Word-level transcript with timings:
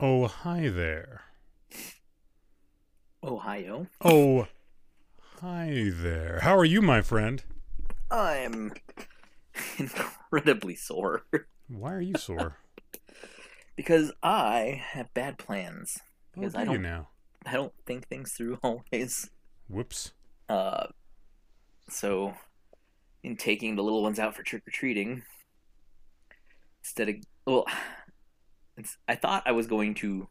Oh, 0.00 0.26
hi 0.26 0.68
there. 0.68 1.22
Ohio. 3.22 3.86
Oh, 4.02 4.46
hi 5.40 5.90
there. 5.94 6.40
How 6.42 6.56
are 6.56 6.64
you, 6.64 6.80
my 6.80 7.02
friend? 7.02 7.42
I'm 8.10 8.72
incredibly 9.78 10.74
sore 10.74 11.22
Why 11.68 11.92
are 11.94 12.00
you 12.00 12.14
sore? 12.18 12.56
because 13.76 14.12
I 14.22 14.82
have 14.92 15.12
bad 15.14 15.38
plans. 15.38 15.98
Oh, 16.36 16.40
Because 16.40 16.52
do 16.54 16.58
I 16.58 16.62
you 16.62 16.68
don't- 16.72 16.82
now? 16.82 17.08
I 17.46 17.52
don't 17.54 17.72
think 17.86 18.06
things 18.06 18.32
through 18.32 18.58
always. 18.62 19.30
Whoops. 19.68 20.12
Uh, 20.48 20.88
so, 21.88 22.34
in 23.22 23.36
taking 23.36 23.76
the 23.76 23.82
little 23.82 24.02
ones 24.02 24.18
out 24.18 24.34
for 24.36 24.42
trick 24.42 24.62
or 24.66 24.70
treating, 24.70 25.22
instead 26.82 27.08
of 27.08 27.14
well, 27.46 27.64
I 29.08 29.14
thought 29.14 29.42
I 29.46 29.52
was 29.52 29.66
going 29.66 29.94
to 29.96 30.28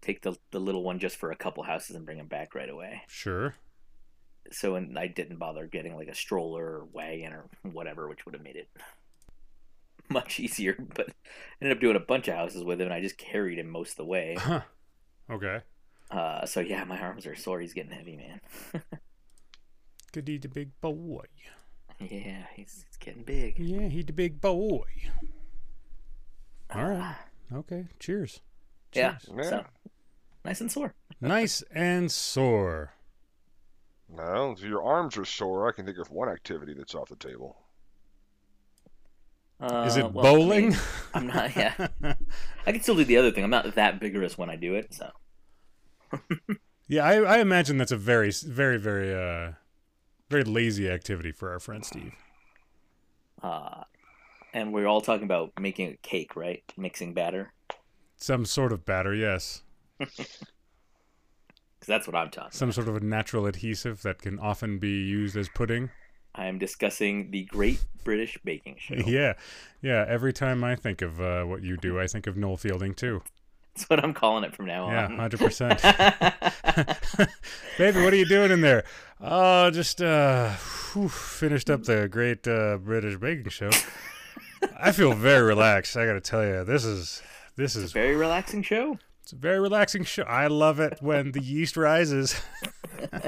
take 0.00 0.22
the 0.22 0.36
the 0.50 0.60
little 0.60 0.82
one 0.82 0.98
just 0.98 1.16
for 1.16 1.30
a 1.30 1.36
couple 1.36 1.62
houses 1.62 1.96
and 1.96 2.04
bring 2.04 2.18
him 2.18 2.26
back 2.26 2.54
right 2.54 2.68
away. 2.68 3.02
Sure. 3.08 3.54
So, 4.50 4.74
and 4.74 4.98
I 4.98 5.06
didn't 5.06 5.38
bother 5.38 5.66
getting 5.66 5.94
like 5.94 6.08
a 6.08 6.14
stroller 6.14 6.64
or 6.64 6.88
wagon 6.92 7.32
or 7.32 7.44
whatever, 7.62 8.08
which 8.08 8.26
would 8.26 8.34
have 8.34 8.42
made 8.42 8.56
it 8.56 8.68
much 10.10 10.40
easier. 10.40 10.76
But 10.78 11.08
I 11.08 11.12
ended 11.60 11.76
up 11.76 11.80
doing 11.80 11.96
a 11.96 12.00
bunch 12.00 12.28
of 12.28 12.34
houses 12.34 12.64
with 12.64 12.80
him, 12.80 12.86
and 12.86 12.94
I 12.94 13.00
just 13.00 13.16
carried 13.16 13.58
him 13.58 13.70
most 13.70 13.92
of 13.92 13.96
the 13.96 14.04
way. 14.04 14.36
Huh. 14.38 14.62
Okay. 15.30 15.60
Uh, 16.10 16.44
so 16.44 16.60
yeah, 16.60 16.84
my 16.84 17.00
arms 17.00 17.26
are 17.26 17.36
sore. 17.36 17.60
He's 17.60 17.72
getting 17.72 17.92
heavy, 17.92 18.16
man. 18.16 18.40
Goody 20.12 20.36
the 20.36 20.48
big 20.48 20.78
boy. 20.80 21.24
Yeah, 21.98 22.44
he's, 22.54 22.84
he's 22.86 22.96
getting 22.98 23.22
big. 23.22 23.58
Yeah, 23.58 23.88
he's 23.88 24.04
the 24.04 24.12
big 24.12 24.40
boy. 24.40 24.84
All 26.74 26.84
right. 26.84 27.16
Okay. 27.54 27.86
Cheers. 27.98 28.40
yeah, 28.94 29.16
Cheers. 29.26 29.48
so 29.48 29.64
nice 30.44 30.60
and 30.60 30.70
sore. 30.72 30.94
Nice 31.20 31.62
and 31.72 32.10
sore. 32.10 32.94
No, 34.08 34.52
if 34.52 34.60
your 34.60 34.82
arms 34.82 35.16
are 35.16 35.24
sore, 35.24 35.68
I 35.68 35.72
can 35.72 35.86
think 35.86 35.98
of 35.98 36.10
one 36.10 36.28
activity 36.28 36.74
that's 36.74 36.94
off 36.94 37.08
the 37.08 37.16
table. 37.16 37.56
Uh, 39.60 39.84
Is 39.86 39.96
it 39.96 40.12
well, 40.12 40.26
I 40.26 40.32
bowling? 40.32 40.70
mean, 40.70 40.78
I'm 41.14 41.26
not. 41.28 41.54
Yeah, 41.56 41.88
I 42.66 42.72
can 42.72 42.82
still 42.82 42.96
do 42.96 43.04
the 43.04 43.16
other 43.16 43.30
thing. 43.30 43.44
I'm 43.44 43.50
not 43.50 43.74
that 43.74 44.00
vigorous 44.00 44.36
when 44.36 44.50
I 44.50 44.56
do 44.56 44.74
it. 44.74 44.92
So 44.94 45.10
yeah, 46.88 47.04
I, 47.04 47.14
I 47.22 47.38
imagine 47.38 47.78
that's 47.78 47.92
a 47.92 47.96
very, 47.96 48.30
very, 48.30 48.78
very, 48.78 49.14
uh, 49.14 49.52
very 50.28 50.44
lazy 50.44 50.90
activity 50.90 51.32
for 51.32 51.50
our 51.50 51.60
friend 51.60 51.84
Steve. 51.84 52.14
uh, 53.42 53.84
and 54.52 54.72
we're 54.72 54.86
all 54.86 55.00
talking 55.00 55.24
about 55.24 55.52
making 55.58 55.88
a 55.88 55.96
cake, 56.06 56.36
right? 56.36 56.62
Mixing 56.76 57.14
batter, 57.14 57.52
Some 58.16 58.44
sort 58.44 58.72
of 58.72 58.84
batter, 58.84 59.14
yes. 59.14 59.62
because 59.98 61.86
that's 61.86 62.06
what 62.06 62.14
I'm 62.16 62.30
talking. 62.30 62.52
Some 62.52 62.72
sort 62.72 62.88
of 62.88 62.96
a 62.96 63.00
natural 63.00 63.46
adhesive 63.46 64.02
that 64.02 64.22
can 64.22 64.38
often 64.38 64.78
be 64.78 65.02
used 65.02 65.36
as 65.36 65.48
pudding. 65.48 65.90
I 66.34 66.46
am 66.46 66.58
discussing 66.58 67.30
the 67.30 67.44
Great 67.44 67.84
British 68.04 68.38
Baking 68.44 68.76
Show. 68.78 68.94
Yeah, 69.06 69.34
yeah. 69.82 70.04
Every 70.08 70.32
time 70.32 70.64
I 70.64 70.76
think 70.76 71.02
of 71.02 71.20
uh, 71.20 71.44
what 71.44 71.62
you 71.62 71.76
do, 71.76 72.00
I 72.00 72.06
think 72.06 72.26
of 72.26 72.36
Noel 72.36 72.56
Fielding 72.56 72.94
too. 72.94 73.22
That's 73.74 73.88
what 73.88 74.04
I'm 74.04 74.12
calling 74.12 74.44
it 74.44 74.54
from 74.54 74.66
now 74.66 74.84
on. 74.84 74.92
Yeah, 74.92 75.16
hundred 75.16 75.40
percent. 75.40 75.80
Baby, 77.78 78.02
what 78.02 78.12
are 78.12 78.16
you 78.16 78.26
doing 78.26 78.50
in 78.50 78.60
there? 78.60 78.84
Oh, 79.20 79.70
just 79.70 80.02
uh, 80.02 80.50
whew, 80.92 81.08
finished 81.08 81.70
up 81.70 81.84
the 81.84 82.06
Great 82.08 82.46
uh, 82.46 82.76
British 82.78 83.16
Baking 83.18 83.48
Show. 83.48 83.70
I 84.84 84.90
feel 84.90 85.12
very 85.12 85.42
relaxed. 85.42 85.96
I 85.96 86.06
got 86.06 86.14
to 86.14 86.20
tell 86.20 86.44
you, 86.44 86.64
this 86.64 86.84
is 86.84 87.22
this 87.54 87.76
is 87.76 87.92
a 87.92 87.94
Very 87.94 88.16
relaxing 88.16 88.62
show. 88.64 88.98
it's 89.22 89.32
a 89.32 89.36
very 89.36 89.60
relaxing 89.60 90.02
show. 90.02 90.24
I 90.24 90.48
love 90.48 90.80
it 90.80 90.98
when 91.00 91.30
the 91.30 91.40
yeast 91.40 91.76
rises. 91.76 92.34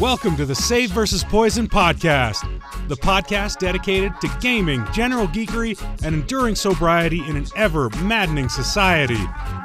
Welcome 0.00 0.36
to 0.36 0.46
the 0.46 0.54
Save 0.54 0.90
versus 0.92 1.22
Poison 1.22 1.68
podcast, 1.68 2.40
the 2.88 2.96
podcast 2.96 3.58
dedicated 3.58 4.12
to 4.22 4.28
gaming, 4.40 4.86
general 4.94 5.26
geekery, 5.26 5.78
and 6.02 6.14
enduring 6.14 6.54
sobriety 6.54 7.20
in 7.28 7.36
an 7.36 7.44
ever 7.56 7.90
maddening 8.04 8.48
society. 8.48 9.18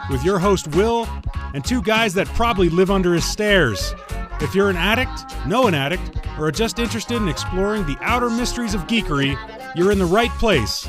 With 0.10 0.26
your 0.26 0.38
host, 0.38 0.68
Will, 0.76 1.08
and 1.54 1.64
two 1.64 1.82
guys 1.82 2.14
that 2.16 2.28
probably 2.30 2.68
live 2.68 2.92
under 2.92 3.14
his 3.14 3.24
stairs. 3.24 3.94
If 4.42 4.56
you're 4.56 4.70
an 4.70 4.76
addict, 4.76 5.36
know 5.46 5.68
an 5.68 5.74
addict, 5.74 6.28
or 6.38 6.48
are 6.48 6.52
just 6.52 6.80
interested 6.80 7.16
in 7.18 7.28
exploring 7.28 7.86
the 7.86 7.98
outer 8.02 8.30
mysteries 8.30 8.74
of 8.74 8.88
geekery, 8.88 9.38
you're 9.76 9.92
in 9.92 10.00
the 10.00 10.06
right 10.06 10.32
place. 10.32 10.88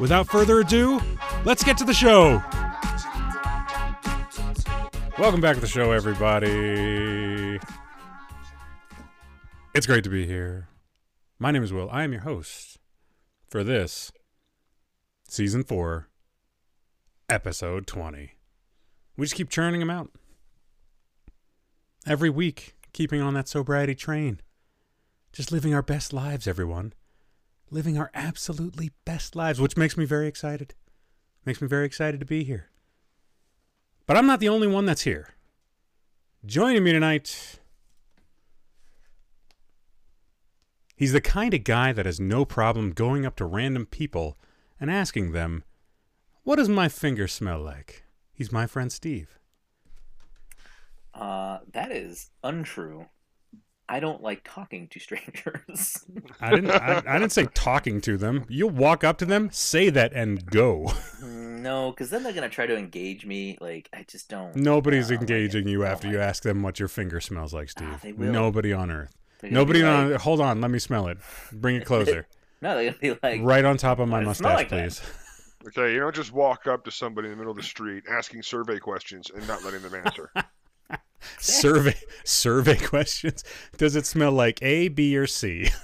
Without 0.00 0.26
further 0.26 0.60
ado, 0.60 1.00
let's 1.44 1.62
get 1.62 1.76
to 1.78 1.84
the 1.84 1.94
show. 1.94 2.42
Welcome 5.18 5.40
back 5.40 5.54
to 5.54 5.60
the 5.60 5.66
show, 5.66 5.92
everybody. 5.92 7.58
It's 9.74 9.86
great 9.86 10.04
to 10.04 10.10
be 10.10 10.26
here. 10.26 10.68
My 11.38 11.50
name 11.50 11.62
is 11.62 11.72
Will. 11.72 11.88
I 11.90 12.02
am 12.02 12.12
your 12.12 12.22
host 12.22 12.78
for 13.48 13.62
this 13.62 14.10
season 15.28 15.64
four, 15.64 16.08
episode 17.28 17.86
20. 17.86 18.32
We 19.16 19.24
just 19.24 19.34
keep 19.34 19.48
churning 19.48 19.80
them 19.80 19.90
out 19.90 20.10
every 22.06 22.30
week, 22.30 22.75
keeping 22.96 23.20
on 23.20 23.34
that 23.34 23.46
sobriety 23.46 23.94
train. 23.94 24.40
Just 25.30 25.52
living 25.52 25.74
our 25.74 25.82
best 25.82 26.14
lives, 26.14 26.48
everyone. 26.48 26.94
Living 27.70 27.98
our 27.98 28.10
absolutely 28.14 28.90
best 29.04 29.36
lives, 29.36 29.60
which 29.60 29.76
makes 29.76 29.98
me 29.98 30.06
very 30.06 30.26
excited. 30.26 30.74
Makes 31.44 31.60
me 31.60 31.68
very 31.68 31.84
excited 31.84 32.20
to 32.20 32.26
be 32.26 32.42
here. 32.42 32.70
But 34.06 34.16
I'm 34.16 34.26
not 34.26 34.40
the 34.40 34.48
only 34.48 34.66
one 34.66 34.86
that's 34.86 35.02
here. 35.02 35.34
Joining 36.46 36.84
me 36.84 36.92
tonight, 36.92 37.60
he's 40.96 41.12
the 41.12 41.20
kind 41.20 41.52
of 41.52 41.64
guy 41.64 41.92
that 41.92 42.06
has 42.06 42.18
no 42.18 42.46
problem 42.46 42.92
going 42.92 43.26
up 43.26 43.36
to 43.36 43.44
random 43.44 43.84
people 43.84 44.38
and 44.80 44.90
asking 44.90 45.32
them, 45.32 45.64
What 46.44 46.56
does 46.56 46.70
my 46.70 46.88
finger 46.88 47.28
smell 47.28 47.60
like? 47.60 48.04
He's 48.32 48.50
my 48.50 48.66
friend 48.66 48.90
Steve. 48.90 49.38
Uh, 51.18 51.58
that 51.72 51.90
is 51.92 52.30
untrue. 52.44 53.06
I 53.88 54.00
don't 54.00 54.20
like 54.20 54.42
talking 54.44 54.88
to 54.88 54.98
strangers. 55.00 56.04
I 56.40 56.50
didn't. 56.50 56.70
I, 56.70 57.02
I 57.06 57.18
didn't 57.18 57.30
say 57.32 57.46
talking 57.54 58.00
to 58.02 58.16
them. 58.16 58.44
You'll 58.48 58.70
walk 58.70 59.04
up 59.04 59.16
to 59.18 59.24
them, 59.24 59.48
say 59.52 59.90
that, 59.90 60.12
and 60.12 60.44
go. 60.46 60.92
no, 61.22 61.92
because 61.92 62.10
then 62.10 62.24
they're 62.24 62.32
gonna 62.32 62.48
try 62.48 62.66
to 62.66 62.76
engage 62.76 63.24
me. 63.24 63.56
Like 63.60 63.88
I 63.94 64.04
just 64.08 64.28
don't. 64.28 64.56
Nobody's 64.56 65.06
I 65.06 65.14
don't 65.14 65.20
like 65.22 65.30
engaging 65.30 65.68
you 65.68 65.84
after 65.84 66.08
you 66.08 66.18
it. 66.18 66.22
ask 66.22 66.42
them 66.42 66.62
what 66.64 66.80
your 66.80 66.88
finger 66.88 67.20
smells 67.20 67.54
like, 67.54 67.70
Steve. 67.70 67.88
Ah, 67.92 68.00
they 68.02 68.12
will. 68.12 68.32
Nobody 68.32 68.72
on 68.72 68.90
earth. 68.90 69.14
Nobody 69.42 69.84
on. 69.84 70.10
like- 70.12 70.20
Hold 70.22 70.40
on, 70.40 70.60
let 70.60 70.70
me 70.72 70.80
smell 70.80 71.06
it. 71.08 71.18
Bring 71.52 71.76
it 71.76 71.84
closer. 71.84 72.26
No, 72.62 72.74
they're 72.74 72.86
gonna 72.92 72.98
be 73.14 73.18
like. 73.22 73.42
right 73.42 73.64
on 73.66 73.76
top 73.76 73.98
of 73.98 74.08
my 74.08 74.18
Why 74.20 74.24
does 74.24 74.36
it 74.36 74.38
smell 74.38 74.52
mustache, 74.54 74.58
like 74.58 74.70
that? 74.70 74.82
please. 74.88 75.02
Okay, 75.68 75.92
you 75.92 76.00
don't 76.00 76.14
just 76.14 76.32
walk 76.32 76.66
up 76.66 76.84
to 76.84 76.90
somebody 76.90 77.26
in 77.26 77.32
the 77.32 77.36
middle 77.36 77.50
of 77.50 77.56
the 77.58 77.62
street 77.62 78.04
asking 78.10 78.40
survey 78.42 78.78
questions 78.78 79.30
and 79.34 79.46
not 79.46 79.62
letting 79.64 79.82
them 79.82 79.94
answer. 79.94 80.30
Survey 81.38 81.96
survey 82.24 82.76
questions. 82.76 83.44
Does 83.76 83.96
it 83.96 84.06
smell 84.06 84.32
like 84.32 84.62
A, 84.62 84.88
B, 84.88 85.16
or 85.16 85.26
C? 85.26 85.70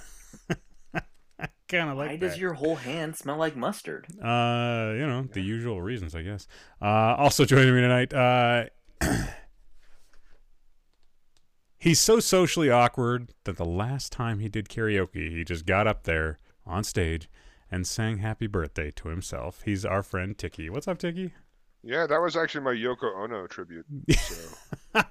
kind 1.67 1.89
of 1.89 1.97
like 1.97 2.09
Why 2.09 2.17
that. 2.17 2.29
does 2.29 2.37
your 2.37 2.53
whole 2.53 2.75
hand 2.75 3.15
smell 3.15 3.37
like 3.37 3.55
mustard? 3.55 4.05
Uh, 4.21 4.93
you 4.95 5.07
know, 5.07 5.27
the 5.31 5.41
usual 5.41 5.81
reasons, 5.81 6.15
I 6.15 6.21
guess. 6.21 6.47
Uh, 6.81 7.15
also 7.17 7.45
joining 7.45 7.73
me 7.73 7.81
tonight, 7.81 8.13
uh, 8.13 8.65
he's 11.77 11.99
so 11.99 12.19
socially 12.19 12.69
awkward 12.69 13.33
that 13.45 13.57
the 13.57 13.65
last 13.65 14.11
time 14.11 14.39
he 14.39 14.49
did 14.49 14.69
karaoke, 14.69 15.31
he 15.31 15.43
just 15.43 15.65
got 15.65 15.87
up 15.87 16.03
there 16.03 16.39
on 16.65 16.83
stage 16.83 17.29
and 17.71 17.87
sang 17.87 18.19
happy 18.19 18.47
birthday 18.47 18.91
to 18.91 19.09
himself. 19.09 19.63
He's 19.65 19.83
our 19.83 20.03
friend 20.03 20.37
Tiki. 20.37 20.69
What's 20.69 20.87
up, 20.87 20.99
Tiki? 20.99 21.33
Yeah, 21.83 22.07
that 22.07 22.21
was 22.21 22.35
actually 22.37 22.63
my 22.63 22.71
Yoko 22.73 23.13
Ono 23.23 23.45
tribute. 23.47 23.85
So. 24.17 25.01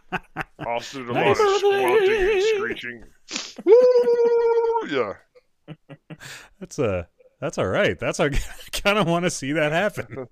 also 0.66 1.00
did 1.00 1.10
a 1.10 1.12
Nice. 1.12 1.38
lot 1.38 1.48
of 1.48 1.58
squelching 1.58 2.30
and 2.30 2.42
screeching. 2.42 3.04
Yeah. 4.88 5.12
That's 6.60 6.78
uh 6.78 7.04
that's 7.40 7.58
all 7.58 7.66
right. 7.66 7.98
That's 7.98 8.20
I 8.20 8.30
kind 8.72 8.98
of 8.98 9.06
want 9.06 9.24
to 9.24 9.30
see 9.30 9.52
that 9.52 9.72
happen. 9.72 10.26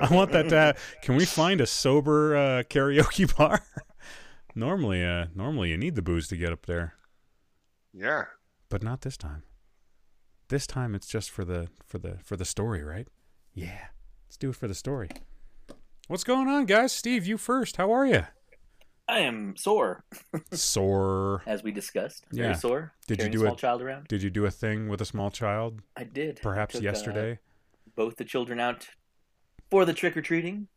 I 0.00 0.12
want 0.14 0.32
that 0.32 0.48
to. 0.50 0.56
Ha- 0.60 0.72
Can 1.02 1.16
we 1.16 1.24
find 1.24 1.60
a 1.60 1.66
sober 1.66 2.36
uh, 2.36 2.62
karaoke 2.64 3.34
bar? 3.38 3.60
normally, 4.54 5.02
uh, 5.04 5.26
normally 5.34 5.70
you 5.70 5.76
need 5.78 5.94
the 5.94 6.02
booze 6.02 6.28
to 6.28 6.36
get 6.36 6.52
up 6.52 6.66
there. 6.66 6.94
Yeah. 7.94 8.24
but 8.70 8.82
not 8.82 9.02
this 9.02 9.16
time. 9.16 9.42
This 10.48 10.66
time 10.66 10.94
it's 10.94 11.06
just 11.06 11.30
for 11.30 11.44
the 11.44 11.68
for 11.86 11.98
the 11.98 12.18
for 12.24 12.36
the 12.36 12.44
story, 12.44 12.82
right? 12.82 13.08
Yeah. 13.54 13.88
Let's 14.26 14.36
do 14.38 14.50
it 14.50 14.56
for 14.56 14.68
the 14.68 14.74
story. 14.74 15.08
What's 16.08 16.24
going 16.24 16.48
on, 16.48 16.66
guys? 16.66 16.92
Steve, 16.92 17.26
you 17.26 17.38
first. 17.38 17.76
How 17.76 17.92
are 17.92 18.06
you? 18.06 18.24
I 19.08 19.20
am 19.20 19.56
sore, 19.56 20.04
Sore. 20.52 21.42
as 21.46 21.62
we 21.62 21.70
discussed. 21.72 22.24
Very 22.30 22.48
Yeah. 22.48 22.54
sore. 22.54 22.92
Did 23.06 23.20
you 23.20 23.28
do 23.28 23.38
a 23.38 23.46
small 23.46 23.56
child 23.56 23.82
around? 23.82 24.08
Did 24.08 24.22
you 24.22 24.30
do 24.30 24.46
a 24.46 24.50
thing 24.50 24.88
with 24.88 25.00
a 25.00 25.04
small 25.04 25.30
child, 25.30 25.80
I 25.96 26.04
did. 26.04 26.40
perhaps 26.42 26.74
Took, 26.74 26.82
uh, 26.82 26.84
yesterday? 26.84 27.38
both 27.94 28.16
the 28.16 28.24
children 28.24 28.58
out 28.58 28.88
for 29.70 29.84
the 29.84 29.92
trick 29.92 30.16
or 30.16 30.22
treating. 30.22 30.68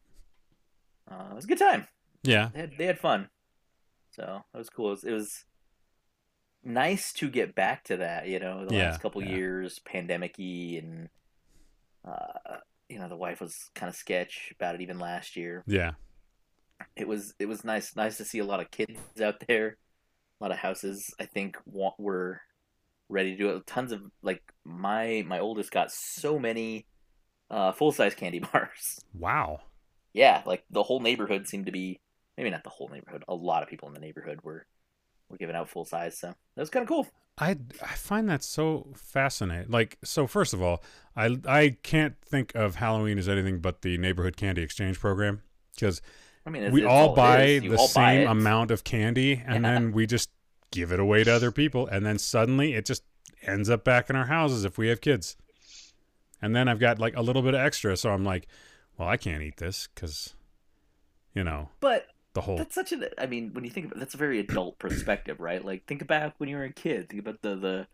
Uh, 1.10 1.28
it 1.32 1.36
was 1.36 1.46
a 1.46 1.48
good 1.48 1.60
time. 1.60 1.88
Yeah. 2.24 2.50
They 2.54 2.60
had 2.62 2.72
they 2.78 2.86
had 2.88 3.00
fun, 3.00 3.30
so 4.12 4.44
that 4.52 4.58
was 4.58 4.70
cool. 4.70 4.88
It 4.88 4.92
was, 4.92 5.04
it 5.06 5.12
was 5.14 5.46
nice 6.64 7.14
to 7.14 7.30
get 7.30 7.54
back 7.56 7.84
to 7.86 7.98
that. 7.98 8.28
You 8.28 8.40
know, 8.40 8.66
the 8.66 8.76
Yeah, 8.76 8.90
last 8.90 9.02
couple 9.02 9.24
yeah. 9.24 9.30
years, 9.36 9.80
pandemic-y, 9.80 10.82
and 10.84 11.10
uh, 12.04 12.58
you 12.90 13.00
know, 13.00 13.10
the 13.10 13.16
wife 13.16 13.42
was 13.42 13.56
kind 13.76 13.90
of 13.90 13.96
sketch 13.96 14.54
about 14.60 14.76
it 14.76 14.82
even 14.82 15.00
last 15.00 15.36
year. 15.36 15.64
Yeah. 15.68 15.92
It 16.96 17.08
was 17.08 17.34
it 17.40 17.48
was 17.48 17.64
nice 17.64 17.96
nice 17.96 18.18
to 18.18 18.26
see 18.26 18.40
a 18.40 18.46
lot 18.46 18.60
of 18.60 18.70
kids 18.72 19.00
out 19.24 19.36
there, 19.48 19.78
a 20.40 20.44
lot 20.44 20.52
of 20.52 20.58
houses. 20.58 21.14
I 21.20 21.26
think 21.26 21.58
wa- 21.66 21.94
were 21.98 22.42
ready 23.10 23.32
to 23.32 23.38
do 23.38 23.50
it. 23.50 23.66
Tons 23.66 23.92
of 23.92 24.02
like 24.22 24.42
my 24.64 25.24
my 25.26 25.40
oldest 25.40 25.72
got 25.72 25.92
so 25.92 26.38
many 26.38 26.86
uh, 27.50 27.72
full 27.72 27.92
size 27.92 28.14
candy 28.14 28.40
bars. 28.54 29.00
Wow. 29.14 29.62
yeah, 30.14 30.42
like 30.46 30.64
the 30.70 30.84
whole 30.84 31.00
neighborhood 31.00 31.48
seemed 31.48 31.68
to 31.68 31.72
be 31.72 32.00
maybe 32.38 32.50
not 32.50 32.64
the 32.64 32.70
whole 32.70 32.90
neighborhood. 32.90 33.24
A 33.28 33.36
lot 33.36 33.64
of 33.64 33.70
people 33.70 33.88
in 33.88 33.94
the 33.94 34.00
neighborhood 34.02 34.40
were 34.44 34.66
were 35.30 35.38
giving 35.38 35.56
out 35.56 35.70
full 35.70 35.86
size, 35.86 36.18
so 36.18 36.28
that 36.28 36.62
was 36.62 36.70
kind 36.70 36.84
of 36.84 36.90
cool. 36.90 37.08
I, 37.38 37.58
I 37.82 37.96
find 37.96 38.30
that 38.30 38.44
so 38.44 38.88
fascinating. 38.96 39.70
Like, 39.70 39.98
so 40.04 40.26
first 40.26 40.54
of 40.54 40.62
all, 40.62 40.82
I, 41.18 41.38
I 41.46 41.78
can't 41.84 42.16
think 42.22 42.54
of 42.56 42.76
Halloween 42.76 43.18
as 43.18 43.28
anything 43.28 43.60
but 43.60 43.82
the 43.82 43.98
neighborhood 43.98 44.38
candy 44.38 44.62
exchange 44.62 45.00
program 45.00 45.42
because 45.74 46.02
I 46.46 46.50
mean, 46.50 46.64
it's, 46.64 46.74
we 46.74 46.84
it's 46.84 46.90
all 46.90 47.12
it 47.12 47.16
buy 47.18 47.60
the 47.60 47.76
all 47.76 47.88
same 47.90 48.22
it. 48.22 48.26
amount 48.28 48.72
of 48.72 48.86
candy 48.86 49.44
and 49.46 49.66
Yeah. 49.66 49.74
then 49.74 49.92
we 49.92 50.06
just 50.08 50.30
give 50.72 50.94
it 50.94 51.00
away 51.00 51.24
to 51.26 51.32
other 51.34 51.52
people 51.52 51.88
and 51.88 52.06
then 52.06 52.18
suddenly 52.20 52.74
it 52.74 52.86
just 52.86 53.04
ends 53.44 53.70
up 53.70 53.84
back 53.84 54.10
in 54.10 54.16
our 54.16 54.26
houses 54.28 54.64
if 54.64 54.78
we 54.78 54.88
have 54.88 55.02
kids. 55.02 55.36
And 56.42 56.56
then 56.56 56.70
I've 56.70 56.80
got 56.80 57.00
like 57.00 57.18
a 57.18 57.22
little 57.22 57.42
bit 57.42 57.54
of 57.54 57.60
extra, 57.60 57.98
so 57.98 58.12
I'm 58.12 58.24
like, 58.24 58.48
well, 58.98 59.10
I 59.10 59.18
can't 59.18 59.42
eat 59.44 59.58
this 59.58 59.90
because, 59.94 60.36
you 61.34 61.44
know, 61.44 61.70
But 61.82 62.08
the 62.36 62.42
whole 62.42 62.58
that's 62.58 62.76
such 62.76 62.92
an 62.92 63.06
i 63.18 63.26
mean, 63.26 63.52
when 63.54 63.64
you 63.64 63.72
think 63.72 63.88
about 63.88 63.98
that's 64.00 64.14
a 64.14 64.18
very 64.18 64.40
adult 64.40 64.78
perspective, 64.78 65.40
right? 65.40 65.66
Like 65.66 65.86
think 65.88 66.04
about 66.04 66.34
when 66.38 66.48
you 66.50 66.58
were 66.58 66.64
a 66.66 66.72
kid. 66.72 67.10
Think 67.10 67.22
about 67.22 67.42
the 67.42 67.56
the 67.56 67.88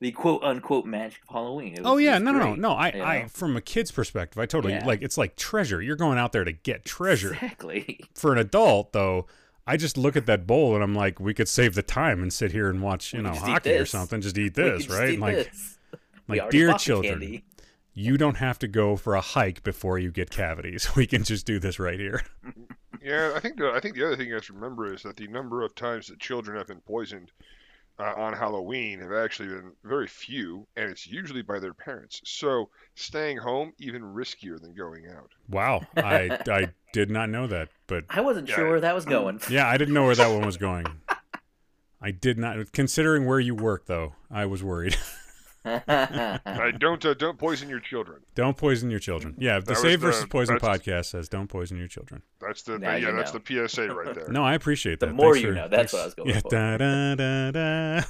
the 0.00 0.12
quote 0.12 0.42
unquote 0.42 0.86
magic 0.86 1.20
of 1.28 1.34
Halloween. 1.34 1.74
Oh, 1.80 1.82
was, 1.82 1.86
Oh 1.92 1.96
yeah, 1.98 2.16
no, 2.16 2.32
no, 2.32 2.38
no, 2.38 2.54
no. 2.54 2.72
I, 2.72 2.92
you 2.94 3.02
I, 3.02 3.26
from 3.28 3.54
a 3.54 3.60
kid's 3.60 3.90
perspective, 3.92 4.38
I 4.40 4.46
totally 4.46 4.72
Yeah. 4.72 4.86
like. 4.86 5.02
It's 5.02 5.18
like 5.18 5.36
treasure. 5.36 5.82
You're 5.82 5.96
going 5.96 6.16
out 6.16 6.32
there 6.32 6.44
to 6.44 6.52
get 6.52 6.86
treasure. 6.86 7.34
exactly. 7.34 8.00
For 8.14 8.32
an 8.32 8.38
adult, 8.38 8.94
though, 8.94 9.26
I 9.66 9.76
just 9.76 9.98
look 9.98 10.16
at 10.16 10.24
that 10.24 10.46
bowl 10.46 10.74
and 10.74 10.82
I'm 10.82 10.94
like, 10.94 11.20
we 11.20 11.34
could 11.34 11.48
save 11.48 11.74
the 11.74 11.82
time 11.82 12.22
and 12.22 12.32
sit 12.32 12.50
here 12.52 12.70
and 12.70 12.80
watch, 12.80 13.12
you 13.12 13.18
We 13.18 13.24
know, 13.24 13.30
could 13.30 13.34
just 13.40 13.48
eat 13.48 13.52
hockey 13.52 13.72
or 13.72 13.84
something. 13.84 14.20
Just 14.22 14.38
eat 14.38 14.54
this, 14.54 14.88
right? 14.88 15.10
eat 15.10 15.20
like, 15.20 15.34
this. 15.34 15.78
Like 16.28 16.48
dear 16.50 16.72
children, 16.74 17.20
candy. 17.20 17.44
you 17.92 18.16
don't 18.16 18.36
have 18.36 18.58
to 18.60 18.68
go 18.68 18.96
for 18.96 19.16
a 19.16 19.20
hike 19.20 19.62
before 19.64 19.98
you 19.98 20.10
get 20.12 20.30
cavities. 20.30 20.88
We 20.96 21.06
can 21.06 21.24
just 21.24 21.44
do 21.44 21.58
this 21.58 21.78
right 21.78 21.98
here. 22.00 22.22
Yeah, 23.02 23.32
I 23.34 23.40
think 23.40 23.56
the 23.58 23.70
I 23.72 23.80
think 23.80 23.94
the 23.96 24.04
other 24.06 24.16
thing 24.16 24.28
you 24.28 24.34
have 24.34 24.44
to 24.46 24.52
remember 24.52 24.92
is 24.92 25.02
that 25.04 25.16
the 25.16 25.26
number 25.28 25.62
of 25.62 25.74
times 25.74 26.08
that 26.08 26.18
children 26.18 26.56
have 26.56 26.66
been 26.66 26.80
poisoned 26.80 27.30
uh, 27.98 28.14
on 28.16 28.32
Halloween 28.32 29.00
have 29.00 29.12
actually 29.12 29.48
been 29.48 29.72
very 29.84 30.06
few, 30.06 30.66
and 30.76 30.90
it's 30.90 31.06
usually 31.06 31.42
by 31.42 31.58
their 31.58 31.74
parents. 31.74 32.20
So 32.24 32.68
staying 32.94 33.36
home 33.38 33.72
even 33.78 34.02
riskier 34.02 34.60
than 34.60 34.74
going 34.74 35.06
out. 35.06 35.30
Wow, 35.48 35.82
I, 35.96 36.38
I 36.50 36.72
did 36.92 37.10
not 37.10 37.28
know 37.30 37.46
that, 37.46 37.68
but 37.86 38.04
I 38.10 38.20
wasn't 38.22 38.48
Yeah. 38.48 38.54
sure 38.56 38.68
where 38.68 38.80
that 38.80 38.94
was 38.94 39.04
going. 39.04 39.40
yeah, 39.50 39.68
I 39.68 39.76
didn't 39.76 39.94
know 39.94 40.04
where 40.04 40.14
that 40.16 40.32
one 40.32 40.44
was 40.46 40.56
going. 40.68 40.86
I 42.00 42.10
did 42.10 42.38
not. 42.38 42.72
Considering 42.72 43.26
where 43.26 43.38
you 43.40 43.54
work, 43.54 43.84
though, 43.86 44.14
I 44.30 44.46
was 44.46 44.62
worried. 44.64 44.96
I 45.64 46.72
don't 46.78 47.04
uh, 47.04 47.14
don't 47.14 47.38
poison 47.38 47.68
your 47.68 47.80
children. 47.80 48.22
Don't 48.34 48.56
poison 48.56 48.90
your 48.90 49.00
children. 49.00 49.34
Yeah, 49.38 49.60
the 49.60 49.74
Save 49.74 50.00
the- 50.00 50.06
versus 50.06 50.26
Poison 50.26 50.58
podcast 50.58 51.06
says 51.06 51.28
don't 51.28 51.48
poison 51.48 51.76
your 51.76 51.88
children. 51.88 52.22
That's 52.40 52.62
the, 52.62 52.78
Now 52.78 52.92
yeah, 52.96 53.10
you 53.10 53.16
that's 53.16 53.34
know. 53.34 53.40
the 53.44 53.68
PSA 53.68 53.92
right 53.94 54.14
there. 54.14 54.28
No, 54.30 54.42
I 54.44 54.54
appreciate 54.54 55.00
that. 55.00 55.06
The 55.06 55.12
more 55.12 55.34
Thanks 55.34 55.42
you 55.44 55.48
for- 55.50 55.54
know, 55.54 55.68
that's 55.68 55.92
thanks- 55.92 55.92
what 55.92 56.00
I 56.00 56.04
was 56.06 56.14
going 56.14 56.28
yeah, 56.30 56.40
for. 56.40 56.48
Da, 56.48 56.76
da, 56.78 57.14
da, 57.14 57.50
da. 57.50 58.00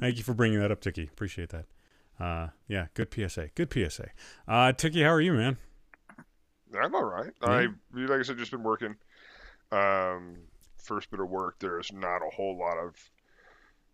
Thank 0.00 0.18
you 0.18 0.24
for 0.24 0.34
bringing 0.34 0.58
that 0.60 0.70
up, 0.70 0.80
Tiki. 0.80 1.04
Appreciate 1.04 1.50
that. 1.50 1.64
Uh, 2.20 2.48
yeah, 2.68 2.86
good 2.94 3.08
PSA. 3.12 3.48
Good 3.54 3.72
PSA. 3.72 4.08
Uh, 4.46 4.72
Tiki, 4.72 5.02
how 5.02 5.10
are 5.10 5.20
you, 5.20 5.32
man? 5.32 5.56
I'm 6.80 6.94
all 6.94 7.04
right. 7.04 7.32
I 7.42 7.68
like 7.94 8.10
I 8.20 8.22
said, 8.22 8.38
just 8.38 8.50
been 8.50 8.62
working. 8.62 8.96
Um, 9.70 10.36
first 10.78 11.10
bit 11.10 11.20
of 11.20 11.28
work, 11.30 11.56
there's 11.58 11.92
not 11.92 12.18
a 12.18 12.30
whole 12.34 12.56
lot 12.58 12.76
of 12.78 12.94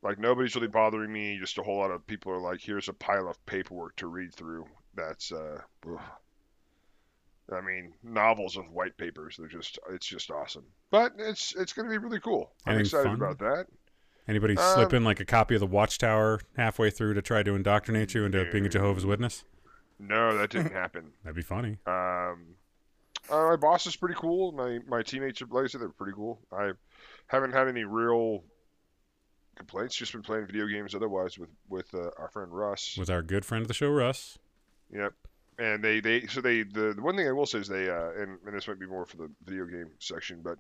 like 0.03 0.19
nobody's 0.19 0.55
really 0.55 0.69
bothering 0.69 1.13
me. 1.13 1.39
Just 1.39 1.59
a 1.59 1.63
whole 1.63 1.79
lot 1.79 1.91
of 1.91 2.07
people 2.07 2.33
are 2.33 2.41
like, 2.41 2.61
here's 2.61 2.89
a 2.89 2.93
pile 2.93 3.29
of 3.29 3.45
paperwork 3.47 3.97
to 3.97 4.07
read 4.07 4.35
through. 4.35 4.67
That's 4.95 5.33
uh, 5.33 5.61
ugh. 5.91 6.01
I 7.51 7.61
mean, 7.63 7.95
novels 8.03 8.57
of 8.59 8.71
white 8.71 8.97
papers. 8.99 9.37
They're 9.39 9.49
just 9.49 9.79
it's 9.91 10.07
just 10.07 10.31
awesome. 10.31 10.65
But 10.91 11.13
it's 11.19 11.55
it's 11.57 11.73
gonna 11.73 11.89
be 11.89 11.99
really 11.99 12.21
cool. 12.21 12.53
I'm 12.67 12.79
excited 12.79 13.05
fun? 13.07 13.15
about 13.15 13.39
that. 13.39 13.67
Anybody 14.27 14.57
Um, 14.59 14.75
slip 14.75 14.93
in 14.93 15.05
like 15.05 15.21
a 15.21 15.25
copy 15.25 15.55
of 15.55 15.61
the 15.61 15.67
Watchtower 15.67 16.41
halfway 16.57 16.91
through 16.91 17.15
to 17.15 17.23
try 17.23 17.43
to 17.43 17.55
indoctrinate 17.55 18.13
you 18.15 18.27
into 18.27 18.45
being 18.53 18.67
a 18.67 18.69
Jehovah's 18.69 19.07
Witness? 19.07 19.45
No, 19.99 20.37
that 20.37 20.51
didn't 20.51 20.73
happen. 20.75 21.13
That'd 21.25 21.37
be 21.37 21.43
funny. 21.43 21.79
Um, 21.87 22.55
uh, 23.31 23.49
my 23.49 23.57
boss 23.57 23.87
is 23.87 23.97
pretty 23.97 24.15
cool. 24.17 24.53
My 24.53 24.81
my 24.87 25.03
teammates 25.03 25.41
are, 25.41 25.47
like 25.47 25.65
I 25.65 25.67
said, 25.69 25.81
they're 25.81 25.89
pretty 25.89 26.13
cool. 26.13 26.41
I 26.53 26.73
haven't 27.29 27.53
had 27.53 27.69
any 27.69 27.85
real 27.85 28.45
complaints. 29.59 29.95
Just 29.95 30.13
been 30.13 30.23
playing 30.23 30.47
video 30.47 30.67
games 30.67 30.95
otherwise 30.95 31.39
with 31.39 31.51
with 31.69 31.93
uh, 31.95 32.11
our 32.19 32.31
friend 32.33 32.51
Russ. 32.53 32.97
With 32.97 33.11
our 33.11 33.23
good 33.23 33.45
friend 33.45 33.63
of 33.63 33.69
the 33.69 33.75
show, 33.75 33.91
Russ. 33.91 34.39
Yep. 34.93 35.13
And 35.59 35.83
they, 35.83 36.01
they 36.01 36.27
so 36.27 36.41
they 36.41 36.63
the, 36.63 36.95
the 36.95 37.03
one 37.03 37.17
thing 37.17 37.27
I 37.27 37.33
will 37.33 37.47
say 37.47 37.59
is 37.59 37.69
they 37.69 37.91
uh, 37.91 38.11
and, 38.17 38.39
and 38.47 38.55
this 38.57 38.69
might 38.69 38.79
be 38.79 38.87
more 38.87 39.05
for 39.05 39.17
the 39.17 39.31
video 39.45 39.67
game 39.67 39.91
section, 39.99 40.41
but 40.43 40.59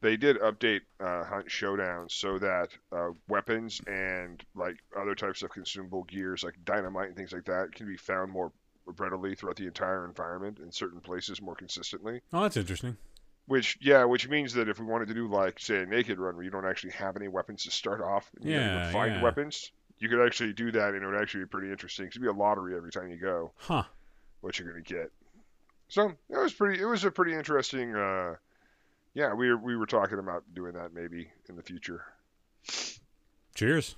they 0.00 0.16
did 0.16 0.38
update 0.38 0.80
uh, 1.00 1.24
Hunt 1.24 1.50
Showdown 1.50 2.08
so 2.08 2.38
that 2.38 2.70
uh, 2.92 3.10
weapons 3.28 3.80
and 3.86 4.42
like 4.54 4.76
other 4.98 5.14
types 5.14 5.42
of 5.42 5.50
consumable 5.50 6.04
gears 6.04 6.44
like 6.44 6.54
dynamite 6.64 7.08
and 7.08 7.16
things 7.16 7.32
like 7.32 7.44
that 7.44 7.74
can 7.74 7.86
be 7.86 7.96
found 7.96 8.32
more 8.32 8.52
readily 8.96 9.34
throughout 9.34 9.56
the 9.56 9.66
entire 9.66 10.06
environment 10.06 10.60
in 10.60 10.72
certain 10.72 11.00
places 11.00 11.42
more 11.42 11.54
consistently. 11.54 12.20
Oh, 12.32 12.42
that's 12.42 12.56
interesting. 12.56 12.96
Which 13.48 13.78
yeah, 13.80 14.04
which 14.04 14.28
means 14.28 14.52
that 14.54 14.68
if 14.68 14.78
we 14.78 14.84
wanted 14.86 15.08
to 15.08 15.14
do 15.14 15.26
like 15.26 15.58
say 15.58 15.82
a 15.82 15.86
naked 15.86 16.18
run 16.18 16.36
where 16.36 16.44
you 16.44 16.50
don't 16.50 16.66
actually 16.66 16.92
have 16.92 17.16
any 17.16 17.28
weapons 17.28 17.64
to 17.64 17.70
start 17.70 18.00
off, 18.02 18.30
and 18.36 18.44
you 18.44 18.54
gotta 18.54 18.66
Yeah, 18.66 18.90
find 18.92 19.14
yeah. 19.16 19.22
weapons, 19.22 19.72
you 19.98 20.08
could 20.10 20.24
actually 20.24 20.52
do 20.52 20.70
that, 20.72 20.92
and 20.94 21.02
it 21.02 21.06
would 21.06 21.20
actually 21.20 21.44
be 21.44 21.48
pretty 21.48 21.70
interesting. 21.70 22.06
it'd 22.08 22.20
be 22.20 22.28
a 22.28 22.32
lottery 22.32 22.76
every 22.76 22.90
time 22.92 23.08
you 23.10 23.16
go, 23.16 23.52
Huh. 23.56 23.84
what 24.42 24.58
you're 24.58 24.68
gonna 24.70 24.82
get. 24.82 25.10
So 25.88 26.12
it 26.28 26.36
was 26.36 26.52
pretty. 26.52 26.80
It 26.80 26.84
was 26.84 27.04
a 27.04 27.10
pretty 27.10 27.32
interesting. 27.32 27.94
Uh, 27.96 28.34
yeah, 29.14 29.32
we 29.32 29.48
were, 29.48 29.56
we 29.56 29.76
were 29.76 29.86
talking 29.86 30.18
about 30.18 30.44
doing 30.54 30.74
that 30.74 30.92
maybe 30.92 31.30
in 31.48 31.56
the 31.56 31.62
future. 31.62 32.04
Cheers. 33.54 33.96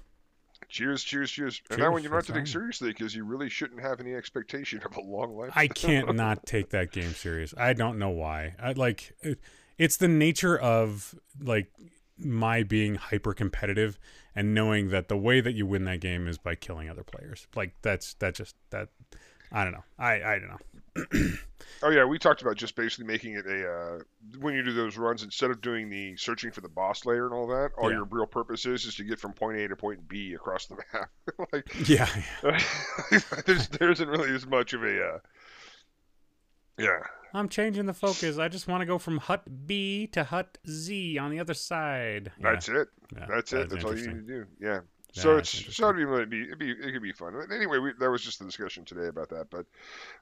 Cheers, 0.69 1.03
cheers, 1.03 1.31
cheers. 1.31 1.61
And 1.71 1.79
that 1.79 1.85
Cheers, 1.85 1.93
one 1.93 2.03
you 2.03 2.09
don't 2.09 2.19
have 2.19 2.27
to 2.27 2.33
take 2.33 2.47
seriously 2.47 2.91
because 2.91 3.15
you 3.15 3.25
really 3.25 3.49
shouldn't 3.49 3.81
have 3.81 4.01
any 4.01 4.15
expectation 4.15 4.81
of 4.85 4.97
a 4.97 5.01
long 5.01 5.37
life. 5.37 5.51
I 5.57 5.67
can't 5.69 6.15
not 6.15 6.47
take 6.47 6.71
that 6.71 6.93
game 6.93 7.13
serious. 7.13 7.53
I 7.57 7.73
don't 7.73 7.99
know 7.99 8.11
why. 8.11 8.55
I 8.63 8.73
like 8.73 9.13
it- 9.23 9.41
it's 9.79 9.97
the 9.97 10.09
nature 10.09 10.59
of 10.59 11.15
like 11.43 11.73
my 12.19 12.63
being 12.63 12.97
hyper 12.97 13.33
competitive 13.33 13.99
and 14.37 14.55
knowing 14.55 14.91
that 14.91 15.09
the 15.09 15.17
way 15.17 15.41
that 15.41 15.55
you 15.55 15.67
win 15.67 15.87
that 15.87 16.01
game 16.01 16.29
is 16.29 16.37
by 16.39 16.55
killing 16.55 16.89
other 16.91 17.03
players. 17.03 17.47
Like 17.57 17.75
that's 17.83 18.15
that 18.15 18.35
just 18.35 18.55
that 18.71 18.91
I 19.51 19.65
don't 19.65 19.73
know. 19.73 19.85
I 19.99 20.23
I 20.23 20.39
don't 20.39 20.49
know. 20.51 20.59
Oh 21.83 21.89
yeah, 21.89 22.05
we 22.05 22.19
talked 22.19 22.43
about 22.43 22.57
just 22.57 22.77
basically 22.77 23.07
making 23.07 23.33
it 23.37 23.47
a 23.47 23.67
uh, 23.73 23.99
when 24.39 24.53
you 24.55 24.63
do 24.63 24.75
those 24.75 24.99
runs 24.99 25.23
instead 25.23 25.51
of 25.51 25.63
doing 25.63 25.89
the 25.89 26.15
searching 26.17 26.51
for 26.51 26.61
the 26.61 26.69
boss 26.69 27.07
layer 27.07 27.25
and 27.25 27.33
all 27.33 27.47
that. 27.47 27.71
All 27.79 27.89
Yeah. 27.91 27.97
your 27.97 28.05
real 28.05 28.27
purpose 28.27 28.67
is 28.67 28.85
is 28.85 28.97
to 28.97 29.05
get 29.05 29.19
from 29.19 29.33
point 29.33 29.57
A 29.57 29.67
to 29.69 29.77
point 29.77 30.07
B 30.07 30.35
across 30.35 30.67
the 30.67 30.77
map. 30.93 31.09
like 31.55 31.89
Yeah. 31.89 32.07
there's 33.47 33.69
there 33.69 33.91
isn't 33.91 34.09
really 34.09 34.35
as 34.35 34.47
much 34.47 34.75
of 34.75 34.83
a 34.85 35.03
uh, 35.15 35.19
yeah. 36.79 36.99
I'm 37.33 37.49
changing 37.49 37.87
the 37.87 37.95
focus. 37.95 38.37
I 38.39 38.49
just 38.49 38.69
want 38.69 38.83
to 38.83 38.87
go 38.87 38.99
from 38.99 39.17
hut 39.19 39.67
B 39.67 40.07
to 40.09 40.25
hut 40.25 40.59
Z 40.69 41.17
on 41.17 41.31
the 41.31 41.39
other 41.41 41.55
side. 41.55 42.33
Yeah, 42.39 42.51
That's 42.51 42.69
it. 42.69 42.89
yeah, 43.17 43.27
That's 43.29 43.53
it. 43.55 43.71
That's 43.71 43.85
all 43.85 43.97
you 43.97 44.07
need 44.09 44.27
to 44.27 44.35
do. 44.41 44.47
Yeah. 44.61 44.81
So 45.13 45.39
it's 45.39 45.75
so 45.75 45.91
it'd 45.91 45.97
be, 45.97 46.13
it'd 46.15 46.31
be, 46.31 46.43
it'd 46.43 46.59
be 46.59 46.71
it 46.71 46.93
could 46.93 47.03
be 47.03 47.13
fun. 47.13 47.35
Anyway, 47.53 47.79
we, 47.79 47.93
that 47.99 48.11
was 48.11 48.23
just 48.23 48.39
the 48.39 48.45
discussion 48.45 48.85
today 48.85 49.09
about 49.09 49.29
that. 49.31 49.49
But 49.51 49.67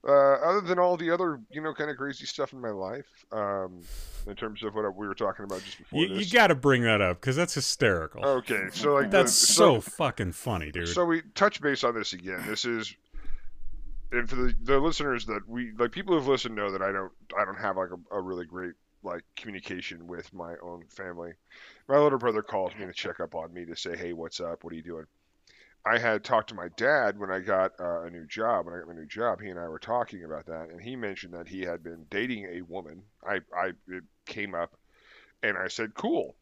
uh, 0.06 0.12
other 0.12 0.60
than 0.60 0.78
all 0.78 0.96
the 0.96 1.10
other 1.10 1.40
you 1.50 1.60
know 1.60 1.74
kind 1.74 1.90
of 1.90 1.96
crazy 1.96 2.24
stuff 2.26 2.52
in 2.52 2.60
my 2.60 2.70
life, 2.70 3.06
um, 3.32 3.82
in 4.26 4.34
terms 4.34 4.62
of 4.62 4.74
what 4.74 4.96
we 4.96 5.06
were 5.06 5.14
talking 5.14 5.44
about 5.44 5.62
just 5.62 5.78
before 5.78 6.00
You, 6.00 6.14
you 6.14 6.30
got 6.30 6.48
to 6.48 6.54
bring 6.54 6.82
that 6.82 7.00
up 7.00 7.20
because 7.20 7.36
that's 7.36 7.54
hysterical. 7.54 8.24
okay, 8.24 8.68
so 8.72 8.94
like 8.94 9.10
that's 9.10 9.38
the, 9.38 9.46
so, 9.46 9.80
fucking 9.80 10.32
funny, 10.32 10.70
dude. 10.70 10.88
So 10.88 11.04
we 11.04 11.22
touch 11.34 11.60
base 11.60 11.84
on 11.84 11.94
this 11.94 12.14
again. 12.14 12.42
This 12.46 12.64
is, 12.64 12.94
and 14.10 14.28
for 14.28 14.36
the, 14.36 14.54
the 14.62 14.78
listeners 14.78 15.26
that 15.26 15.46
we 15.46 15.72
like, 15.78 15.92
people 15.92 16.14
who've 16.14 16.28
listened 16.28 16.54
know 16.54 16.70
that 16.70 16.82
I 16.82 16.92
don't, 16.92 17.12
I 17.38 17.44
don't 17.44 17.58
have 17.58 17.76
like 17.76 17.90
a, 17.90 18.16
a 18.16 18.20
really 18.20 18.46
great 18.46 18.72
like 19.02 19.22
communication 19.36 20.06
with 20.06 20.32
my 20.32 20.54
own 20.62 20.84
family. 20.88 21.32
My 21.88 21.98
little 21.98 22.18
brother 22.18 22.42
calls 22.42 22.74
me 22.74 22.84
to 22.84 22.92
check 22.92 23.18
up 23.18 23.34
on 23.34 23.52
me 23.52 23.64
to 23.64 23.74
say, 23.74 23.96
hey, 23.96 24.12
what's 24.12 24.40
up? 24.40 24.62
What 24.62 24.74
are 24.74 24.76
you 24.76 24.82
doing? 24.82 25.06
I 25.86 25.98
had 25.98 26.22
talked 26.22 26.50
to 26.50 26.54
my 26.54 26.68
dad 26.76 27.18
when 27.18 27.30
I 27.30 27.40
got 27.40 27.72
uh, 27.80 28.02
a 28.02 28.10
new 28.10 28.26
job. 28.26 28.66
When 28.66 28.74
I 28.74 28.78
got 28.80 28.88
my 28.88 28.94
new 28.94 29.06
job, 29.06 29.40
he 29.40 29.48
and 29.48 29.58
I 29.58 29.68
were 29.68 29.78
talking 29.78 30.24
about 30.24 30.44
that, 30.46 30.68
and 30.68 30.80
he 30.80 30.96
mentioned 30.96 31.32
that 31.32 31.48
he 31.48 31.62
had 31.62 31.82
been 31.82 32.04
dating 32.10 32.44
a 32.44 32.60
woman. 32.62 33.02
I, 33.26 33.40
I 33.56 33.68
it 33.88 34.04
came 34.26 34.54
up, 34.54 34.76
and 35.42 35.56
I 35.56 35.68
said, 35.68 35.94
"Cool." 35.94 36.34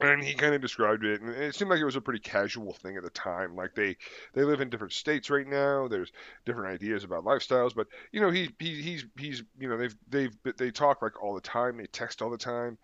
And 0.00 0.24
he 0.24 0.32
kind 0.32 0.54
of 0.54 0.62
described 0.62 1.04
it, 1.04 1.20
and 1.20 1.28
it 1.28 1.54
seemed 1.54 1.70
like 1.70 1.80
it 1.80 1.84
was 1.84 1.96
a 1.96 2.00
pretty 2.00 2.20
casual 2.20 2.72
thing 2.72 2.96
at 2.96 3.02
the 3.02 3.10
time. 3.10 3.54
Like 3.54 3.74
they 3.74 3.98
they 4.32 4.44
live 4.44 4.62
in 4.62 4.70
different 4.70 4.94
states 4.94 5.28
right 5.28 5.46
now. 5.46 5.88
There's 5.88 6.10
different 6.46 6.72
ideas 6.72 7.04
about 7.04 7.24
lifestyles, 7.24 7.74
but 7.74 7.88
you 8.10 8.22
know 8.22 8.30
he, 8.30 8.54
he 8.58 8.80
he's 8.80 9.04
he's 9.18 9.42
you 9.58 9.68
know 9.68 9.76
they've 9.76 9.96
they've 10.08 10.34
they 10.56 10.70
talk 10.70 11.02
like 11.02 11.22
all 11.22 11.34
the 11.34 11.42
time. 11.42 11.76
They 11.76 11.86
text 11.86 12.22
all 12.22 12.30
the 12.30 12.38
time. 12.38 12.78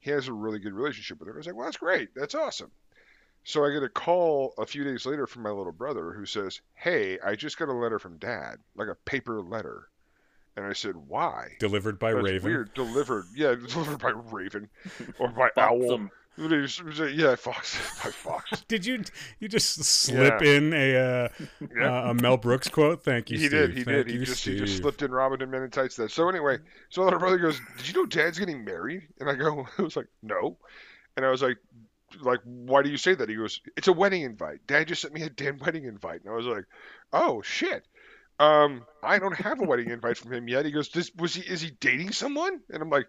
He 0.00 0.10
has 0.10 0.28
a 0.28 0.32
really 0.32 0.58
good 0.58 0.72
relationship 0.72 1.18
with 1.18 1.28
her. 1.28 1.34
I 1.34 1.38
was 1.38 1.46
like, 1.46 1.56
well, 1.56 1.66
that's 1.66 1.76
great. 1.76 2.10
That's 2.14 2.34
awesome. 2.34 2.70
So 3.44 3.64
I 3.64 3.72
get 3.72 3.82
a 3.82 3.88
call 3.88 4.52
a 4.58 4.66
few 4.66 4.84
days 4.84 5.06
later 5.06 5.26
from 5.26 5.42
my 5.42 5.50
little 5.50 5.72
brother 5.72 6.12
who 6.12 6.26
says, 6.26 6.60
"Hey, 6.74 7.18
I 7.20 7.34
just 7.34 7.56
got 7.56 7.68
a 7.68 7.72
letter 7.72 7.98
from 7.98 8.18
Dad, 8.18 8.56
like 8.76 8.88
a 8.88 8.94
paper 8.94 9.40
letter." 9.40 9.88
And 10.56 10.66
I 10.66 10.74
said, 10.74 10.96
"Why?" 10.96 11.56
Delivered 11.58 11.98
by 11.98 12.12
That's 12.12 12.24
Raven. 12.24 12.50
Weird. 12.50 12.74
Delivered. 12.74 13.24
Yeah, 13.34 13.54
delivered 13.68 14.00
by 14.00 14.10
Raven 14.10 14.68
or 15.18 15.28
by 15.28 15.50
Owl. 15.56 16.10
Yeah, 16.38 17.34
Fox. 17.34 17.76
By 18.04 18.10
Fox. 18.10 18.62
Did 18.68 18.86
you 18.86 19.02
you 19.40 19.48
just 19.48 19.82
slip 19.82 20.40
Yeah. 20.40 20.48
in 20.56 20.72
a 20.72 20.96
uh, 20.96 21.28
Yeah. 21.76 22.00
uh, 22.06 22.10
a 22.10 22.14
Mel 22.14 22.36
Brooks 22.36 22.68
quote? 22.68 23.02
Thank 23.02 23.30
you, 23.30 23.38
he 23.38 23.48
Steve. 23.48 23.50
did. 23.50 23.70
He 23.70 23.84
Thank 23.84 23.96
did. 23.96 24.06
He 24.08 24.12
you, 24.18 24.24
just 24.24 24.44
he 24.44 24.56
just 24.56 24.76
slipped 24.78 25.02
in 25.02 25.10
Robin 25.10 25.42
and 25.42 25.50
Men 25.50 25.62
in 25.62 25.70
Tights. 25.70 25.96
There. 25.96 26.08
So 26.08 26.28
anyway, 26.28 26.58
so 26.90 27.04
my 27.04 27.16
brother 27.16 27.38
goes, 27.38 27.60
"Did 27.76 27.88
you 27.88 27.94
know 27.94 28.06
Dad's 28.06 28.38
getting 28.38 28.64
married?" 28.64 29.02
And 29.20 29.28
I 29.28 29.34
go, 29.34 29.66
"I 29.78 29.82
was 29.82 29.96
like, 29.96 30.08
no," 30.22 30.56
and 31.16 31.26
I 31.26 31.30
was 31.30 31.42
like, 31.42 31.56
"Like, 32.20 32.40
why 32.44 32.82
do 32.82 32.88
you 32.90 32.96
say 32.98 33.14
that?" 33.14 33.28
He 33.28 33.34
goes, 33.34 33.60
"It's 33.76 33.88
a 33.88 33.92
wedding 33.92 34.22
invite. 34.22 34.66
Dad 34.66 34.86
just 34.88 35.02
sent 35.02 35.14
me 35.14 35.22
a 35.22 35.30
damn 35.30 35.58
wedding 35.58 35.84
invite." 35.84 36.22
And 36.22 36.32
I 36.32 36.36
was 36.36 36.46
like, 36.46 36.64
"Oh 37.12 37.42
shit." 37.42 37.84
Um, 38.40 38.84
I 39.02 39.18
don't 39.18 39.34
have 39.34 39.60
a 39.60 39.64
wedding 39.64 39.90
invite 39.90 40.16
from 40.16 40.32
him 40.32 40.46
yet. 40.46 40.64
He 40.64 40.70
goes, 40.70 40.90
Does, 40.90 41.10
"Was 41.16 41.34
he? 41.34 41.42
Is 41.42 41.60
he 41.60 41.72
dating 41.80 42.12
someone?" 42.12 42.60
And 42.70 42.80
I'm 42.80 42.88
like, 42.90 43.08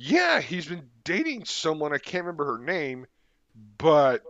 "Yeah, 0.00 0.40
he's 0.40 0.66
been 0.66 0.88
dating 1.02 1.44
someone. 1.44 1.92
I 1.92 1.98
can't 1.98 2.24
remember 2.24 2.56
her 2.56 2.64
name, 2.64 3.06
but 3.78 4.22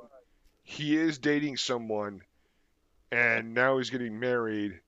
he 0.62 0.96
is 0.96 1.18
dating 1.18 1.58
someone, 1.58 2.22
and 3.12 3.52
now 3.52 3.76
he's 3.76 3.90
getting 3.90 4.18
married." 4.18 4.80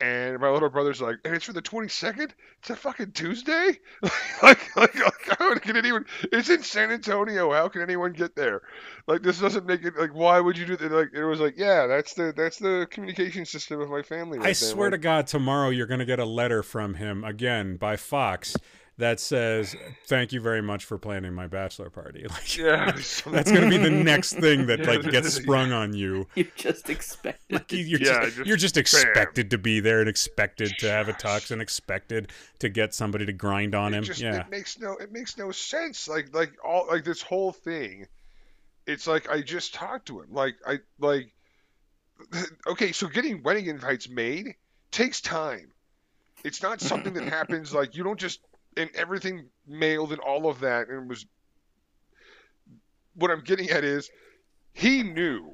And 0.00 0.38
my 0.40 0.50
little 0.50 0.68
brother's 0.68 1.00
like, 1.00 1.16
and 1.24 1.34
it's 1.34 1.44
for 1.44 1.52
the 1.52 1.62
22nd? 1.62 2.30
It's 2.58 2.68
a 2.68 2.76
fucking 2.76 3.12
Tuesday? 3.12 3.78
like, 4.42 4.76
like, 4.76 4.94
like, 4.94 5.38
how 5.38 5.54
can 5.54 5.76
anyone? 5.76 6.04
It's 6.32 6.50
in 6.50 6.62
San 6.62 6.90
Antonio. 6.90 7.52
How 7.52 7.68
can 7.68 7.80
anyone 7.80 8.12
get 8.12 8.34
there? 8.34 8.62
Like, 9.06 9.22
this 9.22 9.38
doesn't 9.38 9.64
make 9.66 9.84
it. 9.84 9.96
Like, 9.96 10.12
why 10.12 10.40
would 10.40 10.58
you 10.58 10.66
do 10.66 10.76
that? 10.76 10.92
Like, 10.92 11.10
it 11.14 11.24
was 11.24 11.40
like, 11.40 11.54
yeah, 11.56 11.86
that's 11.86 12.14
the 12.14 12.34
that's 12.36 12.58
the 12.58 12.88
communication 12.90 13.46
system 13.46 13.80
of 13.80 13.88
my 13.88 14.02
family. 14.02 14.40
I 14.40 14.52
swear 14.52 14.90
to 14.90 14.98
God, 14.98 15.26
tomorrow 15.26 15.70
you're 15.70 15.86
going 15.86 16.00
to 16.00 16.06
get 16.06 16.18
a 16.18 16.26
letter 16.26 16.62
from 16.62 16.94
him 16.94 17.22
again 17.22 17.76
by 17.76 17.96
Fox 17.96 18.56
that 18.98 19.18
says, 19.18 19.74
"Thank 20.06 20.32
you 20.32 20.40
very 20.40 20.62
much 20.62 20.84
for 20.84 20.98
planning 20.98 21.32
my 21.34 21.46
bachelor 21.48 21.90
party." 21.90 22.26
Like, 22.30 22.56
Yeah, 22.56 22.92
that's 22.92 23.22
going 23.22 23.62
to 23.62 23.68
be 23.68 23.76
the 23.76 23.90
next 23.90 24.34
thing 24.34 24.66
that 24.66 24.80
like 24.86 25.02
gets 25.10 25.34
sprung 25.34 25.72
on 25.72 25.94
you. 25.94 26.26
You 26.36 26.46
just 26.56 26.88
expected. 26.90 27.52
Like, 27.54 27.72
you- 27.72 27.78
you're, 27.84 28.00
Yeah, 28.00 28.24
just, 28.24 28.36
just 28.36 28.46
you're 28.46 28.56
just 28.56 28.74
bam. 28.76 28.80
expected 28.82 29.50
to 29.50 29.58
be 29.58 29.80
there 29.80 30.00
and 30.00 30.08
expected 30.08 30.72
to 30.78 30.90
have 30.90 31.08
a 31.08 31.12
Shush. 31.12 31.22
tux 31.22 31.50
and 31.50 31.60
expected 31.60 32.30
to 32.60 32.68
get 32.68 32.94
somebody 32.94 33.26
to 33.26 33.32
grind 33.32 33.74
on 33.74 33.94
it 33.94 33.98
him. 33.98 34.04
just 34.04 34.20
yeah. 34.20 34.40
it 34.40 34.50
makes 34.50 34.78
no 34.78 34.92
it 34.96 35.10
makes 35.12 35.36
no 35.36 35.50
sense. 35.50 36.06
Like 36.08 36.34
like 36.34 36.52
all 36.64 36.86
like 36.88 37.04
this 37.04 37.20
whole 37.22 37.52
thing. 37.52 38.06
It's 38.86 39.06
like 39.06 39.28
I 39.28 39.40
just 39.42 39.74
talked 39.74 40.06
to 40.06 40.20
him. 40.20 40.28
Like 40.32 40.56
I 40.66 40.78
like 41.00 41.32
okay, 42.66 42.92
so 42.92 43.08
getting 43.08 43.42
wedding 43.42 43.66
invites 43.66 44.08
made 44.08 44.54
takes 44.90 45.20
time. 45.20 45.72
It's 46.44 46.62
not 46.62 46.80
something 46.80 47.14
that 47.14 47.24
happens 47.24 47.72
like 47.74 47.96
you 47.96 48.04
don't 48.04 48.20
just 48.20 48.40
and 48.76 48.90
everything 48.94 49.46
mailed 49.66 50.12
and 50.12 50.20
all 50.20 50.48
of 50.48 50.60
that 50.60 50.88
and 50.88 51.02
it 51.04 51.08
was 51.08 51.26
what 53.14 53.30
I'm 53.30 53.42
getting 53.42 53.70
at 53.70 53.84
is 53.84 54.10
he 54.72 55.02
knew. 55.02 55.52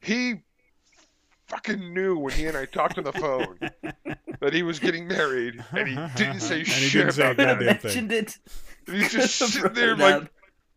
He 0.00 0.34
fucking 1.46 1.92
knew 1.94 2.18
when 2.18 2.32
he 2.34 2.46
and 2.46 2.56
I 2.56 2.64
talked 2.66 2.98
on 2.98 3.04
the 3.04 3.12
phone 3.12 3.58
that 4.40 4.52
he 4.52 4.62
was 4.62 4.78
getting 4.78 5.06
married 5.08 5.62
and 5.72 5.88
he 5.88 5.94
didn't 6.16 6.40
say 6.40 6.58
And 6.60 6.66
he 6.68 6.72
shit 6.88 6.92
didn't 7.02 7.12
say 7.14 7.30
about 7.30 7.36
that. 7.38 7.58
goddamn 7.58 7.78
thing. 7.78 8.08
mentioned 8.08 8.12
it. 8.12 8.38
He's 8.86 9.12
just 9.12 9.34
sitting 9.38 9.72
there 9.74 9.96
like 9.96 10.30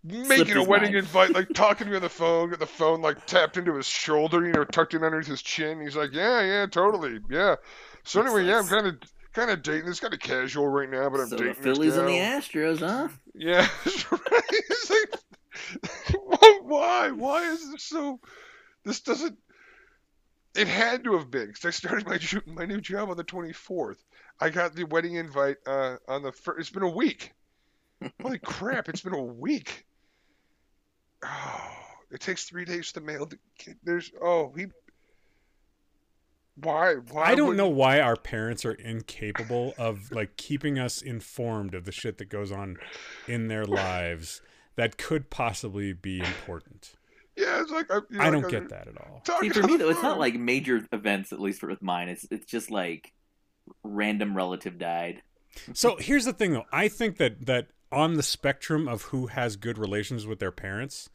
making 0.03 0.55
a 0.57 0.63
wedding 0.63 0.93
mind. 0.93 0.97
invite, 0.97 1.33
like 1.33 1.49
talking 1.53 1.85
to 1.85 1.91
me 1.91 1.95
on 1.97 2.01
the 2.03 2.09
phone, 2.09 2.49
got 2.49 2.59
the 2.59 2.65
phone 2.65 3.01
like 3.01 3.25
tapped 3.25 3.57
into 3.57 3.73
his 3.75 3.87
shoulder, 3.87 4.45
you 4.45 4.53
know, 4.53 4.63
tucked 4.63 4.93
in 4.93 5.03
underneath 5.03 5.27
his 5.27 5.41
chin. 5.41 5.81
He's 5.81 5.95
like, 5.95 6.13
Yeah, 6.13 6.41
yeah, 6.41 6.65
totally. 6.67 7.19
Yeah. 7.29 7.55
So 8.03 8.21
anyway, 8.21 8.45
yeah, 8.45 8.59
I'm 8.59 8.67
like- 8.69 9.03
kinda 9.35 9.53
kinda 9.53 9.57
dating 9.57 9.89
it's 9.89 9.99
kinda 9.99 10.17
casual 10.17 10.67
right 10.67 10.89
now, 10.89 11.09
but 11.09 11.19
I'm 11.21 11.29
so 11.29 11.37
dating 11.37 11.53
the 11.55 11.61
Phillies 11.61 11.97
and 11.97 12.07
the. 12.07 12.13
Astros, 12.13 12.79
huh? 12.79 13.09
Yeah. 13.33 13.67
Like 14.11 15.21
why- 16.63 17.11
why? 17.11 17.43
Is 17.43 17.71
this 17.71 17.83
so 17.83 18.19
this 18.83 19.01
doesn't 19.01 19.37
it 20.55 20.67
had 20.67 21.03
to 21.03 21.17
have 21.17 21.29
been 21.29 21.47
because 21.47 21.65
I 21.65 21.69
started 21.71 22.07
my 22.07 22.19
my 22.53 22.65
new 22.65 22.79
job 22.79 23.09
on 23.09 23.17
the 23.17 23.23
24th. 23.23 23.97
I 24.39 24.49
got 24.49 24.73
the 24.73 24.85
wedding 24.85 25.15
invite 25.15 25.57
uh, 25.67 25.97
on 26.07 26.23
the 26.23 26.31
first. 26.31 26.59
It's 26.59 26.69
been 26.69 26.83
a 26.83 26.89
week. 26.89 27.33
Holy 28.21 28.39
crap! 28.43 28.89
It's 28.89 29.01
been 29.01 29.13
a 29.13 29.21
week. 29.21 29.85
Oh, 31.23 31.71
it 32.11 32.21
takes 32.21 32.45
three 32.45 32.65
days 32.65 32.91
to 32.93 33.01
mail. 33.01 33.25
The, 33.25 33.37
kid. 33.57 33.77
there's 33.83 34.11
oh 34.21 34.53
he. 34.55 34.67
Why? 36.55 36.95
Why? 36.95 37.23
I 37.31 37.35
don't 37.35 37.49
would- 37.49 37.57
know 37.57 37.67
why 37.69 37.99
our 37.99 38.15
parents 38.15 38.65
are 38.65 38.73
incapable 38.73 39.73
of 39.77 40.11
like 40.11 40.37
keeping 40.37 40.79
us 40.79 41.01
informed 41.01 41.73
of 41.73 41.85
the 41.85 41.91
shit 41.91 42.17
that 42.19 42.29
goes 42.29 42.51
on 42.51 42.77
in 43.27 43.47
their 43.47 43.65
lives 43.65 44.41
that 44.75 44.97
could 44.97 45.29
possibly 45.29 45.93
be 45.93 46.19
important. 46.19 46.93
Yeah, 47.35 47.61
it's 47.61 47.71
like 47.71 47.91
I, 47.91 47.95
you 48.09 48.17
know, 48.17 48.19
I 48.19 48.23
like 48.25 48.31
don't 48.33 48.45
I'm 48.45 48.49
get 48.51 48.69
that 48.69 48.87
at 48.87 48.97
all. 48.97 49.21
See, 49.41 49.49
for 49.49 49.63
me 49.63 49.75
though, 49.75 49.89
it's 49.89 50.01
not 50.01 50.17
like 50.19 50.35
major 50.35 50.85
events. 50.93 51.33
At 51.33 51.41
least 51.41 51.61
with 51.61 51.81
mine, 51.81 52.07
it's 52.07 52.25
it's 52.31 52.45
just 52.45 52.71
like 52.71 53.11
random 53.83 54.35
relative 54.35 54.77
died. 54.77 55.21
So 55.73 55.95
here's 55.95 56.25
the 56.25 56.33
thing 56.33 56.51
though. 56.51 56.65
I 56.73 56.89
think 56.89 57.15
that 57.17 57.45
that 57.45 57.67
on 57.89 58.15
the 58.15 58.23
spectrum 58.23 58.89
of 58.89 59.03
who 59.03 59.27
has 59.27 59.55
good 59.55 59.77
relations 59.77 60.27
with 60.27 60.39
their 60.39 60.51
parents, 60.51 61.09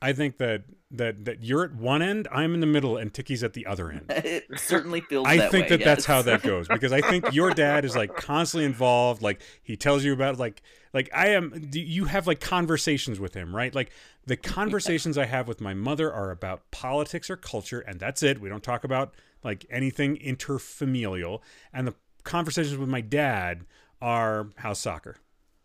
I 0.00 0.12
think 0.12 0.38
that 0.38 0.62
that 0.92 1.24
that 1.24 1.42
you're 1.42 1.64
at 1.64 1.74
one 1.74 2.02
end, 2.02 2.28
I'm 2.30 2.54
in 2.54 2.60
the 2.60 2.66
middle, 2.66 2.96
and 2.96 3.12
Tiki's 3.12 3.42
at 3.42 3.52
the 3.52 3.66
other 3.66 3.90
end. 3.90 4.06
It 4.10 4.46
certainly 4.56 5.00
feels. 5.00 5.26
I 5.26 5.36
that 5.38 5.50
think 5.50 5.64
way, 5.64 5.76
that 5.76 5.84
that's 5.84 6.04
how 6.04 6.22
that 6.22 6.42
goes 6.42 6.68
because 6.68 6.92
I 6.92 7.00
think 7.00 7.32
your 7.32 7.52
dad 7.52 7.84
is 7.84 7.96
like 7.96 8.16
constantly 8.16 8.64
involved. 8.64 9.22
Like 9.22 9.40
he 9.62 9.76
tells 9.76 10.04
you 10.04 10.12
about 10.12 10.38
like 10.38 10.62
like 10.94 11.10
I 11.12 11.28
am. 11.28 11.68
You 11.72 12.04
have 12.04 12.26
like 12.26 12.40
conversations 12.40 13.18
with 13.18 13.34
him, 13.34 13.54
right? 13.54 13.74
Like 13.74 13.90
the 14.24 14.36
conversations 14.58 15.18
I 15.18 15.26
have 15.26 15.48
with 15.48 15.60
my 15.60 15.74
mother 15.74 16.12
are 16.12 16.30
about 16.30 16.70
politics 16.70 17.28
or 17.28 17.36
culture, 17.36 17.80
and 17.80 17.98
that's 17.98 18.22
it. 18.22 18.40
We 18.40 18.48
don't 18.48 18.62
talk 18.62 18.84
about 18.84 19.14
like 19.42 19.66
anything 19.70 20.16
interfamilial. 20.16 21.40
And 21.72 21.86
the 21.88 21.94
conversations 22.22 22.76
with 22.78 22.88
my 22.88 23.00
dad 23.00 23.64
are 24.00 24.50
how's 24.56 24.78
soccer, 24.78 25.16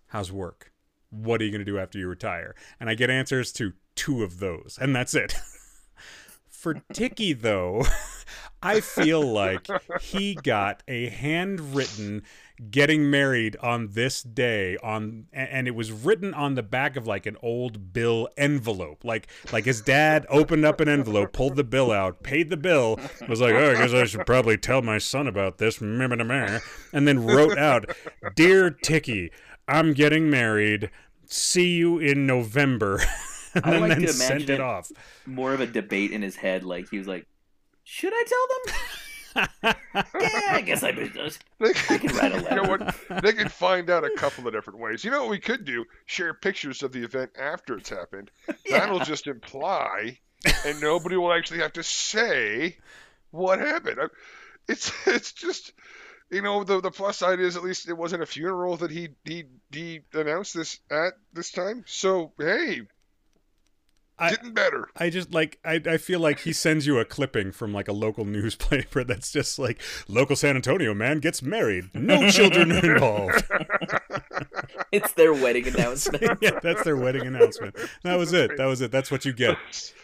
how's 0.07 0.31
work, 0.31 0.71
what 1.11 1.39
are 1.39 1.45
you 1.45 1.51
going 1.51 1.63
to 1.63 1.71
do 1.71 1.77
after 1.77 1.99
you 1.99 2.07
retire, 2.07 2.55
and 2.79 2.89
I 2.89 2.95
get 2.95 3.11
answers 3.11 3.51
to 3.53 3.73
two 3.95 4.23
of 4.23 4.39
those, 4.39 4.77
and 4.81 4.95
that's 4.95 5.13
it. 5.13 5.35
For 6.49 6.81
Tiki, 6.93 7.33
though, 7.33 7.83
I 8.63 8.79
feel 8.79 9.21
like 9.21 9.67
he 9.99 10.35
got 10.35 10.81
a 10.87 11.09
handwritten 11.09 12.23
getting 12.71 13.09
married 13.09 13.57
on 13.57 13.89
this 13.89 14.23
day 14.23 14.77
on 14.81 15.25
and 15.33 15.67
it 15.67 15.75
was 15.75 15.91
written 15.91 16.33
on 16.33 16.55
the 16.55 16.63
back 16.63 16.95
of 16.95 17.05
like 17.05 17.25
an 17.25 17.35
old 17.41 17.91
bill 17.91 18.29
envelope. 18.37 19.03
Like 19.03 19.27
like 19.51 19.65
his 19.65 19.81
dad 19.81 20.25
opened 20.29 20.63
up 20.63 20.79
an 20.79 20.87
envelope 20.87 21.33
pulled 21.33 21.57
the 21.57 21.65
bill 21.65 21.91
out 21.91 22.23
paid 22.23 22.49
the 22.49 22.55
bill 22.55 22.99
was 23.27 23.41
like 23.41 23.53
oh 23.53 23.71
i 23.71 23.73
guess 23.73 23.93
i 23.93 24.05
should 24.05 24.25
probably 24.25 24.57
tell 24.57 24.81
my 24.81 24.97
son 24.97 25.27
about 25.27 25.57
this 25.57 25.81
meh, 25.81 26.07
meh, 26.07 26.15
meh, 26.15 26.23
meh," 26.23 26.59
and 26.93 27.05
then 27.05 27.25
wrote 27.25 27.57
out 27.57 27.89
dear 28.35 28.69
Tiki, 28.69 29.31
i'm 29.67 29.93
getting 29.93 30.29
married. 30.29 30.89
See 31.25 31.75
you 31.75 31.99
in 31.99 32.25
november 32.25 33.01
and 33.63 33.65
I 33.65 33.71
then, 33.71 33.81
like 33.81 33.89
then 33.91 34.01
to 34.01 34.13
sent 34.13 34.31
imagine 34.31 34.51
it 34.51 34.55
it- 34.55 34.61
off 34.61 34.91
More 35.25 35.53
of 35.53 35.59
a 35.61 35.67
debate 35.67 36.11
in 36.11 36.21
his 36.21 36.35
head. 36.35 36.63
Like 36.63 36.89
he 36.89 36.97
was 36.97 37.07
like, 37.07 37.25
"Should 37.83 38.13
I 38.13 38.23
tell 38.27 38.47
them?" 38.73 38.75
yeah, 39.63 40.41
I 40.51 40.61
guess 40.61 40.83
I 40.83 40.91
should. 40.93 41.39
They 41.59 41.69
I 41.89 41.97
can 41.97 42.15
write 42.15 42.33
a 42.35 42.55
You 42.55 42.61
know 42.61 42.69
what? 42.69 42.95
They 43.23 43.33
can 43.33 43.49
find 43.49 43.89
out 43.89 44.03
a 44.03 44.11
couple 44.15 44.47
of 44.47 44.53
different 44.53 44.77
ways. 44.79 45.03
You 45.03 45.09
know 45.09 45.21
what 45.21 45.31
we 45.31 45.39
could 45.39 45.65
do? 45.65 45.85
Share 46.05 46.35
pictures 46.35 46.83
of 46.83 46.91
the 46.91 47.03
event 47.03 47.31
after 47.39 47.75
it's 47.77 47.89
happened. 47.89 48.29
Yeah. 48.63 48.79
That'll 48.79 48.99
just 48.99 49.25
imply, 49.25 50.19
and 50.65 50.79
nobody 50.81 51.15
will 51.17 51.33
actually 51.33 51.59
have 51.61 51.73
to 51.73 51.83
say 51.83 52.77
what 53.31 53.57
happened. 53.59 53.99
I- 54.01 54.07
It's 54.67 54.91
it's 55.07 55.31
just, 55.33 55.73
you 56.29 56.43
know, 56.43 56.63
the 56.63 56.79
the 56.79 56.91
plus 56.91 57.17
side 57.17 57.39
is 57.39 57.57
at 57.57 57.63
least 57.63 57.89
it 57.89 57.97
wasn't 57.97 58.21
a 58.21 58.27
funeral 58.27 58.77
that 58.77 58.91
he 58.91 59.09
he 59.25 59.45
he 59.71 60.01
announced 60.13 60.53
this 60.53 60.79
at 60.91 61.13
this 61.33 61.51
time. 61.51 61.83
So 61.87 62.33
hey, 62.37 62.81
I- 64.31 64.49
better. 64.49 64.89
I 64.97 65.09
just 65.09 65.33
like 65.33 65.59
I, 65.65 65.81
I 65.85 65.97
feel 65.97 66.19
like 66.19 66.39
he 66.39 66.53
sends 66.53 66.85
you 66.87 66.99
a 66.99 67.05
clipping 67.05 67.51
from 67.51 67.73
like 67.73 67.87
a 67.87 67.93
local 67.93 68.25
newspaper 68.37 69.03
that's 69.03 69.31
just 69.31 69.57
like 69.59 69.81
local 70.07 70.35
San 70.35 70.55
Antonio 70.55 70.93
man 70.93 71.19
gets 71.19 71.41
married, 71.41 71.89
no 71.93 72.29
children 72.29 72.71
involved. 72.83 73.43
It's 74.91 75.13
their 75.13 75.33
wedding 75.33 75.67
announcement. 75.67 76.37
yeah, 76.41 76.59
that's 76.61 76.83
their 76.83 76.95
wedding 76.97 77.25
announcement. 77.25 77.75
That 78.03 78.15
was 78.15 78.33
it. 78.33 78.57
That 78.57 78.65
was 78.65 78.81
it. 78.81 78.91
That's 78.91 79.09
what 79.11 79.25
you 79.25 79.33
get. 79.33 79.57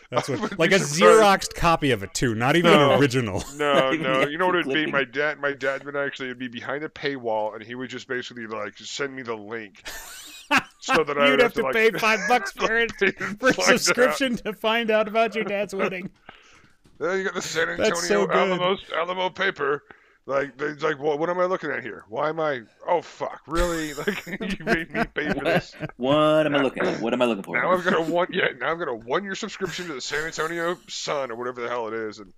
That's 0.10 0.28
what 0.28 0.58
like 0.58 0.72
a 0.72 0.80
surprised. 0.80 1.52
xeroxed 1.52 1.54
copy 1.56 1.92
of 1.92 2.02
it 2.02 2.14
too, 2.16 2.34
not 2.34 2.56
even 2.56 2.72
No. 2.72 2.94
an 2.94 3.00
original. 3.00 3.44
No, 3.56 3.92
no. 3.92 4.28
You 4.28 4.40
know 4.40 4.48
what 4.48 4.56
actual 4.56 4.72
it'd 4.72 4.86
be? 4.88 4.92
My 4.92 5.04
dad, 5.04 5.40
my 5.40 5.54
dad 5.54 5.84
would 5.84 5.96
actually 5.96 6.30
it'd 6.30 6.40
be 6.40 6.48
behind 6.48 6.84
a 6.84 6.90
paywall, 6.90 7.54
and 7.54 7.64
he 7.64 7.76
would 7.76 7.90
just 7.92 8.08
basically 8.08 8.48
like 8.48 8.76
send 8.80 9.16
me 9.16 9.22
the 9.22 9.36
link, 9.36 9.84
so 10.80 11.04
that 11.04 11.16
You'd 11.18 11.30
would 11.32 11.42
have 11.42 11.54
to 11.54 11.62
like, 11.64 11.74
pay 11.74 11.92
five 12.00 12.20
bucks 12.28 12.52
for 12.52 12.78
it 12.78 12.92
for 13.40 13.48
and 13.48 13.56
subscription 13.56 14.38
to 14.38 14.54
find 14.54 14.92
out 14.92 15.08
about 15.08 15.36
your 15.36 15.44
dad's 15.44 15.74
wedding. 15.76 16.10
There 17.00 17.18
you 17.18 17.24
got 17.24 17.34
the 17.34 17.42
San 17.42 17.70
Antonio 17.70 17.90
That's 17.90 18.08
so 18.08 18.28
good. 18.28 18.36
Alamo 18.36 18.78
Alamo 18.96 19.30
paper. 19.30 19.84
Like, 20.26 20.58
they- 20.58 20.68
it's 20.68 20.84
like, 20.84 21.00
well, 21.00 21.18
what 21.18 21.30
am 21.30 21.40
I 21.40 21.46
looking 21.46 21.72
at 21.72 21.82
here? 21.82 22.06
Why 22.08 22.30
am 22.30 22.40
I? 22.40 22.62
Oh 22.88 23.02
fuck, 23.02 23.42
really? 23.48 23.94
Like, 23.96 24.28
you 24.28 24.66
made 24.66 24.94
me 24.94 25.04
pay 25.14 25.30
for 25.34 25.44
this. 25.44 25.74
What 25.98 26.46
am 26.46 26.56
I 26.56 26.62
looking 26.62 26.84
at? 26.86 27.02
What 27.02 27.14
am 27.14 27.22
I 27.22 27.26
looking 27.26 27.44
for? 27.44 27.60
Now 27.60 27.72
I've 27.72 27.84
got 27.84 27.94
a 27.96 28.02
one, 28.02 28.28
yeah. 28.32 28.50
Now 28.60 28.72
I've 28.72 28.80
got 28.80 28.90
a 28.90 28.94
one-year 28.94 29.34
subscription 29.36 29.88
to 29.88 29.94
the 29.94 30.02
San 30.02 30.26
Antonio 30.26 30.78
Sun 30.88 31.32
or 31.32 31.36
whatever 31.36 31.62
the 31.62 31.70
hell 31.70 31.88
it 31.88 31.94
is, 31.96 32.20
and 32.20 32.32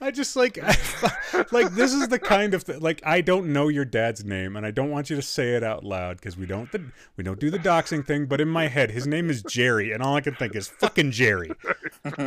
I 0.00 0.10
just 0.10 0.36
like, 0.36 0.58
I, 0.62 1.44
like 1.52 1.72
this 1.74 1.92
is 1.92 2.08
the 2.08 2.18
kind 2.18 2.54
of 2.54 2.64
th- 2.64 2.80
like 2.80 3.00
I 3.04 3.20
don't 3.20 3.52
know 3.52 3.68
your 3.68 3.84
dad's 3.84 4.24
name, 4.24 4.56
and 4.56 4.66
I 4.66 4.70
don't 4.70 4.90
want 4.90 5.10
you 5.10 5.16
to 5.16 5.22
say 5.22 5.54
it 5.54 5.62
out 5.62 5.84
loud 5.84 6.16
because 6.16 6.36
we 6.36 6.46
don't 6.46 6.70
the, 6.72 6.82
we 7.16 7.24
don't 7.24 7.40
do 7.40 7.50
the 7.50 7.58
doxing 7.58 8.04
thing. 8.06 8.26
But 8.26 8.40
in 8.40 8.48
my 8.48 8.68
head, 8.68 8.90
his 8.90 9.06
name 9.06 9.30
is 9.30 9.42
Jerry, 9.42 9.92
and 9.92 10.02
all 10.02 10.16
I 10.16 10.20
can 10.20 10.34
think 10.34 10.54
is 10.56 10.68
fucking 10.68 11.12
Jerry. 11.12 11.52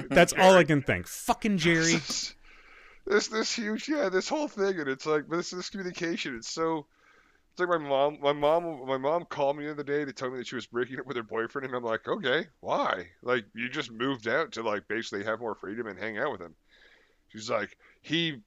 That's 0.09 0.33
all 0.33 0.55
I 0.55 0.63
can 0.63 0.81
think. 0.81 1.07
Fucking 1.07 1.57
Jerry. 1.57 1.95
this 3.05 3.27
this 3.27 3.53
huge 3.53 3.87
yeah 3.87 4.09
this 4.09 4.27
whole 4.27 4.47
thing 4.47 4.79
and 4.79 4.89
it's 4.89 5.05
like 5.05 5.27
this 5.29 5.51
this 5.51 5.69
communication 5.69 6.35
it's 6.35 6.49
so 6.49 6.85
it's 7.51 7.59
like 7.59 7.69
my 7.69 7.77
mom 7.77 8.17
my 8.21 8.33
mom 8.33 8.85
my 8.87 8.97
mom 8.97 9.25
called 9.25 9.57
me 9.57 9.65
the 9.65 9.71
other 9.71 9.83
day 9.83 10.03
to 10.03 10.11
tell 10.11 10.29
me 10.29 10.37
that 10.37 10.47
she 10.47 10.55
was 10.55 10.65
breaking 10.65 10.99
up 10.99 11.05
with 11.05 11.15
her 11.15 11.23
boyfriend 11.23 11.67
and 11.67 11.75
I'm 11.75 11.83
like 11.83 12.07
okay 12.07 12.47
why 12.61 13.07
like 13.21 13.45
you 13.53 13.69
just 13.69 13.91
moved 13.91 14.27
out 14.27 14.51
to 14.53 14.63
like 14.63 14.87
basically 14.87 15.23
have 15.23 15.39
more 15.39 15.55
freedom 15.55 15.87
and 15.87 15.99
hang 15.99 16.17
out 16.17 16.31
with 16.31 16.41
him 16.41 16.55
she's 17.35 17.49
like 17.49 17.77
he 18.01 18.39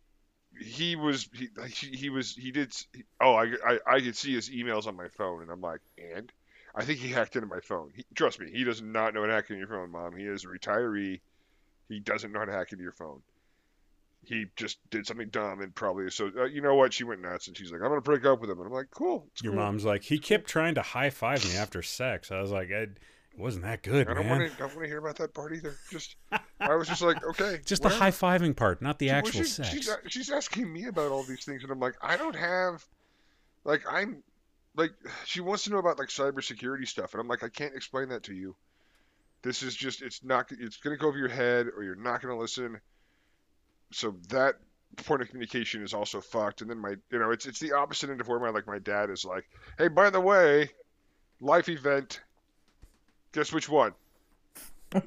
he 0.60 0.96
was 0.96 1.28
he 1.34 1.48
he, 1.96 2.10
was 2.10 2.34
he 2.34 2.50
did 2.50 2.72
he- 2.92 3.04
oh 3.20 3.34
I, 3.34 3.52
I 3.66 3.78
I 3.86 4.00
could 4.00 4.16
see 4.16 4.34
his 4.34 4.50
emails 4.50 4.86
on 4.86 4.96
my 4.96 5.08
phone 5.08 5.42
and 5.42 5.50
I'm 5.50 5.60
like 5.60 5.80
and? 6.14 6.32
I 6.74 6.84
think 6.84 7.00
he 7.00 7.08
hacked 7.08 7.34
into 7.34 7.48
my 7.48 7.60
phone. 7.60 7.90
He, 7.94 8.04
trust 8.14 8.38
me 8.38 8.50
he 8.52 8.62
does 8.62 8.80
not 8.80 9.12
know 9.12 9.22
how 9.22 9.26
to 9.26 9.32
hack 9.32 9.50
into 9.50 9.58
your 9.58 9.68
phone 9.68 9.90
mom. 9.90 10.16
He 10.16 10.24
is 10.24 10.44
a 10.44 10.48
retiree. 10.48 11.20
He 11.88 11.98
doesn't 12.00 12.30
know 12.30 12.38
how 12.40 12.44
to 12.44 12.52
hack 12.52 12.70
into 12.72 12.82
your 12.84 12.92
phone. 12.92 13.20
He 14.22 14.46
just 14.56 14.78
did 14.90 15.06
something 15.06 15.28
dumb 15.28 15.60
and 15.60 15.74
probably 15.74 16.10
so 16.10 16.30
uh, 16.38 16.44
you 16.44 16.60
know 16.60 16.74
what? 16.74 16.92
She 16.92 17.04
went 17.04 17.22
nuts 17.22 17.48
and 17.48 17.56
she's 17.56 17.72
like 17.72 17.80
i'm 17.80 17.88
gonna 17.88 18.00
break 18.00 18.24
up 18.26 18.40
with 18.40 18.50
him. 18.50 18.58
And 18.58 18.66
i'm 18.66 18.72
like 18.72 18.90
cool 18.90 19.26
Your 19.42 19.52
cool. 19.54 19.60
mom's 19.62 19.84
like, 19.84 20.02
he 20.02 20.18
kept 20.18 20.46
trying 20.48 20.74
to 20.76 20.82
high 20.82 21.10
five 21.10 21.44
me 21.44 21.56
after 21.56 21.82
sex. 21.82 22.30
I 22.30 22.40
was 22.40 22.50
like, 22.50 22.68
it 22.70 22.98
wasn't 23.36 23.64
that 23.64 23.82
good, 23.82 24.08
i 24.08 24.14
don't 24.14 24.26
man. 24.26 24.38
want 24.40 24.50
to 24.50 24.56
i 24.56 24.58
don't 24.66 24.74
want 24.76 24.82
to 24.84 24.88
hear 24.88 24.98
about 24.98 25.16
that 25.16 25.32
part 25.34 25.54
either. 25.54 25.74
Just 25.90 26.16
i 26.68 26.76
was 26.76 26.86
just 26.88 27.02
like 27.02 27.24
okay 27.24 27.60
Just 27.64 27.82
the 27.82 27.88
high 27.88 28.10
fiving 28.10 28.54
part, 28.54 28.80
not 28.82 28.98
the 28.98 29.08
Well, 29.08 29.16
actual 29.16 29.40
she- 29.42 29.44
sex. 29.48 29.68
she's, 29.70 29.88
uh, 29.88 29.96
she's 30.08 30.30
asking 30.30 30.72
me 30.72 30.84
about 30.86 31.10
all 31.10 31.22
these 31.22 31.44
things 31.44 31.62
and 31.62 31.72
i'm 31.72 31.80
like 31.80 31.94
i 32.02 32.16
don't 32.16 32.36
have 32.36 32.84
like 33.64 33.82
i'm 33.90 34.22
like 34.76 34.92
she 35.24 35.40
wants 35.40 35.64
to 35.64 35.70
know 35.70 35.78
about 35.78 35.98
like 35.98 36.08
cybersecurity 36.08 36.86
stuff 36.86 37.14
and 37.14 37.20
i'm 37.20 37.28
like 37.28 37.42
i 37.42 37.48
can't 37.48 37.74
explain 37.74 38.08
that 38.10 38.22
to 38.24 38.34
you. 38.34 38.54
This 39.42 39.62
is 39.62 39.74
just 39.76 40.02
it's 40.02 40.24
not 40.24 40.50
it's 40.50 40.78
gonna 40.78 40.96
go 40.96 41.06
over 41.08 41.16
your 41.18 41.28
head 41.28 41.66
or 41.76 41.84
you're 41.84 41.94
not 41.94 42.20
gonna 42.20 42.36
listen. 42.36 42.80
So 43.92 44.16
that 44.30 44.56
point 44.96 45.22
of 45.22 45.28
communication 45.28 45.82
is 45.82 45.94
also 45.94 46.20
fucked 46.20 46.60
and 46.60 46.68
then 46.68 46.78
my 46.78 46.96
you 47.12 47.18
know 47.20 47.30
it's 47.30 47.46
it's 47.46 47.60
the 47.60 47.72
opposite 47.72 48.10
end 48.10 48.20
of 48.20 48.26
where 48.26 48.40
my 48.40 48.50
like 48.50 48.66
my 48.66 48.80
dad 48.80 49.10
is 49.10 49.24
like 49.24 49.48
hey 49.78 49.86
by 49.88 50.10
the 50.10 50.20
way 50.20 50.68
life 51.40 51.68
event 51.68 52.20
guess 53.32 53.52
which 53.52 53.68
one 53.68 53.92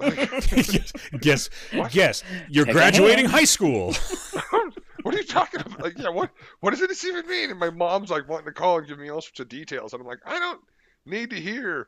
yes, 0.02 0.94
yes, 1.24 1.50
What? 1.74 1.96
yes. 1.96 2.24
You're 2.50 2.66
Take 2.66 2.74
graduating 2.76 3.26
high 3.26 3.44
school. 3.46 3.94
what 5.04 5.14
are 5.16 5.18
you 5.18 5.24
talking 5.24 5.62
about? 5.62 5.82
Like, 5.82 5.98
yeah, 5.98 6.10
what 6.10 6.30
what 6.60 6.72
does 6.72 6.80
this 6.80 7.04
even 7.06 7.28
mean? 7.28 7.50
And 7.52 7.60
my 7.60 7.70
mom's 7.70 8.10
like 8.10 8.28
wanting 8.30 8.46
to 8.46 8.52
call 8.54 8.78
and 8.80 8.88
give 8.88 9.00
me 9.00 9.10
all 9.10 9.22
sorts 9.22 9.40
of 9.40 9.50
details, 9.50 9.94
and 9.94 10.02
I'm 10.02 10.08
like, 10.08 10.20
I 10.26 10.40
don't 10.40 10.62
need 11.06 11.30
to 11.32 11.38
hear 11.38 11.88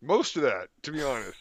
most 0.00 0.36
of 0.36 0.42
that, 0.42 0.68
to 0.82 0.92
be 0.92 1.02
honest. 1.02 1.36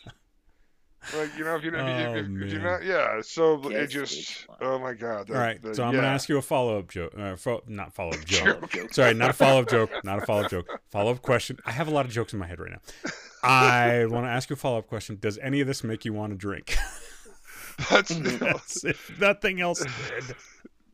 Like, 1.17 1.35
you 1.35 1.43
know, 1.43 1.55
if 1.55 1.63
you 1.63 1.71
know, 1.71 1.79
Oh, 1.79 2.13
if, 2.15 2.25
if 2.45 2.51
you're 2.53 2.61
not, 2.61 2.83
yeah. 2.83 3.21
So 3.23 3.59
it 3.71 3.87
just, 3.87 4.45
oh 4.61 4.77
my 4.77 4.93
god. 4.93 5.29
All 5.31 5.33
that- 5.33 5.39
right, 5.39 5.61
that- 5.63 5.75
so 5.75 5.83
I'm 5.83 5.95
gonna 5.95 6.05
ask 6.05 6.29
you 6.29 6.37
a 6.37 6.43
follow 6.43 6.77
up 6.77 6.89
joke. 6.89 7.13
Uh, 7.17 7.35
fo- 7.35 7.63
not 7.67 7.91
follow 7.93 8.11
up 8.11 8.23
joke. 8.25 8.43
Follow-up 8.45 8.69
joke. 8.69 8.93
Sorry, 8.93 9.13
not 9.15 9.31
a 9.31 9.33
follow 9.33 9.61
up 9.61 9.69
joke. 9.69 9.89
Not 10.03 10.21
a 10.21 10.25
follow 10.27 10.43
up 10.43 10.51
joke. 10.51 10.67
Follow 10.91 11.09
up 11.11 11.23
question. 11.23 11.57
I 11.65 11.71
have 11.71 11.87
a 11.87 11.91
lot 11.91 12.05
of 12.05 12.11
jokes 12.11 12.33
in 12.33 12.39
my 12.39 12.45
head 12.45 12.59
right 12.59 12.69
now. 12.71 13.11
I 13.43 14.05
want 14.05 14.25
to 14.25 14.29
ask 14.29 14.49
you 14.49 14.55
a 14.55 14.57
follow 14.57 14.79
up 14.79 14.87
question. 14.87 15.17
Does 15.19 15.37
any 15.39 15.61
of 15.61 15.67
this 15.67 15.83
make 15.83 16.05
you 16.05 16.13
want 16.13 16.31
to 16.31 16.37
drink? 16.37 16.77
That's 17.89 18.15
That's 18.39 18.85
if 18.85 19.19
nothing 19.19 19.61
else 19.61 19.83
did. 19.83 20.35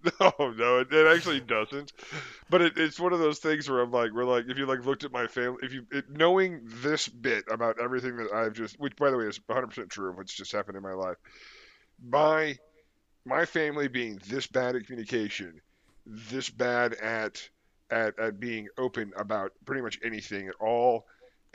no, 0.19 0.31
no, 0.39 0.79
it, 0.79 0.91
it 0.91 1.07
actually 1.07 1.41
doesn't. 1.41 1.93
But 2.49 2.61
it, 2.61 2.77
it's 2.77 2.99
one 2.99 3.13
of 3.13 3.19
those 3.19 3.39
things 3.39 3.69
where 3.69 3.81
I'm 3.81 3.91
like, 3.91 4.11
we're 4.11 4.25
like, 4.25 4.45
if 4.47 4.57
you 4.57 4.65
like 4.65 4.85
looked 4.85 5.03
at 5.03 5.11
my 5.11 5.27
family, 5.27 5.59
if 5.63 5.73
you 5.73 5.85
it, 5.91 6.09
knowing 6.09 6.61
this 6.63 7.07
bit 7.07 7.45
about 7.51 7.79
everything 7.81 8.17
that 8.17 8.31
I've 8.31 8.53
just, 8.53 8.79
which 8.79 8.95
by 8.95 9.09
the 9.09 9.17
way 9.17 9.25
is 9.25 9.39
100% 9.39 9.89
true 9.89 10.09
of 10.09 10.17
what's 10.17 10.33
just 10.33 10.51
happened 10.51 10.77
in 10.77 10.83
my 10.83 10.93
life, 10.93 11.17
my 12.07 12.57
my 13.25 13.45
family 13.45 13.87
being 13.87 14.21
this 14.27 14.47
bad 14.47 14.75
at 14.75 14.85
communication, 14.85 15.59
this 16.05 16.49
bad 16.49 16.93
at 16.95 17.49
at 17.89 18.17
at 18.19 18.39
being 18.39 18.67
open 18.77 19.11
about 19.17 19.51
pretty 19.65 19.81
much 19.81 19.99
anything 20.03 20.47
at 20.47 20.55
all. 20.59 21.05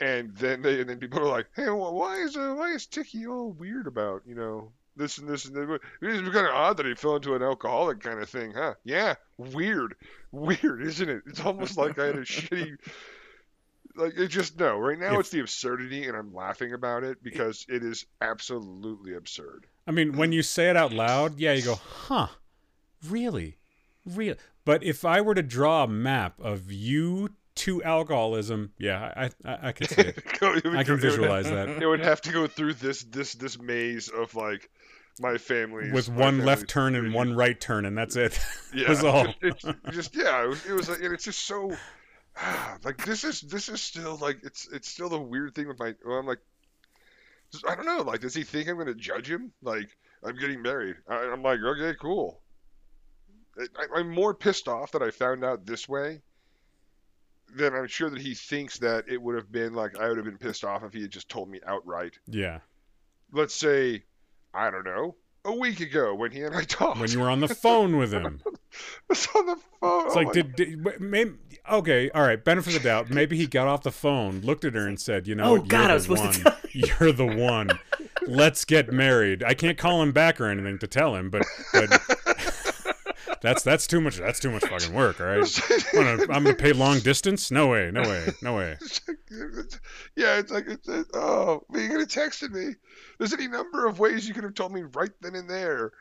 And 0.03 0.35
then 0.35 0.61
they 0.61 0.81
and 0.81 0.89
then 0.89 0.97
people 0.99 1.19
are 1.19 1.31
like, 1.31 1.47
hey, 1.55 1.69
why 1.69 2.17
is 2.17 2.35
uh, 2.35 2.53
why 2.57 2.71
is 2.71 2.85
Tiki 2.87 3.25
all 3.25 3.51
weird 3.51 3.87
about 3.87 4.23
you 4.27 4.35
know 4.35 4.71
this 4.97 5.17
and 5.17 5.29
this 5.29 5.45
and 5.45 5.55
that? 5.55 5.79
It's 6.01 6.29
kind 6.33 6.45
of 6.47 6.53
odd 6.53 6.77
that 6.77 6.85
he 6.85 6.93
fell 6.95 7.15
into 7.15 7.35
an 7.35 7.41
alcoholic 7.41 8.01
kind 8.01 8.19
of 8.19 8.27
thing, 8.29 8.51
huh? 8.53 8.73
Yeah, 8.83 9.15
weird, 9.37 9.95
weird, 10.33 10.83
isn't 10.83 11.09
it? 11.09 11.23
It's 11.27 11.39
almost 11.39 11.77
like 11.77 11.97
I 11.99 12.07
had 12.07 12.15
a 12.17 12.21
shitty. 12.25 12.75
Like 13.95 14.13
it 14.17 14.27
just 14.27 14.59
no. 14.59 14.77
Right 14.77 14.99
now 14.99 15.13
If- 15.13 15.19
it's 15.21 15.29
the 15.29 15.39
absurdity, 15.39 16.07
and 16.07 16.17
I'm 16.17 16.33
laughing 16.33 16.73
about 16.73 17.03
it 17.03 17.23
because 17.23 17.65
it 17.69 17.83
is 17.83 18.05
absolutely 18.21 19.13
absurd. 19.13 19.67
I 19.87 19.91
mean, 19.91 20.17
when 20.17 20.31
you 20.31 20.41
say 20.43 20.69
it 20.69 20.75
out 20.75 20.91
loud, 20.91 21.37
yeah, 21.39 21.53
you 21.53 21.63
go, 21.63 21.75
huh, 21.75 22.27
really? 23.07 23.57
Real. 24.05 24.35
But 24.65 24.83
if 24.83 25.05
I 25.05 25.21
were 25.21 25.35
to 25.35 25.43
draw 25.43 25.83
a 25.83 25.87
map 25.87 26.39
of 26.41 26.71
you 26.71 27.29
to 27.55 27.83
alcoholism, 27.83 28.71
yeah, 28.77 29.13
I 29.15 29.25
I, 29.49 29.67
I 29.67 29.71
could 29.71 29.89
see 29.89 30.01
it. 30.01 30.23
It 30.41 30.41
would 30.41 30.57
I 30.57 30.61
can 30.61 30.79
it 30.79 30.89
would- 30.89 31.01
visualize 31.01 31.45
that. 31.49 31.69
It 31.69 31.85
would 31.85 31.99
have 32.01 32.21
to 32.21 32.31
go 32.31 32.47
through 32.47 32.75
this 32.75 33.03
this 33.03 33.33
this 33.35 33.59
maze 33.59 34.09
of 34.09 34.35
like 34.35 34.69
my 35.19 35.37
family 35.37 35.91
With 35.91 36.09
one 36.09 36.39
left 36.43 36.67
turn 36.67 36.95
and 36.95 37.13
one 37.13 37.35
right 37.35 37.59
turn, 37.59 37.85
and 37.85 37.97
that's 37.97 38.15
it. 38.15 38.39
Yeah, 38.73 38.89
was 38.89 39.03
all. 39.03 39.27
It's 39.41 39.63
just 39.91 40.15
yeah, 40.15 40.43
it 40.43 40.47
was, 40.47 40.65
it 40.65 40.73
was 40.73 40.89
like, 40.89 40.99
and 41.01 41.13
it's 41.13 41.25
just 41.25 41.43
so 41.45 41.75
ah, 42.37 42.77
like 42.83 43.03
this 43.05 43.23
is 43.23 43.41
this 43.41 43.69
is 43.69 43.81
still 43.81 44.17
like 44.17 44.39
it's 44.43 44.67
it's 44.73 44.87
still 44.89 45.09
the 45.09 45.19
weird 45.19 45.53
thing 45.53 45.67
with 45.67 45.79
my. 45.79 45.93
Well, 46.05 46.17
I'm 46.17 46.25
like, 46.25 46.39
I 47.67 47.75
don't 47.75 47.85
know. 47.85 48.01
Like, 48.01 48.21
does 48.21 48.33
he 48.33 48.43
think 48.43 48.67
I'm 48.67 48.77
gonna 48.77 48.95
judge 48.95 49.29
him? 49.29 49.51
Like, 49.61 49.95
I'm 50.23 50.35
getting 50.35 50.61
married. 50.61 50.95
I, 51.07 51.15
I'm 51.31 51.43
like, 51.43 51.59
okay, 51.59 51.95
cool. 51.99 52.41
I, 53.59 53.99
I'm 53.99 54.09
more 54.09 54.33
pissed 54.33 54.67
off 54.67 54.91
that 54.93 55.03
I 55.03 55.11
found 55.11 55.45
out 55.45 55.65
this 55.67 55.87
way 55.87 56.21
than 57.55 57.73
I'm 57.75 57.87
sure 57.87 58.09
that 58.09 58.19
he 58.21 58.33
thinks 58.33 58.77
that 58.79 59.05
it 59.07 59.21
would 59.21 59.35
have 59.35 59.51
been 59.51 59.73
like 59.73 59.97
I 59.97 60.07
would 60.07 60.17
have 60.17 60.25
been 60.25 60.37
pissed 60.37 60.63
off 60.63 60.83
if 60.83 60.93
he 60.93 61.01
had 61.01 61.11
just 61.11 61.29
told 61.29 61.49
me 61.49 61.59
outright. 61.65 62.17
yeah. 62.27 62.59
Let's 63.31 63.55
say, 63.55 64.03
I 64.53 64.69
don't 64.69 64.83
know, 64.85 65.15
a 65.43 65.53
week 65.55 65.79
ago 65.79 66.13
when 66.13 66.31
he 66.31 66.41
and 66.41 66.55
I 66.55 66.63
talked. 66.67 66.99
When 66.99 67.09
you 67.09 67.19
were 67.19 67.29
on 67.29 67.39
the 67.39 67.47
phone 67.47 67.97
with 67.97 68.13
him. 68.13 68.41
was 69.09 69.27
on 69.35 69.45
the 69.47 69.55
phone. 69.81 70.05
It's 70.05 70.15
oh 70.15 70.19
like, 70.19 70.27
my 70.27 70.33
did, 70.33 70.55
did 70.55 71.01
maybe, 71.01 71.33
okay, 71.71 72.09
all 72.11 72.21
right, 72.21 72.43
benefit 72.43 72.75
of 72.75 72.83
the 72.83 72.89
doubt. 72.89 73.09
Maybe 73.09 73.35
he 73.37 73.47
got 73.47 73.67
off 73.67 73.81
the 73.83 73.91
phone, 73.91 74.41
looked 74.41 74.65
at 74.65 74.73
her, 74.75 74.87
and 74.87 74.99
said, 74.99 75.27
"You 75.27 75.35
know, 75.35 75.55
Oh. 75.55 75.59
God, 75.59 75.81
you're 75.83 75.91
I 75.91 75.93
was 75.95 76.07
the 76.07 76.15
supposed 76.17 76.43
one. 76.45 76.53
to 76.53 76.61
tell 76.61 76.99
You're 76.99 77.11
the 77.11 77.25
one. 77.35 77.69
Let's 78.27 78.65
get 78.65 78.91
married." 78.93 79.43
I 79.43 79.53
can't 79.55 79.77
call 79.77 80.01
him 80.03 80.11
back 80.11 80.39
or 80.39 80.45
anything 80.47 80.77
to 80.79 80.87
tell 80.87 81.15
him, 81.15 81.29
but 81.31 81.43
but 81.73 81.89
that's 83.43 83.61
that's 83.61 83.87
too 83.87 83.99
much. 83.99 84.17
That's 84.17 84.39
too 84.39 84.49
much 84.49 84.65
fucking 84.65 84.93
work. 84.93 85.19
All 85.19 85.27
right, 85.27 85.61
I'm 85.93 86.17
gonna, 86.17 86.33
I'm 86.33 86.43
gonna 86.43 86.55
pay 86.55 86.71
long 86.71 86.99
distance. 87.01 87.51
No 87.51 87.67
way, 87.67 87.91
no 87.91 88.01
way, 88.01 88.29
no 88.41 88.55
way. 88.55 88.77
yeah, 90.15 90.39
it's 90.39 90.49
like, 90.49 90.65
it's, 90.67 90.87
uh, 90.87 91.03
oh, 91.13 91.63
you 91.73 91.89
could 91.89 91.99
have 91.99 92.07
texted 92.07 92.51
me. 92.51 92.75
There's 93.17 93.33
any 93.33 93.49
number 93.49 93.85
of 93.85 93.99
ways 93.99 94.25
you 94.25 94.33
could 94.33 94.45
have 94.45 94.53
told 94.55 94.71
me 94.71 94.83
right 94.93 95.11
then 95.21 95.35
and 95.35 95.49
there, 95.49 95.91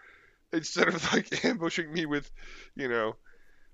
instead 0.53 0.89
of 0.89 1.13
like 1.13 1.45
ambushing 1.45 1.93
me 1.93 2.07
with, 2.07 2.31
you 2.77 2.89
know, 2.89 3.17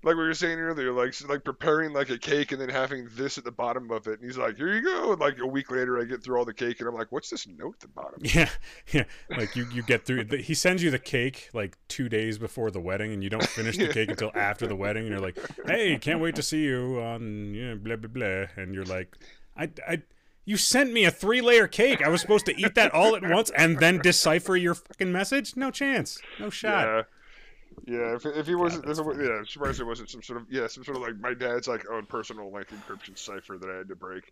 like 0.01 0.15
we 0.15 0.23
were 0.23 0.33
saying 0.33 0.59
earlier, 0.59 0.93
like 0.93 1.13
like 1.27 1.43
preparing 1.43 1.91
like 1.91 2.09
a 2.09 2.17
cake 2.17 2.53
and 2.53 2.61
then 2.61 2.69
having 2.69 3.09
this 3.15 3.37
at 3.37 3.43
the 3.43 3.51
bottom 3.51 3.91
of 3.91 4.07
it. 4.07 4.19
And 4.19 4.23
he's 4.23 4.37
like, 4.37 4.55
"Here 4.55 4.73
you 4.73 4.81
go." 4.81 5.11
And 5.11 5.19
like 5.19 5.39
a 5.39 5.45
week 5.45 5.71
later, 5.71 5.99
I 5.99 6.05
get 6.05 6.23
through 6.23 6.37
all 6.37 6.45
the 6.45 6.53
cake 6.53 6.79
and 6.79 6.87
I'm 6.87 6.95
like, 6.95 7.11
"What's 7.11 7.29
this 7.29 7.45
note 7.47 7.75
at 7.75 7.79
the 7.81 7.87
bottom?" 7.89 8.21
Yeah, 8.23 8.49
yeah. 8.93 9.03
Like 9.29 9.57
you, 9.57 9.67
you 9.73 9.83
get 9.83 10.05
through. 10.05 10.25
He 10.37 10.53
sends 10.53 10.81
you 10.81 10.89
the 10.89 10.99
cake 10.99 11.49
like 11.53 11.77
two 11.89 12.07
days 12.07 12.37
before 12.37 12.71
the 12.71 12.79
wedding, 12.79 13.11
and 13.11 13.21
you 13.21 13.29
don't 13.29 13.45
finish 13.45 13.77
the 13.77 13.89
cake 13.89 14.09
until 14.09 14.31
after 14.35 14.67
the 14.67 14.75
wedding. 14.75 15.03
And 15.03 15.11
you're 15.11 15.21
like, 15.21 15.37
"Hey, 15.65 15.97
can't 15.97 16.21
wait 16.21 16.35
to 16.35 16.43
see 16.43 16.63
you 16.63 17.01
on 17.01 17.53
yeah, 17.53 17.73
blah 17.73 17.97
blah 17.97 18.09
blah." 18.09 18.45
And 18.55 18.73
you're 18.73 18.85
like, 18.85 19.17
"I, 19.57 19.69
I, 19.85 20.01
you 20.45 20.55
sent 20.55 20.93
me 20.93 21.03
a 21.03 21.11
three 21.11 21.41
layer 21.41 21.67
cake. 21.67 22.01
I 22.01 22.07
was 22.07 22.21
supposed 22.21 22.45
to 22.45 22.57
eat 22.57 22.75
that 22.75 22.93
all 22.93 23.17
at 23.17 23.23
once 23.23 23.49
and 23.49 23.79
then 23.79 23.97
decipher 23.97 24.55
your 24.55 24.75
fucking 24.75 25.11
message? 25.11 25.57
No 25.57 25.71
chance. 25.71 26.21
No 26.39 26.49
shot." 26.49 26.85
Yeah. 26.87 27.03
Yeah, 27.87 28.15
if, 28.15 28.25
if 28.25 28.47
he 28.47 28.55
wasn't, 28.55 28.85
that's 28.85 28.99
if 28.99 29.05
it 29.05 29.07
wa- 29.07 29.13
funny. 29.13 29.27
yeah, 29.27 29.33
I'm 29.39 29.45
surprised 29.45 29.79
it 29.79 29.85
wasn't 29.85 30.09
some 30.09 30.21
sort 30.23 30.41
of 30.41 30.47
yeah, 30.51 30.67
some 30.67 30.83
sort 30.83 30.97
of 30.97 31.03
like 31.03 31.19
my 31.19 31.33
dad's 31.33 31.67
like 31.67 31.89
own 31.89 32.05
personal 32.05 32.51
like 32.51 32.69
encryption 32.69 33.17
cipher 33.17 33.57
that 33.57 33.69
I 33.69 33.77
had 33.77 33.87
to 33.89 33.95
break. 33.95 34.31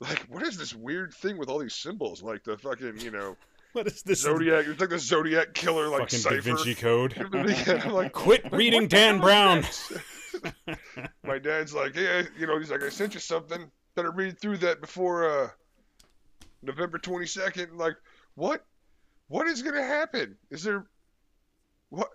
Like, 0.00 0.26
what 0.28 0.42
is 0.42 0.56
this 0.58 0.74
weird 0.74 1.14
thing 1.14 1.38
with 1.38 1.48
all 1.48 1.58
these 1.58 1.74
symbols? 1.74 2.22
Like 2.22 2.42
the 2.44 2.58
fucking 2.58 2.98
you 2.98 3.10
know 3.10 3.36
What 3.74 3.86
is 3.86 4.02
this? 4.02 4.20
zodiac. 4.20 4.66
It's 4.66 4.80
like 4.80 4.90
the 4.90 4.98
zodiac 4.98 5.54
killer 5.54 5.88
like 5.88 6.02
fucking 6.02 6.18
cipher. 6.20 6.36
Da 6.36 6.40
Vinci 6.42 6.74
Code. 6.74 7.14
yeah, 7.32 7.82
I'm 7.84 7.92
like, 7.92 8.12
Quit 8.12 8.52
reading 8.52 8.86
Dan 8.88 9.20
Brown. 9.20 9.64
my 11.24 11.38
dad's 11.38 11.74
like, 11.74 11.94
hey, 11.94 12.24
you 12.38 12.46
know, 12.46 12.58
he's 12.58 12.70
like, 12.70 12.82
I 12.82 12.88
sent 12.88 13.14
you 13.14 13.20
something. 13.20 13.70
Better 13.94 14.10
read 14.10 14.38
through 14.40 14.58
that 14.58 14.80
before 14.80 15.28
uh 15.44 15.48
November 16.62 16.98
22nd. 16.98 17.76
Like, 17.76 17.94
what? 18.34 18.64
What 19.28 19.46
is 19.46 19.62
gonna 19.62 19.82
happen? 19.82 20.36
Is 20.50 20.62
there 20.62 20.86
what? 21.90 22.08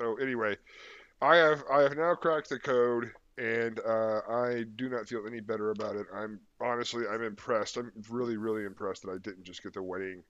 So 0.00 0.14
anyway, 0.14 0.56
I 1.20 1.36
have 1.36 1.62
I 1.70 1.82
have 1.82 1.94
now 1.96 2.14
cracked 2.14 2.48
the 2.48 2.58
code, 2.58 3.12
and 3.36 3.78
uh, 3.80 4.22
I 4.30 4.64
do 4.76 4.88
not 4.88 5.06
feel 5.06 5.26
any 5.26 5.40
better 5.40 5.72
about 5.72 5.96
it. 5.96 6.06
I'm 6.14 6.40
honestly 6.58 7.04
I'm 7.06 7.22
impressed. 7.22 7.76
I'm 7.76 7.92
really 8.08 8.38
really 8.38 8.64
impressed 8.64 9.02
that 9.02 9.10
I 9.10 9.18
didn't 9.18 9.44
just 9.44 9.62
get 9.62 9.74
the 9.74 9.82
wedding 9.82 10.22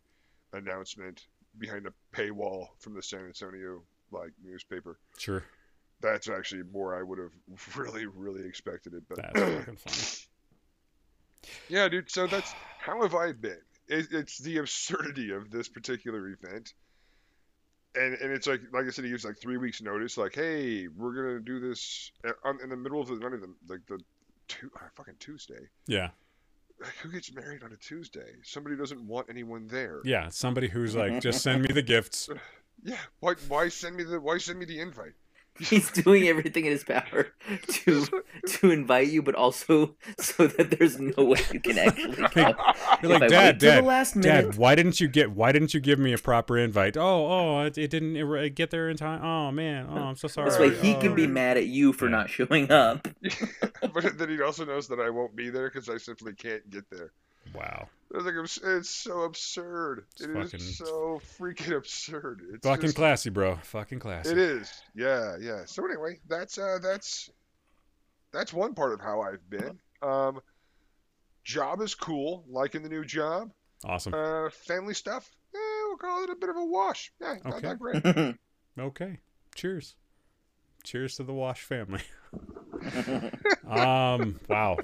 announcement 0.53 1.27
behind 1.59 1.87
a 1.87 1.93
paywall 2.13 2.67
from 2.81 2.95
the 2.95 3.03
San 3.03 3.27
Antonio 3.27 3.83
like 4.11 4.33
newspaper. 4.45 4.99
Sure. 5.17 5.45
That's 6.01 6.29
actually 6.29 6.65
more 6.73 6.99
I 6.99 7.05
would 7.05 7.21
have 7.21 7.77
really 7.77 8.07
really 8.07 8.45
expected 8.45 8.95
it. 8.95 9.05
But 9.09 9.19
That's 9.19 9.39
fucking 9.39 9.77
funny. 11.45 11.53
yeah, 11.69 11.89
dude. 11.89 12.11
So 12.11 12.27
that's 12.27 12.53
how 12.81 13.03
have 13.03 13.15
I 13.15 13.31
been? 13.33 13.61
It, 13.87 14.09
it's 14.11 14.39
the 14.39 14.59
absurdity 14.59 15.31
of 15.31 15.53
this 15.53 15.69
particular 15.69 16.29
event, 16.29 16.75
and 17.95 18.15
and 18.15 18.33
it's 18.33 18.47
like 18.47 18.61
like 18.73 18.87
I 18.87 18.91
said, 18.91 19.05
he 19.05 19.11
gives 19.11 19.25
like 19.25 19.39
three 19.39 19.57
weeks 19.57 19.83
notice. 19.83 20.17
Like, 20.17 20.35
hey, 20.35 20.89
we're 20.89 21.15
gonna 21.15 21.41
do 21.41 21.61
this 21.61 22.13
uh, 22.25 22.53
in 22.63 22.71
the 22.71 22.77
middle 22.77 23.01
of 23.01 23.09
the 23.09 23.17
not 23.17 23.35
even 23.35 23.55
like 23.69 23.81
the 23.87 23.99
two, 24.49 24.71
uh, 24.77 24.89
fucking 24.95 25.15
Tuesday. 25.19 25.69
Yeah. 25.87 26.11
Like, 26.81 26.95
who 27.03 27.11
gets 27.11 27.33
married 27.35 27.63
on 27.63 27.73
a 27.73 27.77
Tuesday? 27.77 28.37
Somebody 28.43 28.77
doesn't 28.77 29.07
want 29.07 29.27
anyone 29.29 29.67
there. 29.67 30.01
Yeah. 30.05 30.29
Somebody 30.29 30.69
who's 30.69 30.95
like, 30.95 31.21
just 31.21 31.43
send 31.43 31.63
me 31.63 31.73
the 31.73 31.83
gifts. 31.83 32.29
Yeah. 32.83 32.97
Why 33.19 33.35
why 33.49 33.69
send 33.69 33.95
me 33.95 34.05
the 34.05 34.19
why 34.19 34.39
send 34.39 34.59
me 34.59 34.65
the 34.65 34.81
invite? 34.81 35.13
He's 35.59 35.91
doing 35.91 36.27
everything 36.29 36.65
in 36.65 36.73
his 36.73 36.85
power 36.85 37.29
to 37.69 38.07
to 38.47 38.71
invite 38.71 39.09
you, 39.09 39.23
but 39.23 39.35
also 39.35 39.97
so 40.19 40.47
that 40.47 40.79
there's 40.79 40.99
no 40.99 41.25
way 41.25 41.41
you 41.53 41.61
can 41.61 41.79
actually 41.79 42.29
come. 42.29 42.55
You're 43.03 43.13
like, 43.13 43.23
I 43.23 43.29
Dad, 43.29 43.59
Dad, 43.59 43.85
last 43.85 44.19
Dad, 44.21 44.45
minute- 44.45 44.59
why 44.59 44.75
didn't 44.75 45.01
you 45.01 45.09
get? 45.09 45.33
Why 45.33 45.53
didn't 45.53 45.75
you 45.75 45.81
give 45.81 45.99
me 45.99 46.13
a 46.13 46.19
proper 46.19 46.57
invite? 46.57 46.97
Oh, 46.97 47.27
oh, 47.27 47.61
it, 47.63 47.77
it 47.77 47.91
didn't 47.91 48.17
uh, 48.17 48.49
get 48.55 48.71
there 48.71 48.89
in 48.89 48.97
time. 48.97 49.23
Oh 49.23 49.51
man, 49.51 49.87
oh, 49.91 49.97
I'm 49.97 50.17
so 50.17 50.29
sorry. 50.29 50.51
This 50.51 50.59
way 50.59 50.75
he 50.75 50.95
oh. 50.95 51.01
can 51.01 51.15
be 51.15 51.27
mad 51.27 51.57
at 51.57 51.67
you 51.67 51.93
for 51.93 52.07
Yeah. 52.07 52.13
not 52.13 52.31
showing 52.31 52.71
up. 52.71 53.07
but 53.93 54.19
then 54.19 54.29
he 54.29 54.41
also 54.41 54.65
knows 54.65 54.89
that 54.89 55.01
I 55.01 55.11
won't 55.11 55.37
be 55.37 55.51
there 55.51 55.69
because 55.69 55.89
I 55.89 55.99
simply 55.99 56.33
can't 56.35 56.69
get 56.71 56.89
there. 56.91 57.13
Wow, 57.55 57.89
It's 58.15 58.25
like 58.25 58.35
it's 58.79 58.91
so 58.91 59.23
absurd. 59.23 60.05
It's 60.13 60.23
It 60.23 60.31
is 60.31 60.51
fucking- 60.53 60.67
so 60.67 61.21
freaking 61.39 61.77
absurd. 61.79 62.43
It's 62.55 62.67
fucking 62.67 62.83
just- 62.83 62.97
classy, 62.97 63.31
bro. 63.31 63.57
Fucking 63.63 63.99
classy. 63.99 64.31
It 64.33 64.39
is. 64.39 64.71
Yeah, 64.95 65.37
yeah. 65.41 65.65
So 65.67 65.85
anyway, 65.85 66.19
that's 66.29 66.59
uh 66.59 66.79
that's 66.83 67.31
that's 68.33 68.53
one 68.53 68.75
part 68.75 68.93
of 68.93 69.01
how 69.01 69.21
I've 69.23 69.49
been. 69.51 69.79
Um 70.03 70.41
job 71.45 71.81
is 71.81 71.95
cool, 71.95 72.45
liking 72.49 72.83
the 72.83 72.89
new 72.89 73.05
job. 73.05 73.51
Awesome. 73.85 74.15
Uh 74.15 74.51
family 74.51 74.95
stuff, 74.95 75.29
eh, 75.55 75.59
we'll 75.89 75.97
call 75.97 76.23
it 76.25 76.31
a 76.31 76.37
bit 76.37 76.51
of 76.51 76.57
a 76.57 76.65
wash. 76.65 77.13
Yeah, 77.21 77.35
not 77.45 77.55
Okay. 77.55 77.69
that 77.69 77.79
great. 77.79 78.37
Okay. 78.79 79.19
Cheers. 79.55 79.97
Cheers 80.85 81.17
to 81.17 81.25
the 81.25 81.35
Wash 81.35 81.61
family. 81.63 82.01
um. 83.69 84.41
Wow. 84.49 84.79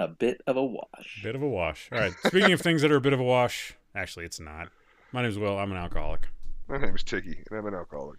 A 0.00 0.08
bit 0.08 0.40
of 0.46 0.56
a 0.56 0.64
wash. 0.64 1.20
Bit 1.22 1.34
of 1.34 1.42
a 1.42 1.48
wash. 1.48 1.90
All 1.92 1.98
right. 1.98 2.12
Speaking 2.24 2.52
of 2.52 2.60
things 2.60 2.80
that 2.80 2.90
are 2.90 2.96
a 2.96 3.00
bit 3.00 3.12
of 3.12 3.20
a 3.20 3.24
wash, 3.24 3.74
actually, 3.94 4.24
it's 4.24 4.40
not. 4.40 4.68
My 5.12 5.22
name's 5.22 5.38
Will. 5.38 5.58
I'm 5.58 5.70
an 5.70 5.76
alcoholic. 5.76 6.28
My 6.68 6.78
name 6.78 6.94
is 6.94 7.02
Tiki, 7.02 7.44
and 7.50 7.58
I'm 7.58 7.66
an 7.66 7.74
alcoholic. 7.74 8.18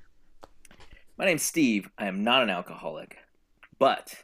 My 1.18 1.26
name's 1.26 1.42
Steve. 1.42 1.90
I 1.98 2.06
am 2.06 2.24
not 2.24 2.44
an 2.44 2.52
alcoholic. 2.52 3.18
But 3.80 4.24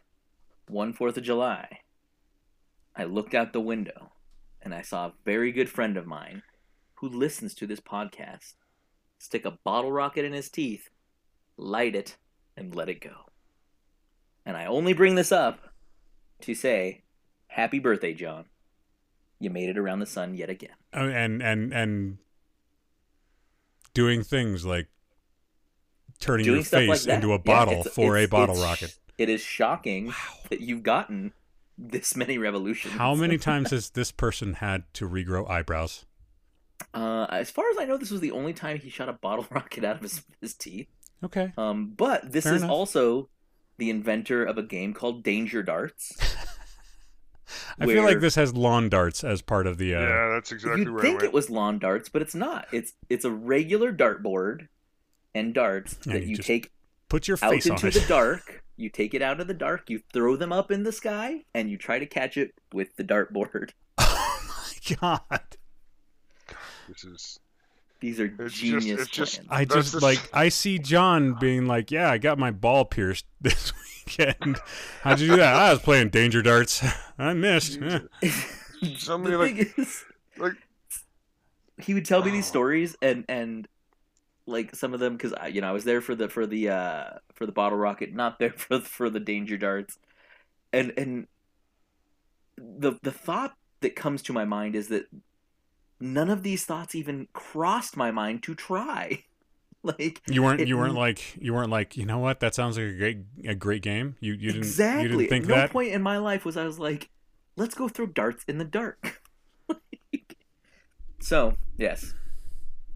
one 0.67 0.93
Fourth 0.93 1.17
of 1.17 1.23
July, 1.23 1.79
I 2.95 3.05
looked 3.05 3.33
out 3.33 3.53
the 3.53 3.59
window 3.59 4.11
and 4.61 4.75
I 4.75 4.83
saw 4.83 5.07
a 5.07 5.13
very 5.25 5.51
good 5.51 5.69
friend 5.69 5.97
of 5.97 6.05
mine 6.05 6.43
who 6.95 7.09
listens 7.09 7.55
to 7.55 7.65
this 7.65 7.79
podcast 7.79 8.53
stick 9.17 9.45
a 9.45 9.57
bottle 9.63 9.91
rocket 9.91 10.25
in 10.25 10.33
his 10.33 10.49
teeth, 10.49 10.89
light 11.57 11.95
it, 11.95 12.17
and 12.55 12.75
let 12.75 12.89
it 12.89 13.01
go. 13.01 13.31
And 14.45 14.55
I 14.55 14.65
only 14.65 14.93
bring 14.93 15.15
this 15.15 15.31
up 15.31 15.73
to 16.41 16.53
say, 16.53 17.03
Happy 17.57 17.79
birthday, 17.79 18.13
John. 18.13 18.45
You 19.39 19.49
made 19.49 19.67
it 19.69 19.77
around 19.79 19.99
the 19.99 20.05
sun 20.05 20.35
yet 20.35 20.49
again. 20.49 20.75
Oh, 20.93 21.07
and 21.07 21.41
and 21.41 21.73
and 21.73 22.17
doing 23.93 24.23
things 24.23 24.63
like 24.63 24.87
turning 26.19 26.45
Doing 26.45 26.57
your 26.57 26.65
stuff 26.65 26.81
like 26.87 26.99
face 26.99 27.05
into 27.07 27.29
a 27.29 27.31
Yeah, 27.31 27.37
bottle 27.37 27.79
it's- 27.81 27.95
for 27.95 28.15
a 28.15 28.27
bottle 28.27 28.55
rocket. 28.61 28.95
It 29.17 29.29
is 29.29 29.41
shocking 29.41 30.13
that 30.51 30.61
you've 30.61 30.83
gotten 30.83 31.33
this 31.79 32.15
many 32.15 32.37
revolutions. 32.37 32.93
How 32.93 33.15
many 33.15 33.37
times 33.49 33.71
has 33.71 33.89
this 33.89 34.11
person 34.11 34.53
had 34.53 34.83
to 34.93 35.09
regrow 35.09 35.49
eyebrows? 35.49 36.05
Uh, 36.93 37.25
as 37.31 37.49
far 37.49 37.67
as 37.71 37.77
I 37.79 37.85
know, 37.85 37.97
this 37.97 38.11
was 38.11 38.21
the 38.21 38.29
only 38.31 38.53
time 38.53 38.77
he 38.79 38.91
shot 38.91 39.09
a 39.09 39.13
bottle 39.13 39.47
rocket 39.51 39.83
out 39.83 39.95
of 39.95 40.03
his, 40.03 40.21
his 40.41 40.53
teeth. 40.53 40.87
Okay. 41.23 41.51
Um, 41.57 41.93
but 41.97 42.31
this 42.31 42.43
Fair 42.43 42.53
is 42.53 42.61
enough. 42.61 42.71
also 42.71 43.29
the 43.79 43.89
inventor 43.89 44.43
of 44.45 44.59
a 44.59 44.63
game 44.63 44.93
called 44.93 45.23
Danger 45.23 45.63
Darts. 45.63 46.15
I 47.79 47.85
feel 47.85 48.03
like 48.03 48.19
this 48.19 48.35
has 48.35 48.53
lawn 48.53 48.89
darts 48.89 49.23
as 49.23 49.41
part 49.41 49.67
of 49.67 49.77
the. 49.77 49.95
Uh, 49.95 50.01
yeah, 50.01 50.29
that's 50.33 50.51
exactly 50.51 50.81
You'd 50.83 50.91
where 50.93 51.01
think 51.01 51.21
I 51.23 51.25
it 51.25 51.33
was 51.33 51.49
lawn 51.49 51.79
darts, 51.79 52.09
but 52.09 52.21
it's 52.21 52.35
not. 52.35 52.67
It's 52.71 52.93
it's 53.09 53.25
a 53.25 53.31
regular 53.31 53.93
dartboard 53.93 54.67
and 55.33 55.53
darts 55.53 55.97
And 56.05 56.15
that 56.15 56.23
you 56.23 56.29
you 56.29 56.37
take 56.37 56.71
Put 57.09 57.27
your 57.27 57.37
out 57.41 57.51
face 57.51 57.69
on 57.69 57.75
into 57.75 57.87
it. 57.87 57.93
the 57.93 58.05
dark. 58.07 58.63
You 58.75 58.89
take 58.89 59.13
it 59.13 59.21
out 59.21 59.39
of 59.39 59.47
the 59.47 59.53
dark. 59.53 59.89
You 59.89 60.01
throw 60.13 60.35
them 60.35 60.51
up 60.51 60.71
in 60.71 60.83
the 60.83 60.91
sky, 60.91 61.45
and 61.53 61.69
you 61.69 61.77
try 61.77 61.99
to 61.99 62.05
catch 62.05 62.37
it 62.37 62.53
with 62.73 62.95
the 62.97 63.03
dartboard. 63.03 63.71
oh 63.97 64.39
my 64.47 64.95
god! 64.95 65.57
This 66.87 67.03
is 67.03 67.39
These 67.99 68.19
are 68.19 68.25
It's 68.25 68.53
just- 68.53 68.55
genius 68.57 69.01
it's 69.01 69.09
just- 69.09 69.41
I 69.49 69.65
That's 69.65 69.91
just 69.91 70.03
like 70.03 70.29
I 70.33 70.49
see 70.49 70.77
John 70.79 71.33
being 71.39 71.65
like, 71.65 71.89
"Yeah, 71.91 72.09
I 72.11 72.17
got 72.19 72.37
my 72.37 72.51
ball 72.51 72.85
pierced 72.85 73.25
this 73.41 73.73
weekend. 74.05 74.57
How'd 75.01 75.19
you 75.19 75.29
do 75.29 75.35
that? 75.37 75.55
I 75.55 75.71
was 75.71 75.79
playing 75.81 76.09
danger 76.09 76.41
darts. 76.41 76.83
I 77.19 77.33
missed. 77.33 77.73
Somebody 78.97 79.31
the 79.33 79.37
like 79.39 79.55
thing 79.55 79.73
is, 79.77 80.05
like 80.37 80.53
he 81.79 81.93
would 81.93 82.05
tell 82.05 82.23
me 82.23 82.31
these 82.31 82.45
Oh. 82.47 82.49
stories 82.49 82.95
and 83.01 83.25
and 83.27 83.67
like 84.45 84.75
some 84.75 84.93
of 84.93 84.99
them 84.99 85.13
because 85.17 85.33
I 85.33 85.47
you 85.47 85.61
know 85.61 85.69
I 85.69 85.71
was 85.73 85.83
there 85.83 85.99
for 86.01 86.13
the 86.15 86.29
for 86.29 86.45
the 86.45 86.69
uh 86.69 87.05
for 87.33 87.45
the 87.47 87.51
bottle 87.51 87.77
rocket, 87.77 88.13
not 88.13 88.37
there 88.39 88.51
for 88.51 88.79
for 88.81 89.09
the 89.09 89.19
danger 89.19 89.57
darts, 89.57 89.97
and 90.71 90.93
and 90.97 91.27
the 92.57 92.99
the 93.01 93.11
thought 93.11 93.55
that 93.81 93.95
comes 93.95 94.21
to 94.23 94.33
my 94.33 94.45
mind 94.45 94.75
is 94.75 94.87
that 94.89 95.07
none 95.99 96.29
of 96.29 96.43
these 96.43 96.65
thoughts 96.65 96.95
even 96.95 97.27
crossed 97.33 97.95
my 97.97 98.11
mind 98.11 98.43
to 98.43 98.55
try. 98.55 99.23
like 99.83 100.21
You 100.27 100.43
weren't. 100.43 100.61
It- 100.61 100.67
You 100.67 100.77
weren't 100.77 100.95
like. 100.95 101.35
You 101.41 101.53
weren't 101.53 101.69
like. 101.69 101.95
You 101.97 102.05
know 102.05 102.19
what? 102.19 102.39
That 102.39 102.53
sounds 102.55 102.77
like 102.77 102.87
a 102.87 102.93
great. 102.97 103.17
A 103.45 103.55
great 103.55 103.81
game. 103.81 104.15
You. 104.19 104.33
You 104.33 104.47
didn't. 104.51 104.57
exactly. 104.57 105.03
You 105.03 105.09
didn't 105.09 105.29
think 105.29 105.43
At 105.45 105.49
no 105.49 105.55
that. 105.55 105.71
point 105.71 105.93
in 105.93 106.01
my 106.01 106.17
life 106.17 106.45
was 106.45 106.57
I 106.57 106.65
was 106.65 106.79
like, 106.79 107.09
let's 107.55 107.75
go 107.75 107.87
throw 107.87 108.05
darts 108.07 108.43
in 108.47 108.57
the 108.57 108.65
dark. 108.65 109.21
so 111.19 111.55
yes, 111.77 112.13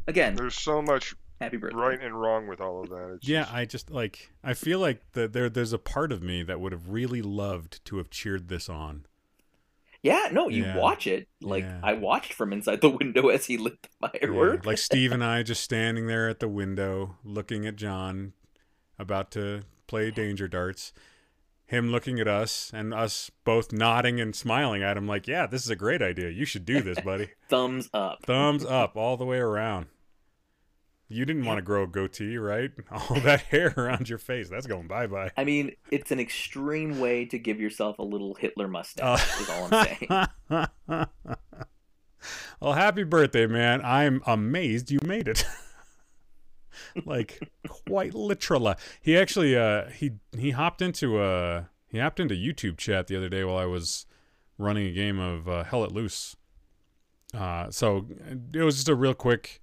again, 0.08 0.36
there's 0.36 0.56
so 0.56 0.82
much 0.82 1.16
happy 1.40 1.58
birthday. 1.58 1.78
right 1.78 2.00
and 2.02 2.20
wrong 2.20 2.48
with 2.48 2.62
all 2.62 2.82
of 2.84 2.90
that. 2.90 3.14
It's 3.16 3.28
Yeah, 3.28 3.42
just- 3.44 3.54
I 3.54 3.66
just 3.66 3.92
like. 3.92 4.32
I 4.44 4.54
feel 4.54 4.80
like 4.80 5.02
the, 5.14 5.28
there. 5.28 5.50
There's 5.50 5.74
a 5.74 5.78
part 5.80 6.12
of 6.12 6.22
me 6.22 6.44
that 6.44 6.60
would 6.60 6.72
have 6.72 6.90
really 6.90 7.22
loved 7.22 7.84
to 7.86 7.98
have 7.98 8.10
cheered 8.10 8.48
this 8.48 8.70
on. 8.70 9.06
Yeah, 10.04 10.30
no, 10.32 10.50
you 10.50 10.64
Yeah. 10.64 10.78
watch 10.78 11.06
it. 11.08 11.28
Like 11.42 11.64
Yeah. 11.64 11.80
I 11.84 11.94
watched 11.94 12.34
from 12.34 12.52
inside 12.54 12.82
the 12.82 12.90
window 12.90 13.30
as 13.30 13.46
he 13.46 13.58
lit 13.58 13.82
the 13.84 13.90
Yeah, 14.02 14.10
firework. 14.20 14.66
Like 14.66 14.78
Steve 14.90 15.12
and 15.12 15.24
I 15.24 15.44
just 15.44 15.64
standing 15.64 16.08
there 16.08 16.28
at 16.30 16.40
the 16.40 16.48
window, 16.48 17.18
looking 17.24 17.66
at 17.68 17.76
John, 17.76 18.34
about 18.98 19.32
to 19.32 19.62
play 19.88 20.10
danger 20.12 20.48
darts. 20.48 20.92
Him 21.68 21.90
looking 21.90 22.20
at 22.20 22.28
us 22.28 22.70
and 22.74 22.94
us 22.94 23.32
both 23.46 23.72
nodding 23.72 24.20
and 24.20 24.36
smiling 24.36 24.84
at 24.84 24.98
him 24.98 25.08
like, 25.08 25.26
"Yeah, 25.28 25.48
this 25.48 25.64
is 25.64 25.70
a 25.70 25.76
great 25.76 26.02
idea. 26.02 26.30
You 26.30 26.44
should 26.44 26.66
do 26.66 26.82
this, 26.82 27.00
buddy." 27.00 27.30
Thumbs 27.50 27.90
up. 27.94 28.26
Thumbs 28.26 28.66
up 28.66 28.98
all 28.98 29.16
the 29.16 29.24
way 29.26 29.38
around. 29.38 29.86
You 31.12 31.26
didn't 31.26 31.46
want 31.46 31.58
to 31.58 31.62
grow 31.62 31.84
a 31.84 31.88
goatee, 31.88 32.38
right? 32.38 32.72
All 32.92 33.20
that 33.22 33.42
hair 33.42 33.74
around 33.76 34.08
your 34.08 34.18
face, 34.18 34.50
that's 34.50 34.68
going 34.68 34.88
bye 34.88 35.08
bye. 35.08 35.32
I 35.36 35.44
mean, 35.44 35.76
it's 35.92 36.12
an 36.12 36.20
extreme 36.20 37.00
way 37.00 37.26
to 37.26 37.38
give 37.38 37.60
yourself 37.60 38.00
a 38.00 38.04
little 38.04 38.34
Hitler 38.36 38.68
mustache, 38.68 39.42
is 39.42 39.50
all 39.50 39.70
I'm 39.72 39.86
saying. 39.86 40.28
well, 42.62 42.74
happy 42.74 43.04
birthday, 43.04 43.48
man. 43.48 43.82
I'm 43.84 44.22
amazed 44.26 44.92
you 44.92 45.00
made 45.04 45.28
it. 45.28 45.46
like 47.06 47.40
quite 47.68 48.14
literally. 48.14 48.76
He 49.02 49.18
actually 49.18 49.58
uh 49.58 49.90
he 49.90 50.14
he 50.38 50.52
hopped 50.52 50.82
into 50.82 51.20
uh 51.20 51.66
he 51.88 52.00
hopped 52.00 52.20
into 52.20 52.36
YouTube 52.36 52.78
chat 52.78 53.08
the 53.08 53.18
other 53.18 53.30
day 53.30 53.44
while 53.44 53.58
I 53.58 53.66
was 53.66 54.06
running 54.58 54.88
a 54.88 54.92
game 54.92 55.20
of 55.20 55.50
uh, 55.50 55.64
Hell 55.64 55.82
Let 55.82 55.92
Loose. 55.92 56.36
Uh 57.34 57.70
so 57.70 58.08
it 58.54 58.62
was 58.62 58.76
just 58.76 58.90
a 58.90 58.96
real 58.96 59.14
quick 59.14 59.61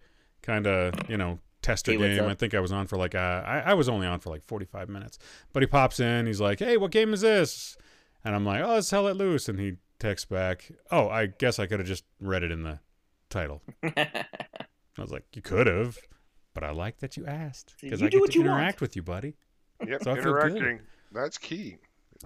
kind 0.48 0.66
of, 0.66 0.94
you 1.11 1.16
know, 1.16 1.38
tester 1.62 1.92
Hey, 1.92 1.98
game. 1.98 2.24
I 2.24 2.34
think 2.34 2.54
I 2.54 2.61
was 2.61 2.72
on 2.72 2.87
for 2.87 2.96
like 2.96 3.14
uh, 3.14 3.42
I 3.46 3.61
I 3.66 3.74
was 3.74 3.88
only 3.88 4.06
on 4.06 4.18
for 4.20 4.30
like 4.30 4.42
45 4.44 4.88
minutes. 4.88 5.18
But 5.52 5.62
he 5.62 5.66
pops 5.66 6.00
in, 6.00 6.26
he's 6.26 6.40
like, 6.40 6.58
"Hey, 6.61 6.76
what 6.76 6.90
game 6.90 7.12
is 7.12 7.20
this?" 7.20 7.76
And 8.24 8.34
I'm 8.34 8.44
like, 8.44 8.62
"Oh, 8.64 8.78
it's 8.78 8.90
Hell 8.90 9.02
Let 9.04 9.16
Loose." 9.16 9.48
And 9.48 9.61
he 9.61 9.74
texts 9.98 10.24
back, 10.28 10.70
"Oh, 10.90 11.08
I 11.08 11.26
guess 11.26 11.58
I 11.58 11.66
could 11.66 11.78
have 11.80 11.88
just 11.88 12.04
read 12.20 12.42
it 12.42 12.50
in 12.50 12.62
the 12.62 12.80
title." 13.30 13.62
I 13.84 14.24
was 14.96 15.11
like, 15.11 15.24
"You 15.34 15.42
could 15.42 15.66
have." 15.66 15.98
But 16.54 16.64
I 16.64 16.70
like 16.72 16.98
that 16.98 17.16
you 17.16 17.24
asked 17.26 17.74
because 17.80 18.02
I 18.02 18.06
do 18.06 18.11
get 18.12 18.20
what 18.20 18.30
to 18.32 18.38
you 18.40 18.44
want. 18.46 18.58
interact 18.58 18.80
with 18.80 18.96
you, 18.96 19.02
buddy. 19.02 19.37
Yep, 19.87 20.02
So 20.02 20.11
I 20.11 20.14
feel 20.16 20.32
good. 20.32 20.46
interacting. 20.56 20.80
That's 21.12 21.38
key. 21.38 21.76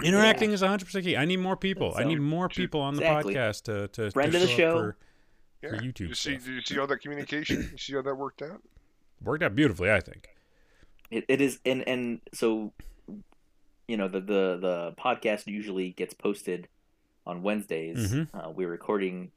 Interacting 0.03 0.53
is 0.53 0.63
100% 0.63 1.03
key. 1.03 1.19
I 1.19 1.27
need 1.27 1.37
more 1.39 1.55
people. 1.57 1.93
I 1.95 2.05
need 2.05 2.19
more 2.21 2.49
people 2.49 2.81
on 2.81 2.95
the 2.95 3.03
Exactly. 3.03 3.35
podcast 3.35 3.63
to 3.65 3.89
to, 3.89 4.11
Friend 4.11 4.33
to 4.33 4.39
of 4.39 4.43
the 4.43 4.49
show 4.49 4.57
show. 4.57 4.73
For, 4.79 4.97
Yeah. 5.63 5.71
For 5.71 5.77
YouTube 5.77 6.09
You 6.09 6.15
see, 6.15 6.39
stuff. 6.39 6.49
you 6.49 6.61
see 6.63 6.79
all 6.79 6.87
that 6.89 6.99
communication? 6.99 7.69
You 7.73 7.79
see 7.79 7.93
how 7.95 8.03
that 8.03 8.15
worked 8.17 8.43
out? 8.43 8.61
worked 9.23 9.43
out 9.45 9.55
beautifully, 9.55 9.91
I 9.93 10.01
think. 10.01 10.29
It, 11.11 11.25
it 11.29 11.41
is, 11.41 11.61
and 11.65 11.87
and 11.87 12.21
so, 12.33 12.73
you 13.87 13.97
know, 13.97 14.09
the 14.09 14.21
the 14.21 14.59
the 14.61 14.95
podcast 14.99 15.47
usually 15.47 15.91
gets 15.91 16.15
posted 16.15 16.69
on 17.27 17.43
Wednesdays. 17.43 18.13
Mhm. 18.13 18.29
Uh, 18.35 18.51
we're 18.51 18.69
recording 18.71 19.31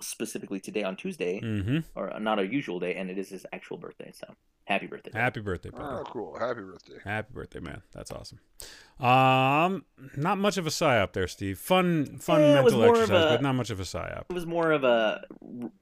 specifically 0.00 0.60
today 0.60 0.82
on 0.82 0.96
Tuesday, 0.96 1.40
Mm-hmm. 1.40 1.78
or 1.94 2.18
not 2.20 2.38
our 2.38 2.44
usual 2.44 2.78
day, 2.80 2.94
and 2.96 3.08
it 3.10 3.16
is 3.18 3.30
his 3.30 3.46
actual 3.52 3.78
birthday. 3.78 4.10
So 4.12 4.34
happy 4.64 4.86
birthday! 4.86 5.10
Happy 5.12 5.40
birthday, 5.40 5.70
brother. 5.70 6.00
Oh, 6.00 6.04
cool. 6.10 6.38
Happy 6.38 6.60
birthday. 6.62 6.94
Happy 7.04 7.32
birthday, 7.32 7.60
man. 7.60 7.82
That's 7.92 8.10
awesome. 8.12 8.38
Um, 9.00 9.84
not 10.16 10.38
much 10.38 10.56
of 10.58 10.66
a 10.66 10.70
psyop 10.70 11.12
there, 11.12 11.26
Steve. 11.28 11.58
Fun, 11.58 12.18
fun 12.18 12.40
Yeah, 12.40 12.54
mental 12.62 12.84
exercise, 12.84 13.08
a- 13.10 13.34
but 13.36 13.42
not 13.42 13.54
much 13.54 13.70
of 13.70 13.80
a 13.80 13.84
psyop. 13.84 14.24
It 14.30 14.34
was 14.34 14.46
more 14.46 14.70
of 14.72 14.84
a, 14.84 15.24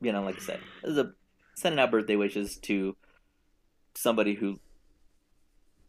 you 0.01 0.13
know, 0.13 0.23
like 0.23 0.37
I 0.37 0.41
said, 0.41 0.61
it 0.83 0.87
was 0.89 0.99
a 0.99 1.13
sending 1.55 1.79
out 1.79 1.91
birthday 1.91 2.17
wishes 2.17 2.57
to 2.59 2.97
somebody 3.95 4.35
who 4.35 4.59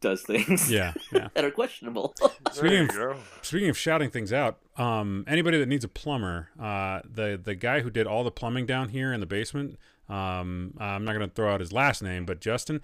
does 0.02 0.24
things 0.24 0.70
Yeah, 0.72 0.94
yeah. 1.14 1.30
that 1.36 1.46
are 1.46 1.52
questionable. 1.52 2.14
Speaking 2.52 2.90
of- 3.00 3.40
Speaking 3.44 3.70
of 3.70 3.78
shouting 3.78 4.10
things 4.10 4.34
out, 4.34 4.58
um, 4.78 5.24
anybody 5.28 5.60
that 5.60 5.68
needs 5.68 5.84
a 5.84 5.88
plumber, 5.88 6.50
uh, 6.60 7.02
the 7.06 7.40
the 7.42 7.54
guy 7.56 7.82
who 7.82 7.90
did 7.92 8.08
all 8.08 8.24
the 8.24 8.32
plumbing 8.32 8.66
down 8.66 8.90
here 8.90 9.14
in 9.14 9.20
the 9.20 9.26
basement, 9.28 9.78
um, 10.12 10.74
I'm 10.78 11.06
not 11.06 11.14
going 11.14 11.28
to 11.28 11.34
throw 11.34 11.54
out 11.54 11.62
his 11.62 11.72
last 11.72 12.04
name, 12.04 12.26
but 12.26 12.42
Justin, 12.42 12.82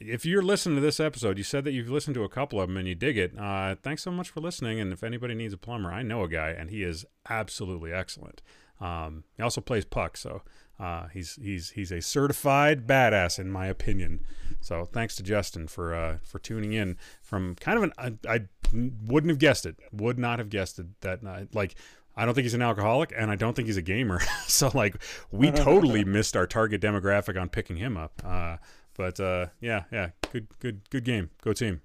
if 0.00 0.26
you're 0.26 0.42
listening 0.42 0.76
to 0.76 0.80
this 0.80 0.98
episode, 0.98 1.38
you 1.38 1.44
said 1.44 1.64
that 1.64 1.72
you've 1.72 1.90
listened 1.90 2.14
to 2.14 2.24
a 2.24 2.28
couple 2.28 2.60
of 2.60 2.68
them 2.68 2.76
and 2.76 2.88
you 2.88 2.94
dig 2.94 3.16
it. 3.16 3.38
Uh, 3.38 3.76
thanks 3.82 4.02
so 4.02 4.10
much 4.10 4.28
for 4.28 4.40
listening. 4.40 4.80
And 4.80 4.92
if 4.92 5.04
anybody 5.04 5.34
needs 5.34 5.54
a 5.54 5.56
plumber, 5.56 5.92
I 5.92 6.02
know 6.02 6.24
a 6.24 6.28
guy, 6.28 6.50
and 6.50 6.70
he 6.70 6.82
is 6.82 7.06
absolutely 7.28 7.92
excellent. 7.92 8.42
Um, 8.80 9.24
he 9.36 9.42
also 9.42 9.60
plays 9.60 9.84
puck, 9.84 10.16
so 10.16 10.42
uh, 10.80 11.06
he's 11.12 11.38
he's 11.40 11.70
he's 11.70 11.92
a 11.92 12.02
certified 12.02 12.86
badass 12.86 13.38
in 13.38 13.50
my 13.50 13.66
opinion. 13.66 14.20
So 14.60 14.84
thanks 14.84 15.14
to 15.16 15.22
Justin 15.22 15.68
for 15.68 15.94
uh, 15.94 16.18
for 16.24 16.40
tuning 16.40 16.72
in 16.72 16.96
from 17.22 17.54
kind 17.54 17.78
of 17.78 17.84
an 17.84 17.92
I, 17.96 18.34
I 18.34 18.40
wouldn't 18.72 19.30
have 19.30 19.38
guessed 19.38 19.64
it, 19.64 19.76
would 19.92 20.18
not 20.18 20.40
have 20.40 20.50
guessed 20.50 20.80
it 20.80 20.86
that 21.02 21.20
uh, 21.24 21.44
like 21.52 21.76
I 22.16 22.24
don't 22.24 22.34
think 22.34 22.44
he's 22.44 22.54
an 22.54 22.62
alcoholic 22.62 23.12
and 23.16 23.30
I 23.30 23.36
don't 23.36 23.54
think 23.54 23.66
he's 23.66 23.76
a 23.76 23.82
gamer. 23.82 24.20
so 24.46 24.70
like 24.74 24.96
we 25.30 25.50
totally 25.52 26.04
missed 26.04 26.36
our 26.36 26.46
target 26.46 26.80
demographic 26.80 27.40
on 27.40 27.48
picking 27.48 27.76
him 27.76 27.96
up. 27.96 28.22
Uh, 28.24 28.56
but 28.96 29.18
uh, 29.20 29.46
yeah, 29.60 29.84
yeah, 29.92 30.10
good 30.32 30.46
good 30.60 30.88
good 30.90 31.04
game, 31.04 31.30
go 31.42 31.52
team. 31.52 31.80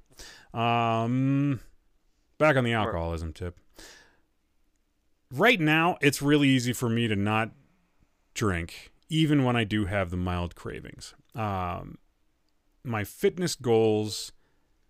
Um, 0.54 1.60
back 2.38 2.56
on 2.56 2.64
the 2.64 2.74
alcoholism 2.74 3.34
tip. 3.34 3.60
Right 5.32 5.60
now, 5.60 5.98
it's 6.02 6.22
really 6.22 6.48
easy 6.48 6.74
for 6.74 6.90
me 6.90 7.08
to 7.08 7.16
not 7.16 7.52
drink, 8.34 8.92
even 9.10 9.44
when 9.44 9.56
I 9.56 9.64
do 9.64 9.86
have 9.86 10.10
the 10.10 10.18
mild 10.18 10.56
cravings. 10.56 11.14
Um, 11.36 12.00
my 12.84 13.04
fitness 13.04 13.54
goals, 13.54 14.32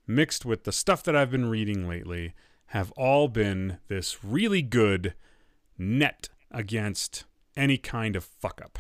mixed 0.08 0.46
with 0.46 0.64
the 0.64 0.72
stuff 0.72 1.04
that 1.04 1.16
I've 1.16 1.32
been 1.32 1.50
reading 1.50 1.88
lately, 1.88 2.34
have 2.68 2.92
all 2.92 3.28
been 3.28 3.80
this 3.88 4.24
really 4.24 4.62
good 4.62 5.14
net 5.80 6.30
against 6.52 7.26
any 7.56 7.78
kind 7.78 8.16
of 8.16 8.24
fuck 8.24 8.62
up 8.64 8.80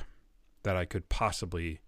that 0.63 0.75
I 0.75 0.85
could 0.85 1.09
possibly 1.09 1.79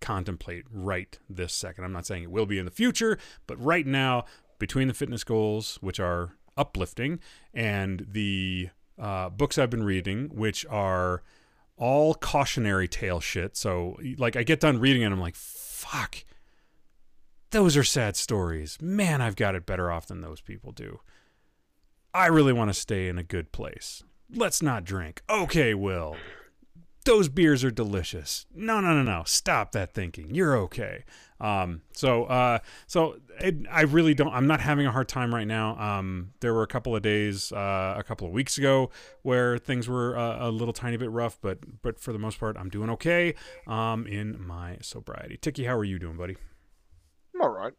contemplate 0.00 0.64
right 0.70 1.18
this 1.28 1.52
second. 1.52 1.84
I'm 1.84 1.92
not 1.92 2.06
saying 2.06 2.24
it 2.24 2.30
will 2.30 2.46
be 2.46 2.58
in 2.58 2.64
the 2.64 2.70
future, 2.70 3.18
but 3.46 3.62
right 3.62 3.86
now, 3.86 4.24
between 4.58 4.88
the 4.88 4.94
fitness 4.94 5.24
goals, 5.24 5.78
which 5.80 6.00
are 6.00 6.36
uplifting, 6.56 7.20
and 7.54 8.06
the 8.10 8.68
uh, 8.98 9.30
books 9.30 9.58
I've 9.58 9.70
been 9.70 9.84
reading, 9.84 10.28
which 10.32 10.66
are 10.66 11.22
all 11.76 12.14
cautionary 12.14 12.88
tale 12.88 13.20
shit. 13.20 13.56
So, 13.56 13.98
like, 14.18 14.36
I 14.36 14.42
get 14.42 14.60
done 14.60 14.78
reading 14.78 15.02
it, 15.02 15.12
I'm 15.12 15.20
like, 15.20 15.36
fuck, 15.36 16.24
those 17.50 17.76
are 17.76 17.84
sad 17.84 18.16
stories. 18.16 18.78
Man, 18.80 19.20
I've 19.22 19.36
got 19.36 19.54
it 19.54 19.66
better 19.66 19.90
off 19.90 20.06
than 20.06 20.20
those 20.20 20.40
people 20.40 20.72
do. 20.72 21.00
I 22.12 22.26
really 22.26 22.52
want 22.52 22.70
to 22.70 22.74
stay 22.74 23.08
in 23.08 23.18
a 23.18 23.22
good 23.22 23.52
place. 23.52 24.02
Let's 24.32 24.62
not 24.62 24.84
drink. 24.84 25.22
Okay, 25.28 25.74
Will. 25.74 26.16
Those 27.04 27.28
beers 27.28 27.64
are 27.64 27.70
delicious. 27.70 28.46
No, 28.54 28.80
no, 28.80 28.94
no, 28.94 29.02
no. 29.02 29.22
Stop 29.24 29.72
that 29.72 29.94
thinking. 29.94 30.34
You're 30.34 30.56
okay. 30.58 31.04
Um, 31.40 31.80
so, 31.92 32.24
uh, 32.24 32.58
so 32.86 33.16
it, 33.40 33.56
I 33.70 33.82
really 33.82 34.12
don't. 34.12 34.32
I'm 34.32 34.46
not 34.46 34.60
having 34.60 34.86
a 34.86 34.92
hard 34.92 35.08
time 35.08 35.34
right 35.34 35.46
now. 35.46 35.78
Um, 35.78 36.32
there 36.40 36.52
were 36.52 36.62
a 36.62 36.66
couple 36.66 36.94
of 36.94 37.00
days, 37.00 37.52
uh, 37.52 37.94
a 37.96 38.02
couple 38.02 38.26
of 38.26 38.34
weeks 38.34 38.58
ago, 38.58 38.90
where 39.22 39.56
things 39.56 39.88
were 39.88 40.16
uh, 40.16 40.46
a 40.46 40.50
little 40.50 40.74
tiny 40.74 40.98
bit 40.98 41.10
rough, 41.10 41.38
but 41.40 41.80
but 41.80 41.98
for 41.98 42.12
the 42.12 42.18
most 42.18 42.38
part, 42.38 42.56
I'm 42.58 42.68
doing 42.68 42.90
okay. 42.90 43.34
Um, 43.66 44.06
in 44.06 44.44
my 44.44 44.76
sobriety. 44.82 45.38
Tiki, 45.38 45.64
how 45.64 45.76
are 45.76 45.84
you 45.84 45.98
doing, 45.98 46.18
buddy? 46.18 46.36
I'm 47.34 47.40
all 47.40 47.50
right. 47.50 47.72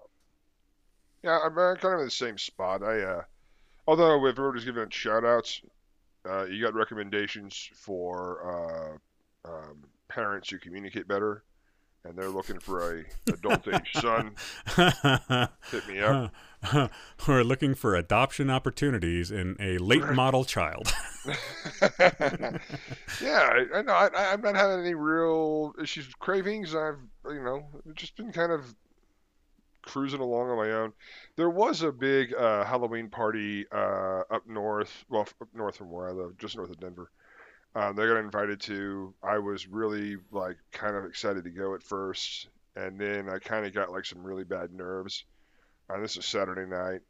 Yeah, 1.23 1.39
I'm 1.45 1.55
uh, 1.55 1.75
kind 1.75 1.93
of 1.93 1.99
in 1.99 2.05
the 2.05 2.11
same 2.11 2.39
spot. 2.39 2.81
I, 2.81 3.01
uh, 3.01 3.21
although 3.87 4.25
if 4.25 4.37
everybody's 4.37 4.65
giving 4.65 4.83
out 4.83 4.93
shout 4.93 5.25
outs, 5.25 5.61
uh, 6.29 6.45
you 6.45 6.63
got 6.63 6.73
recommendations 6.73 7.69
for 7.73 8.99
uh, 9.45 9.49
um, 9.49 9.83
parents 10.07 10.49
who 10.49 10.59
communicate 10.59 11.07
better, 11.07 11.43
and 12.03 12.15
they're 12.15 12.29
looking 12.29 12.59
for 12.59 12.99
a 12.99 13.03
adult 13.31 13.67
age 13.67 13.91
son. 13.93 14.35
Hit 14.75 15.87
me 15.87 15.99
up. 15.99 16.31
We're 17.27 17.43
looking 17.43 17.73
for 17.73 17.95
adoption 17.95 18.49
opportunities 18.49 19.31
in 19.31 19.55
a 19.59 19.77
late 19.79 20.07
model 20.11 20.45
child. 20.45 20.93
yeah, 21.25 22.51
I, 23.21 23.65
I 23.75 23.81
know. 23.81 23.93
I, 23.93 24.09
I'm 24.31 24.41
not 24.41 24.55
having 24.55 24.81
any 24.81 24.93
real 24.93 25.73
issues 25.81 26.07
with 26.07 26.19
cravings. 26.19 26.75
I've, 26.75 26.99
you 27.25 27.43
know, 27.43 27.65
just 27.95 28.15
been 28.15 28.31
kind 28.31 28.51
of 28.51 28.75
cruising 29.81 30.19
along 30.19 30.49
on 30.49 30.57
my 30.57 30.71
own. 30.71 30.93
There 31.35 31.49
was 31.49 31.81
a 31.81 31.91
big 31.91 32.33
uh, 32.33 32.63
Halloween 32.65 33.09
party 33.09 33.65
uh, 33.71 34.23
up 34.29 34.47
north, 34.47 35.05
well, 35.09 35.27
up 35.41 35.47
north 35.53 35.77
from 35.77 35.91
where 35.91 36.09
I 36.09 36.11
live, 36.11 36.37
just 36.37 36.55
north 36.55 36.69
of 36.69 36.79
Denver. 36.79 37.09
Um, 37.73 37.95
they 37.95 38.05
got 38.05 38.17
invited 38.17 38.59
to. 38.61 39.13
I 39.23 39.39
was 39.39 39.67
really 39.67 40.17
like 40.31 40.57
kind 40.71 40.95
of 40.95 41.05
excited 41.05 41.45
to 41.45 41.49
go 41.49 41.73
at 41.73 41.83
first, 41.83 42.49
and 42.75 42.99
then 42.99 43.29
I 43.29 43.39
kind 43.39 43.65
of 43.65 43.73
got 43.73 43.91
like 43.91 44.05
some 44.05 44.23
really 44.23 44.43
bad 44.43 44.73
nerves. 44.73 45.23
Uh, 45.89 45.99
this 45.99 46.17
is 46.17 46.25
Saturday 46.25 46.69
night, 46.69 47.01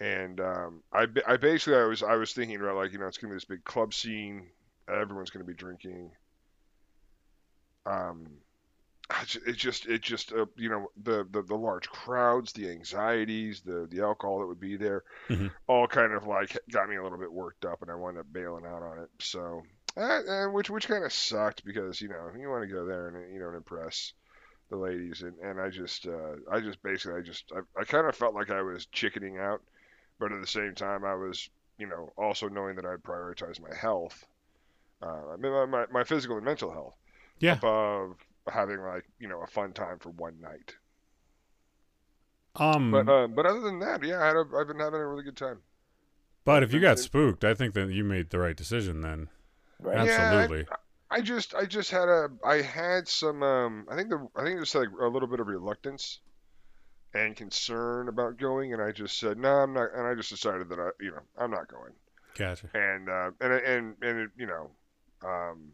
and 0.00 0.40
um, 0.40 0.82
I, 0.92 1.06
I 1.26 1.36
basically 1.36 1.78
I 1.78 1.84
was 1.84 2.02
I 2.02 2.16
was 2.16 2.32
thinking 2.32 2.56
about 2.56 2.76
like 2.76 2.92
you 2.92 2.98
know 2.98 3.06
it's 3.06 3.18
gonna 3.18 3.32
be 3.32 3.36
this 3.36 3.44
big 3.44 3.64
club 3.64 3.94
scene, 3.94 4.48
everyone's 4.88 5.30
gonna 5.30 5.44
be 5.44 5.54
drinking. 5.54 6.10
Um, 7.86 8.26
it 9.46 9.56
just 9.56 9.86
it 9.86 10.02
just 10.02 10.32
uh, 10.32 10.46
you 10.56 10.68
know 10.68 10.90
the, 11.02 11.26
the 11.30 11.42
the 11.42 11.56
large 11.56 11.88
crowds, 11.88 12.52
the 12.52 12.70
anxieties, 12.70 13.60
the 13.62 13.86
the 13.90 14.00
alcohol 14.02 14.40
that 14.40 14.46
would 14.46 14.60
be 14.60 14.76
there, 14.76 15.04
Mhm. 15.28 15.50
all 15.68 15.86
kind 15.86 16.12
of 16.12 16.26
like 16.26 16.58
got 16.70 16.88
me 16.88 16.96
a 16.96 17.02
little 17.02 17.18
bit 17.18 17.32
worked 17.32 17.64
up, 17.64 17.82
and 17.82 17.90
I 17.90 17.94
wound 17.94 18.18
up 18.18 18.26
bailing 18.32 18.66
out 18.66 18.82
on 18.82 18.98
it. 19.00 19.10
So, 19.20 19.62
uh, 19.96 20.00
uh, 20.28 20.46
which 20.50 20.70
which 20.70 20.88
kind 20.88 21.04
of 21.04 21.12
sucked 21.12 21.64
because 21.64 22.00
you 22.00 22.08
know 22.08 22.30
you 22.38 22.48
want 22.50 22.62
to 22.68 22.74
go 22.74 22.86
there 22.86 23.08
and 23.08 23.34
you 23.34 23.40
know 23.40 23.48
and 23.48 23.56
impress 23.56 24.12
the 24.70 24.76
ladies, 24.76 25.22
and 25.22 25.38
and 25.38 25.60
I 25.60 25.70
just 25.70 26.06
uh, 26.06 26.36
I 26.50 26.60
just 26.60 26.82
basically 26.82 27.18
I 27.18 27.22
just 27.22 27.52
I, 27.54 27.80
I 27.80 27.84
kind 27.84 28.06
of 28.06 28.16
felt 28.16 28.34
like 28.34 28.50
I 28.50 28.62
was 28.62 28.86
chickening 28.86 29.38
out, 29.38 29.62
but 30.18 30.32
at 30.32 30.40
the 30.40 30.46
same 30.46 30.74
time 30.74 31.04
I 31.04 31.14
was 31.14 31.50
you 31.78 31.86
know 31.86 32.12
also 32.16 32.48
knowing 32.48 32.76
that 32.76 32.86
I'd 32.86 33.02
prioritize 33.02 33.60
my 33.60 33.74
health, 33.76 34.24
uh, 35.02 35.32
I 35.32 35.36
mean 35.36 35.52
my, 35.52 35.66
my 35.66 35.86
my 35.92 36.04
physical 36.04 36.36
and 36.36 36.44
mental 36.44 36.72
health 36.72 36.94
Yeah. 37.40 37.54
above 37.54 38.16
having 38.50 38.80
like 38.80 39.04
you 39.18 39.28
know 39.28 39.42
a 39.42 39.46
fun 39.46 39.72
time 39.72 39.98
for 39.98 40.10
one 40.10 40.40
night. 40.40 40.76
Um, 42.56 42.90
But 42.92 43.08
uh, 43.08 43.26
but 43.26 43.46
other 43.46 43.60
than 43.60 43.78
that, 43.80 44.02
yeah, 44.04 44.22
I 44.22 44.26
had 44.28 44.36
a, 44.36 44.44
I've 44.56 44.66
been 44.68 44.78
having 44.80 45.00
a 45.00 45.06
really 45.08 45.24
good 45.24 45.36
time. 45.36 45.62
but 46.44 46.62
if 46.62 46.72
you 46.72 46.80
got 46.80 46.98
spooked, 46.98 47.44
I 47.44 47.54
think 47.54 47.74
that 47.74 47.90
you 47.90 48.04
made 48.04 48.30
the 48.30 48.38
right 48.38 48.56
decision 48.56 49.00
then. 49.00 49.28
Right. 49.80 50.00
Yeah, 50.00 50.48
I- 50.48 50.50
Absolutely. 50.50 50.66
I 51.12 51.20
just 51.22 51.54
I 51.54 51.66
just 51.66 51.90
had 51.90 52.08
a 52.08 52.28
I 52.44 52.62
had 52.62 53.08
some 53.08 53.42
um 53.42 53.86
I 53.90 53.96
think 53.96 54.10
the 54.10 54.28
I 54.36 54.44
think 54.44 54.60
just 54.60 54.74
like 54.76 54.88
a 55.00 55.06
little 55.06 55.28
bit 55.28 55.40
of 55.40 55.48
reluctance 55.48 56.20
and 57.14 57.36
concern 57.36 58.08
about 58.08 58.38
going 58.38 58.72
and 58.72 58.82
I 58.82 58.92
just 58.92 59.18
said 59.18 59.38
no 59.38 59.48
I'm 59.50 59.74
not 59.74 59.94
and 59.94 60.06
I 60.06 60.14
just 60.14 60.30
decided 60.30 60.68
that 60.70 60.78
I 60.80 60.90
you 61.00 61.10
know 61.12 61.22
I'm 61.38 61.50
not 61.50 61.68
going 61.68 61.92
Gotcha. 62.34 62.70
and 62.74 63.08
uh, 63.10 63.30
and 63.40 63.52
and 63.54 63.96
and 64.02 64.18
it, 64.20 64.30
you 64.36 64.46
know 64.46 64.70
um 65.24 65.72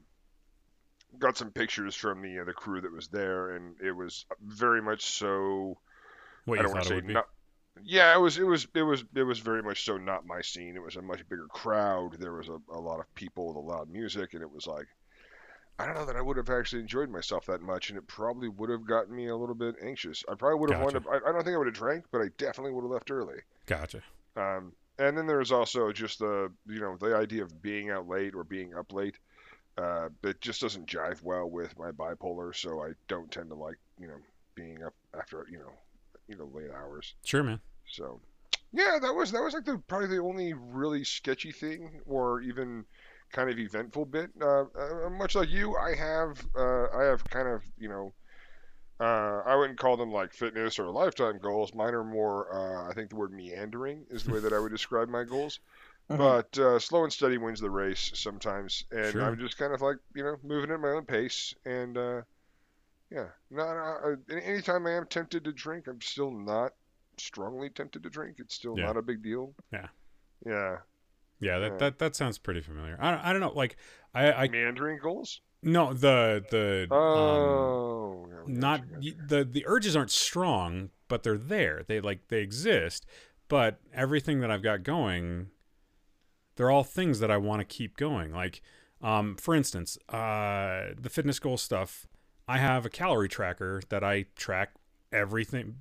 got 1.19 1.37
some 1.37 1.51
pictures 1.53 1.95
from 1.95 2.23
the 2.23 2.41
uh, 2.41 2.45
the 2.45 2.53
crew 2.53 2.81
that 2.81 2.93
was 2.93 3.09
there 3.09 3.51
and 3.51 3.77
it 3.81 3.93
was 3.93 4.27
very 4.41 4.83
much 4.83 5.05
so 5.05 5.79
What 6.47 6.59
I 6.59 6.63
you 6.63 6.65
don't 6.65 6.71
want 6.71 6.81
thought 6.81 6.87
to 6.87 6.89
it 6.89 6.93
say 6.93 6.95
would 6.95 7.07
be? 7.07 7.19
not 7.19 7.27
yeah 7.83 8.15
it 8.17 8.21
was 8.21 8.39
it 8.39 8.45
was 8.45 8.67
it 8.75 8.83
was 8.83 9.05
it 9.15 9.25
was 9.25 9.41
very 9.41 9.63
much 9.63 9.85
so 9.85 9.99
not 9.99 10.27
my 10.27 10.41
scene 10.43 10.77
it 10.77 10.83
was 10.83 10.97
a 10.97 11.03
much 11.03 11.29
bigger 11.29 11.49
crowd 11.49 12.17
there 12.21 12.35
was 12.35 12.49
a, 12.49 12.59
a 12.73 12.81
lot 12.81 13.01
of 13.01 13.15
people 13.15 13.49
with 13.49 13.57
a 13.57 13.61
loud 13.61 13.91
music 13.91 14.35
and 14.35 14.43
it 14.43 14.51
was 14.51 14.67
like 14.67 14.87
I 15.79 15.87
don't 15.87 15.95
know 15.95 16.05
that 16.07 16.17
I 16.17 16.23
would 16.23 16.37
have 16.37 16.51
actually 16.51 16.83
enjoyed 16.83 17.11
myself 17.11 17.47
that 17.47 17.63
much, 17.63 17.89
and 17.91 17.99
it 17.99 18.07
probably 18.07 18.49
would 18.49 18.71
have 18.71 18.87
gotten 18.87 19.17
me 19.17 19.29
a 19.29 19.37
little 19.37 19.55
bit 19.55 19.77
anxious. 19.83 20.23
I 20.29 20.35
probably 20.35 20.61
would 20.61 20.69
have 20.71 20.77
Gotcha. 20.77 20.79
wound 20.79 20.97
up. 20.99 21.07
I, 21.07 21.17
I 21.17 21.33
don't 21.33 21.45
think 21.45 21.55
I 21.55 21.59
would 21.59 21.67
have 21.69 21.75
drank, 21.75 22.05
but 22.13 22.21
I 22.21 22.29
definitely 22.39 22.73
would 22.73 22.83
have 22.85 22.91
left 22.91 23.11
early. 23.11 23.39
Gotcha. 23.67 24.03
Um, 24.37 24.73
and 24.99 25.17
then 25.17 25.27
there's 25.27 25.53
also 25.53 25.93
just 25.93 26.19
the 26.19 26.53
you 26.67 26.81
know 26.81 26.97
the 26.99 27.17
idea 27.17 27.43
of 27.43 27.63
being 27.63 27.91
out 27.91 28.09
late 28.09 28.35
or 28.35 28.45
being 28.45 28.75
up 28.75 28.93
late. 28.93 29.19
Uh, 29.79 30.09
that 30.23 30.41
just 30.41 30.63
doesn't 30.63 30.87
jive 30.87 31.23
well 31.23 31.47
with 31.51 31.79
my 31.79 31.91
bipolar, 31.91 32.55
so 32.55 32.83
I 32.83 32.93
don't 33.09 33.31
tend 33.31 33.51
to 33.51 33.55
like 33.55 33.77
you 34.01 34.07
know 34.07 34.17
being 34.55 34.83
up 34.83 34.95
after 35.19 35.47
you 35.51 35.59
know 35.59 35.73
you 36.29 36.37
know 36.37 36.49
late 36.55 36.71
hours. 36.71 37.15
Sure, 37.25 37.43
man. 37.43 37.61
So 37.87 38.21
yeah, 38.73 38.99
that 39.01 39.15
was 39.15 39.33
that 39.33 39.43
was 39.43 39.55
like 39.55 39.65
the 39.65 39.79
probably 39.87 40.09
the 40.09 40.23
only 40.23 40.55
really 40.55 41.05
sketchy 41.05 41.53
thing, 41.53 42.01
or 42.07 42.41
even 42.41 42.85
kind 43.33 43.51
of 43.51 43.59
eventful 43.59 44.07
bit. 44.07 44.31
Uh, 44.41 44.63
uh, 44.63 45.11
much 45.11 45.35
like 45.35 45.51
you, 45.51 45.77
I 45.77 45.95
have 45.95 46.45
uh, 46.57 46.87
I 46.97 47.05
have 47.05 47.25
kind 47.25 47.49
of 47.49 47.63
you 47.79 47.89
know. 47.89 48.13
Uh, 48.99 49.43
I 49.45 49.55
wouldn't 49.57 49.79
call 49.79 49.99
them 49.99 50.11
like 50.11 50.33
fitness 50.33 50.79
or 50.79 50.91
lifetime 50.91 51.39
goals. 51.39 51.75
Mine 51.75 51.93
are 51.93 52.03
more, 52.03 52.49
uh, 52.51 52.91
I 52.91 52.95
think 52.95 53.11
the 53.11 53.17
word 53.17 53.31
meandering 53.31 54.07
is 54.09 54.23
the 54.23 54.33
way 54.33 54.41
that 54.41 54.55
I 54.55 54.59
would 54.59 54.73
describe 54.73 55.11
my 55.11 55.23
goals. 55.23 55.61
Mhm. 56.11 56.19
But 56.19 56.59
uh, 56.59 56.79
slow 56.79 57.03
and 57.05 57.13
steady 57.13 57.37
wins 57.39 57.61
the 57.61 57.71
race 57.71 58.13
sometimes, 58.15 58.85
and 58.93 59.13
Sure. 59.13 59.23
I'm 59.23 59.39
just 59.39 59.59
kind 59.59 59.75
of 59.75 59.81
like 59.83 59.97
you 60.15 60.23
know 60.23 60.37
moving 60.45 60.71
at 60.71 60.81
my 60.81 60.91
own 60.91 61.05
pace. 61.05 61.53
And 61.65 61.99
uh, 61.99 62.23
yeah, 63.11 63.27
not 63.51 63.77
uh, 63.77 64.17
anytime 64.31 64.87
I 64.87 64.93
am 64.93 65.07
tempted 65.07 65.43
to 65.45 65.53
drink, 65.53 65.87
I'm 65.89 66.01
still 66.01 66.31
not 66.31 66.73
strongly 67.19 67.71
tempted 67.71 68.03
to 68.05 68.11
drink. 68.11 68.37
It's 68.39 68.55
still 68.55 68.79
Yeah. 68.79 68.87
not 68.87 68.97
a 68.97 69.03
big 69.03 69.23
deal. 69.23 69.53
Yeah. 69.73 69.89
Yeah. 70.45 70.77
Yeah, 71.41 71.59
that, 71.59 71.73
Yeah. 71.73 71.79
that 71.79 71.99
that 71.99 72.17
sounds 72.17 72.39
pretty 72.39 72.61
familiar. 72.61 72.97
I 73.01 73.11
don't, 73.11 73.21
I 73.25 73.33
don't 73.33 73.41
know. 73.41 73.53
Like, 73.53 73.77
I 74.15 74.33
I 74.33 74.49
Meandering 74.49 74.99
goals. 75.03 75.41
no 75.63 75.93
the 75.93 76.45
the 76.51 76.87
um, 76.95 76.99
Oh. 76.99 78.27
yeah, 78.31 78.43
not 78.47 78.81
gotcha, 78.89 79.01
y- 79.03 79.11
gotcha. 79.11 79.27
the 79.29 79.45
the 79.45 79.65
urges 79.67 79.97
aren't 79.97 80.11
strong, 80.13 80.91
but 81.09 81.25
they're 81.25 81.37
there. 81.37 81.83
They 81.89 82.01
like 82.01 82.29
they 82.29 82.43
exist. 82.43 83.07
But 83.49 83.81
everything 83.93 84.41
that 84.41 84.51
I've 84.51 84.63
got 84.63 84.83
going, 84.83 85.51
they're 86.57 86.71
all 86.71 86.85
things 86.85 87.21
that 87.21 87.31
I 87.31 87.37
want 87.37 87.61
to 87.61 87.65
keep 87.65 87.97
going. 87.97 88.33
Like, 88.33 88.63
um, 89.03 89.37
for 89.37 89.55
instance, 89.55 89.99
uh, 90.09 90.95
the 90.99 91.11
fitness 91.11 91.39
goal 91.39 91.57
stuff. 91.57 92.07
I 92.49 92.59
have 92.59 92.87
a 92.87 92.91
calorie 92.91 93.29
tracker 93.29 93.83
that 93.89 94.05
I 94.05 94.27
track 94.37 94.71
everything. 95.13 95.75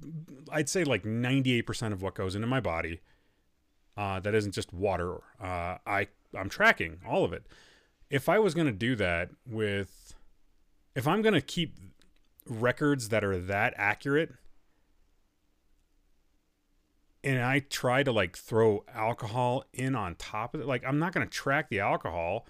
I'd 0.52 0.70
say 0.70 0.84
like 0.84 1.06
ninety 1.06 1.54
eight 1.54 1.64
percent 1.64 1.94
of 1.94 2.02
what 2.02 2.16
goes 2.16 2.36
into 2.36 2.48
my 2.48 2.60
body. 2.60 3.02
Uh, 3.98 4.20
that 4.20 4.36
isn't 4.36 4.54
just 4.54 4.74
water. 4.74 5.18
Uh, 5.40 5.78
I 5.86 6.08
I'm 6.38 6.50
tracking 6.50 7.00
all 7.08 7.24
of 7.24 7.34
it. 7.34 7.46
If 8.10 8.28
I 8.28 8.40
was 8.40 8.54
gonna 8.54 8.72
do 8.72 8.96
that 8.96 9.30
with, 9.48 10.16
if 10.96 11.08
I'm 11.08 11.22
gonna 11.22 11.42
keep 11.42 11.76
records 12.48 13.10
that 13.10 13.24
are 13.24 13.38
that 13.38 13.74
accurate 13.78 14.34
and 17.26 17.42
I 17.42 17.60
try 17.60 18.04
to 18.04 18.12
like 18.12 18.38
throw 18.38 18.86
alcohol 18.94 19.66
in 19.74 19.96
on 19.96 20.16
top 20.16 20.54
of 20.54 20.62
it, 20.62 20.68
like 20.68 20.84
I'm 20.86 21.00
not 21.00 21.12
going 21.12 21.28
to 21.28 21.32
track 21.32 21.70
the 21.70 21.80
alcohol, 21.80 22.46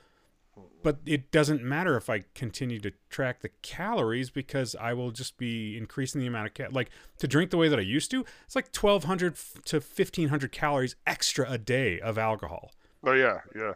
but 0.84 1.00
it 1.06 1.32
doesn't 1.32 1.64
matter 1.64 1.96
if 1.98 2.10
I 2.10 2.26
continue 2.36 2.80
to 2.82 2.92
track 3.10 3.42
the 3.42 3.50
calories 3.62 4.30
because 4.30 4.76
I 4.76 4.94
will 4.94 5.12
just 5.12 5.38
be 5.38 5.78
increasing 5.78 6.22
the 6.22 6.28
amount 6.28 6.48
of 6.48 6.54
cal- 6.54 6.72
like 6.72 6.90
to 7.20 7.28
drink 7.28 7.52
the 7.52 7.58
way 7.58 7.70
that 7.70 7.80
I 7.80 7.84
used 7.84 8.12
to. 8.12 8.26
It's 8.46 8.56
like 8.56 8.68
1200 8.76 9.34
f- 9.34 9.58
to 9.66 9.78
1500 9.78 10.52
calories 10.52 10.96
extra 11.08 11.50
a 11.50 11.58
day 11.58 12.00
of 12.02 12.18
alcohol. 12.18 12.72
Oh 13.04 13.14
yeah, 13.14 13.40
yeah. 13.56 13.74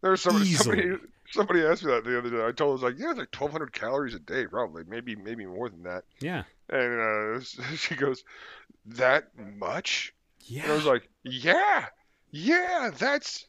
There's 0.00 0.22
somebody, 0.22 0.46
Easily. 0.46 0.80
somebody 0.80 1.04
somebody 1.30 1.62
asked 1.64 1.84
me 1.84 1.92
that 1.92 2.04
the 2.04 2.18
other 2.18 2.30
day. 2.30 2.44
I 2.44 2.52
told 2.52 2.80
her, 2.80 2.88
like, 2.88 2.98
yeah, 2.98 3.10
it's 3.10 3.18
like 3.18 3.34
1,200 3.38 3.72
calories 3.72 4.14
a 4.14 4.18
day, 4.18 4.46
probably, 4.46 4.84
maybe 4.88 5.14
maybe 5.14 5.44
more 5.44 5.68
than 5.68 5.82
that. 5.82 6.04
Yeah. 6.20 6.44
And 6.70 7.00
uh, 7.36 7.40
she 7.76 7.94
goes, 7.96 8.24
that 8.86 9.28
much? 9.36 10.14
Yeah. 10.48 10.62
And 10.64 10.72
I 10.72 10.74
was 10.74 10.86
like, 10.86 11.08
yeah, 11.24 11.86
yeah, 12.30 12.90
that's 12.96 13.46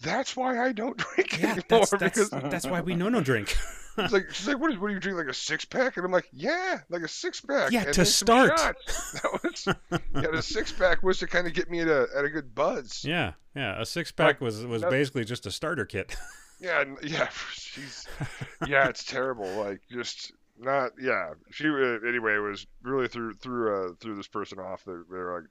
that's 0.00 0.36
why 0.36 0.58
I 0.58 0.72
don't 0.72 0.96
drink 1.14 1.40
yeah, 1.40 1.52
anymore 1.52 1.64
that's, 1.68 1.90
that's, 1.90 2.02
because 2.02 2.30
that's 2.50 2.66
why 2.66 2.80
we 2.80 2.94
no 2.94 3.08
no 3.08 3.20
drink. 3.20 3.56
it's 3.98 4.12
like 4.12 4.30
she's 4.32 4.48
like, 4.48 4.58
what, 4.58 4.72
is, 4.72 4.78
what 4.78 4.88
do 4.88 4.94
you 4.94 5.00
drink 5.00 5.18
like 5.18 5.28
a 5.28 5.34
six 5.34 5.64
pack? 5.64 5.96
And 5.96 6.06
I'm 6.06 6.12
like, 6.12 6.28
yeah, 6.32 6.80
like 6.88 7.02
a 7.02 7.08
six 7.08 7.40
pack. 7.40 7.70
Yeah, 7.70 7.84
and 7.84 7.94
to 7.94 8.04
start. 8.04 8.56
That 8.56 9.40
was 9.42 9.66
yeah, 9.66 10.30
the 10.32 10.42
six 10.42 10.72
pack 10.72 11.02
was 11.02 11.18
to 11.18 11.26
kind 11.26 11.46
of 11.46 11.54
get 11.54 11.70
me 11.70 11.80
at 11.80 11.88
a 11.88 12.08
at 12.16 12.24
a 12.24 12.30
good 12.30 12.54
buzz. 12.54 13.04
yeah, 13.04 13.32
yeah. 13.54 13.80
A 13.80 13.86
six 13.86 14.10
pack 14.10 14.40
was 14.40 14.66
was 14.66 14.82
basically 14.82 15.24
just 15.24 15.46
a 15.46 15.50
starter 15.50 15.84
kit. 15.84 16.16
Yeah, 16.60 16.84
yeah, 17.02 17.28
she's 17.54 18.06
yeah, 18.68 18.88
it's 18.88 19.04
terrible. 19.04 19.48
Like 19.56 19.80
just 19.90 20.32
not 20.58 20.92
yeah. 21.00 21.34
She 21.50 21.68
uh, 21.68 21.98
anyway 22.06 22.36
it 22.36 22.38
was 22.38 22.66
really 22.82 23.08
through 23.08 23.34
through 23.34 23.74
uh 23.74 23.94
through 24.00 24.14
this 24.14 24.28
person 24.28 24.60
off. 24.60 24.84
They're, 24.84 25.02
they're 25.10 25.34
like 25.34 25.44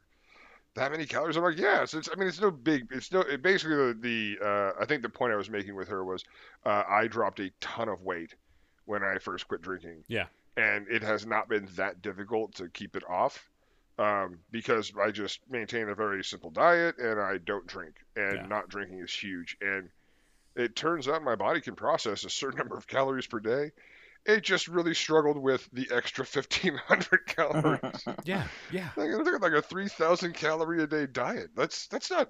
that 0.75 0.91
many 0.91 1.05
calories. 1.05 1.35
I'm 1.37 1.43
like 1.43 1.57
yeah. 1.57 1.85
So 1.85 1.97
it's 1.99 2.09
I 2.11 2.17
mean 2.17 2.27
it's 2.27 2.41
no 2.41 2.51
big. 2.51 2.87
It's 2.91 3.11
no 3.11 3.21
it 3.21 3.41
basically 3.41 3.75
the 3.75 3.97
the 4.39 4.45
uh, 4.45 4.71
I 4.81 4.85
think 4.85 5.01
the 5.01 5.09
point 5.09 5.33
I 5.33 5.35
was 5.35 5.49
making 5.49 5.75
with 5.75 5.89
her 5.89 6.03
was 6.03 6.23
uh, 6.65 6.83
I 6.87 7.07
dropped 7.07 7.39
a 7.39 7.51
ton 7.59 7.89
of 7.89 8.01
weight 8.01 8.35
when 8.85 9.03
I 9.03 9.17
first 9.19 9.47
quit 9.47 9.61
drinking. 9.61 10.03
Yeah. 10.07 10.25
And 10.57 10.87
it 10.89 11.01
has 11.03 11.25
not 11.25 11.47
been 11.49 11.67
that 11.75 12.01
difficult 12.01 12.55
to 12.55 12.67
keep 12.69 12.95
it 12.95 13.03
off. 13.09 13.47
Um, 13.99 14.39
because 14.49 14.91
I 14.99 15.11
just 15.11 15.41
maintain 15.49 15.89
a 15.89 15.93
very 15.95 16.23
simple 16.23 16.49
diet 16.49 16.97
and 16.97 17.19
I 17.19 17.37
don't 17.37 17.67
drink, 17.67 17.95
and 18.15 18.35
Yeah. 18.35 18.45
not 18.47 18.67
drinking 18.69 18.99
is 18.99 19.13
huge. 19.13 19.57
And 19.61 19.89
it 20.55 20.75
turns 20.75 21.07
out 21.07 21.21
my 21.23 21.35
body 21.35 21.61
can 21.61 21.75
process 21.75 22.23
a 22.23 22.29
certain 22.29 22.57
number 22.59 22.75
of 22.75 22.87
calories 22.87 23.27
per 23.27 23.39
day. 23.39 23.71
It 24.25 24.41
just 24.43 24.67
really 24.67 24.93
struggled 24.93 25.37
with 25.37 25.67
the 25.73 25.89
extra 25.91 26.23
1500 26.25 27.25
calories. 27.27 28.05
yeah, 28.23 28.43
yeah. 28.71 28.89
like, 28.95 29.09
it's 29.09 29.29
like- 29.29 29.41
like 29.41 29.53
a 29.53 29.61
3000 29.61 30.33
calorie 30.33 30.83
a 30.83 30.87
day 30.87 31.07
diet. 31.07 31.49
That's 31.55 31.87
that's 31.87 32.11
not 32.11 32.29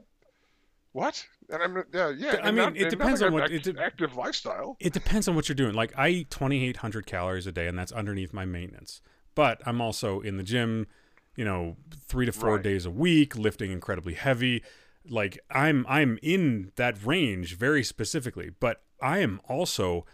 what? 0.93 1.25
And 1.49 1.61
I'm 1.63 1.83
yeah 1.93 2.09
yeah. 2.09 2.39
I 2.41 2.51
mean, 2.51 2.55
not- 2.55 2.77
it 2.77 2.89
depends 2.89 3.21
like 3.21 3.27
on 3.27 3.33
what- 3.33 3.43
act- 3.43 3.51
it 3.53 3.63
de- 3.75 3.81
active 3.81 4.15
lifestyle. 4.15 4.77
It 4.79 4.93
depends 4.93 5.27
on 5.27 5.35
what 5.35 5.47
you're 5.49 5.55
doing. 5.55 5.73
Like 5.73 5.93
I 5.97 6.09
eat 6.09 6.31
2,800 6.31 7.05
calories 7.05 7.47
a 7.47 7.51
day, 7.51 7.67
and 7.67 7.77
that's 7.77 7.91
underneath 7.91 8.33
my 8.33 8.45
maintenance. 8.45 9.01
But 9.35 9.61
I'm 9.65 9.79
also 9.81 10.19
in 10.21 10.37
the 10.37 10.43
gym, 10.43 10.87
you 11.35 11.45
know, 11.45 11.77
three 12.05 12.25
to 12.25 12.31
four 12.33 12.55
Right. 12.55 12.63
days 12.63 12.85
a 12.85 12.91
week, 12.91 13.37
lifting 13.37 13.71
incredibly 13.71 14.13
heavy. 14.13 14.63
Like 15.09 15.39
I'm 15.49 15.85
I'm 15.89 16.19
in 16.21 16.71
that 16.75 17.03
range 17.05 17.55
very 17.55 17.83
specifically. 17.83 18.49
But 18.59 18.81
I 19.01 19.19
am 19.19 19.39
also 19.47 20.05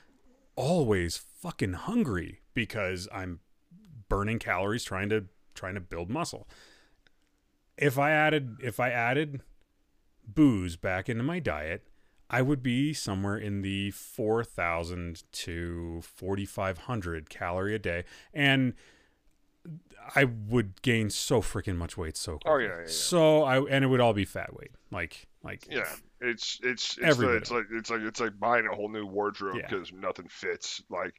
always 0.58 1.16
fucking 1.16 1.74
hungry 1.74 2.42
because 2.54 3.08
I'm 3.14 3.40
burning 4.10 4.40
calories 4.40 4.84
trying 4.84 5.08
to 5.10 5.26
trying 5.54 5.76
to 5.76 5.82
build 5.82 6.10
muscle. 6.10 6.50
If 7.78 7.98
I 7.98 8.12
added 8.12 8.58
if 8.62 8.80
I 8.80 8.90
added 8.90 9.42
booze 10.28 10.76
back 10.76 11.08
into 11.08 11.24
my 11.24 11.40
diet, 11.40 11.88
I 12.30 12.42
would 12.42 12.62
be 12.62 12.94
somewhere 12.94 13.38
in 13.38 13.62
the 13.62 13.92
4,000 13.92 15.24
to 15.32 16.02
4,500 16.02 17.30
calorie 17.30 17.76
a 17.76 17.80
day. 17.80 18.04
And 18.34 18.74
I 20.16 20.26
would 20.26 20.82
gain 20.82 21.10
so 21.10 21.42
freaking 21.42 21.78
much 21.78 21.98
weight 21.98 22.18
so 22.18 22.34
oh, 22.34 22.38
quickly. 22.38 22.52
Oh, 22.52 22.58
yeah, 22.58 22.68
yeah, 22.68 22.82
yeah. 22.82 22.88
So 22.88 23.44
I, 23.44 23.62
and 23.64 23.86
it 23.86 23.88
would 23.88 24.02
all 24.02 24.14
be 24.14 24.26
fat 24.26 24.54
weight. 24.54 24.72
Like, 24.92 25.28
like, 25.44 25.68
Yeah, 25.70 25.86
it's 26.22 26.60
it's 26.64 26.98
it's, 27.02 27.18
the, 27.18 27.36
it's 27.38 27.52
like 27.52 27.66
it's 27.72 27.90
like 27.90 28.02
it's 28.02 28.20
like 28.20 28.40
buying 28.40 28.68
a 28.72 28.76
whole 28.76 28.90
new 28.90 29.06
wardrobe 29.06 29.58
Yeah. 29.58 29.68
because 29.70 29.92
nothing 29.94 30.28
fits. 30.30 30.82
Like, 30.90 31.14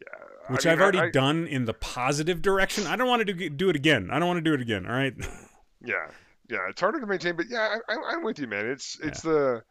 Yeah, 0.00 0.24
which 0.54 0.66
I 0.66 0.72
I've 0.72 0.78
mean, 0.78 0.82
already 0.82 0.98
I, 1.00 1.10
done 1.10 1.46
in 1.46 1.64
the 1.64 1.74
positive 1.74 2.42
direction. 2.42 2.86
I 2.86 2.96
don't 2.96 3.08
want 3.08 3.26
to 3.26 3.32
do, 3.32 3.48
do 3.50 3.68
it 3.70 3.76
again. 3.76 4.10
I 4.12 4.18
don't 4.18 4.28
want 4.28 4.38
to 4.38 4.42
do 4.50 4.54
it 4.54 4.60
again. 4.60 4.86
All 4.86 4.92
right. 4.92 5.14
Yeah, 5.80 6.08
yeah, 6.50 6.58
it's 6.68 6.80
harder 6.80 6.98
to 6.98 7.06
maintain, 7.06 7.36
but 7.36 7.46
yeah, 7.48 7.76
I, 7.88 7.92
I, 7.94 7.96
I'm 8.14 8.24
with 8.24 8.40
you, 8.40 8.48
man. 8.48 8.66
It's 8.66 8.98
it's 9.00 9.22
the 9.22 9.62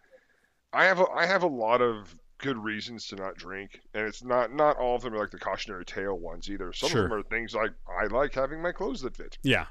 I 0.71 0.85
have 0.85 1.01
a 1.01 1.05
I 1.13 1.25
have 1.25 1.43
a 1.43 1.47
lot 1.47 1.81
of 1.81 2.15
good 2.37 2.57
reasons 2.57 3.07
to 3.07 3.17
not 3.17 3.35
drink, 3.35 3.81
and 3.93 4.07
it's 4.07 4.23
not 4.23 4.53
not 4.53 4.77
all 4.77 4.95
of 4.95 5.01
them 5.01 5.13
are 5.15 5.17
like 5.17 5.31
the 5.31 5.37
cautionary 5.37 5.83
tale 5.83 6.17
ones 6.17 6.49
either. 6.49 6.71
Some 6.71 6.89
Sure. 6.89 7.03
of 7.03 7.09
them 7.09 7.19
are 7.19 7.23
things 7.23 7.53
like 7.53 7.71
I 8.01 8.05
like 8.05 8.33
having 8.33 8.61
my 8.61 8.71
clothes 8.71 9.01
that 9.01 9.17
fit. 9.17 9.37
Yeah. 9.43 9.65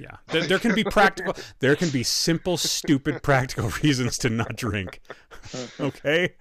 Yeah. 0.00 0.16
There, 0.28 0.46
there 0.46 0.58
can 0.58 0.74
be 0.74 0.84
practical, 0.84 1.34
there 1.58 1.76
can 1.76 1.90
be 1.90 2.02
simple, 2.02 2.56
stupid, 2.56 3.22
practical 3.22 3.68
reasons 3.82 4.16
to 4.18 4.30
not 4.30 4.56
drink. 4.56 5.00
okay. 5.80 6.34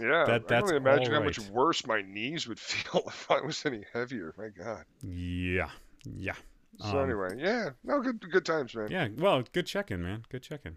Yeah, 0.00 0.24
That- 0.26 0.30
I 0.30 0.38
that's 0.38 0.48
can 0.48 0.62
only 0.62 0.76
imagine 0.76 1.12
how 1.12 1.22
much 1.22 1.40
worse 1.50 1.86
my 1.86 2.02
knees 2.02 2.46
would 2.46 2.60
feel 2.60 3.02
if 3.06 3.30
I 3.30 3.40
was 3.40 3.64
any 3.66 3.84
heavier. 3.92 4.34
My 4.38 4.48
God. 4.48 4.84
Yeah. 5.02 5.70
Yeah. 6.04 6.34
So 6.80 6.98
Um, 6.98 7.04
anyway, 7.04 7.28
yeah, 7.38 7.70
no, 7.82 8.00
good 8.00 8.20
good 8.30 8.44
times, 8.46 8.74
man. 8.76 8.88
Yeah. 8.90 9.08
Well, 9.16 9.42
good 9.52 9.66
check 9.66 9.90
in, 9.90 10.02
man. 10.02 10.24
Good 10.30 10.42
check 10.42 10.60
in. 10.64 10.76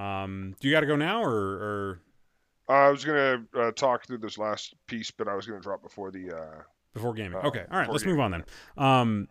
Um, 0.00 0.54
do 0.60 0.68
you 0.68 0.74
got 0.74 0.80
to 0.80 0.86
go 0.86 0.94
now 0.94 1.22
or, 1.24 1.34
or 1.34 2.00
I 2.68 2.88
was 2.90 3.04
gonna 3.04 3.44
uh, 3.58 3.72
talk 3.72 4.06
through 4.06 4.18
this 4.18 4.38
last 4.38 4.74
piece, 4.86 5.10
but 5.10 5.26
I 5.26 5.34
was 5.34 5.46
gonna 5.46 5.60
drop 5.60 5.82
before 5.82 6.12
the. 6.12 6.30
Uh, 6.32 6.62
before 6.94 7.12
gaming? 7.14 7.34
Uh, 7.42 7.48
okay. 7.48 7.64
All 7.72 7.78
right. 7.78 7.90
Let's 7.90 8.04
gaming, 8.04 8.16
move 8.18 8.24
on 8.24 8.30
then. 8.30 8.44
Um, 8.78 9.28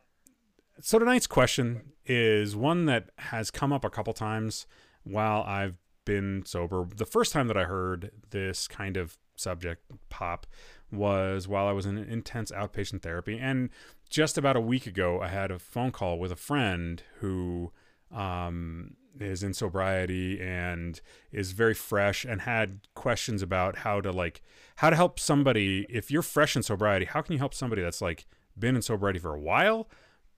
so 0.82 1.00
tonight's 1.00 1.28
question 1.28 1.94
is 2.06 2.56
one 2.56 2.86
that 2.86 3.10
has 3.18 3.52
come 3.52 3.72
up 3.72 3.84
a 3.84 3.90
couple 3.90 4.14
times 4.14 4.66
while 5.04 5.44
I've 5.44 5.78
been 6.06 6.44
sober. 6.46 6.88
The 6.96 7.06
first 7.06 7.34
time 7.34 7.48
that 7.48 7.58
I 7.58 7.66
heard 7.66 8.12
this 8.32 8.68
kind 8.68 8.98
of 8.98 9.18
subject 9.36 9.84
pop 10.10 10.48
was 10.92 11.48
while 11.48 11.68
I 11.68 11.72
was 11.72 11.86
in 11.86 11.98
intense 11.98 12.52
outpatient 12.52 13.02
therapy. 13.02 13.38
And 13.40 13.70
just 14.10 14.38
about 14.38 14.56
a 14.56 14.62
week 14.62 14.88
ago, 14.88 15.22
I 15.22 15.28
had 15.28 15.52
a 15.52 15.60
phone 15.60 15.92
call 15.92 16.18
with 16.20 16.32
a 16.32 16.36
friend 16.36 17.04
who 17.20 17.72
um, 18.12 18.96
is 19.20 19.44
in 19.44 19.54
sobriety 19.54 20.42
and 20.42 21.00
is 21.32 21.52
very 21.52 21.74
fresh 21.74 22.26
and 22.26 22.42
had 22.42 22.88
questions 22.96 23.42
about 23.42 23.78
how 23.78 24.02
to 24.02 24.12
like 24.12 24.42
how 24.78 24.90
to 24.90 24.96
help 24.96 25.20
somebody 25.20 25.86
if 25.90 26.10
you're 26.10 26.22
fresh 26.22 26.56
in 26.56 26.64
sobriety 26.64 27.06
how 27.06 27.22
can 27.22 27.34
you 27.34 27.40
help 27.40 27.54
somebody 27.54 27.82
that's 27.82 28.02
like 28.02 28.26
been 28.58 28.76
in 28.76 28.82
sobriety 28.82 29.20
for 29.20 29.36
a 29.36 29.40
while 29.40 29.90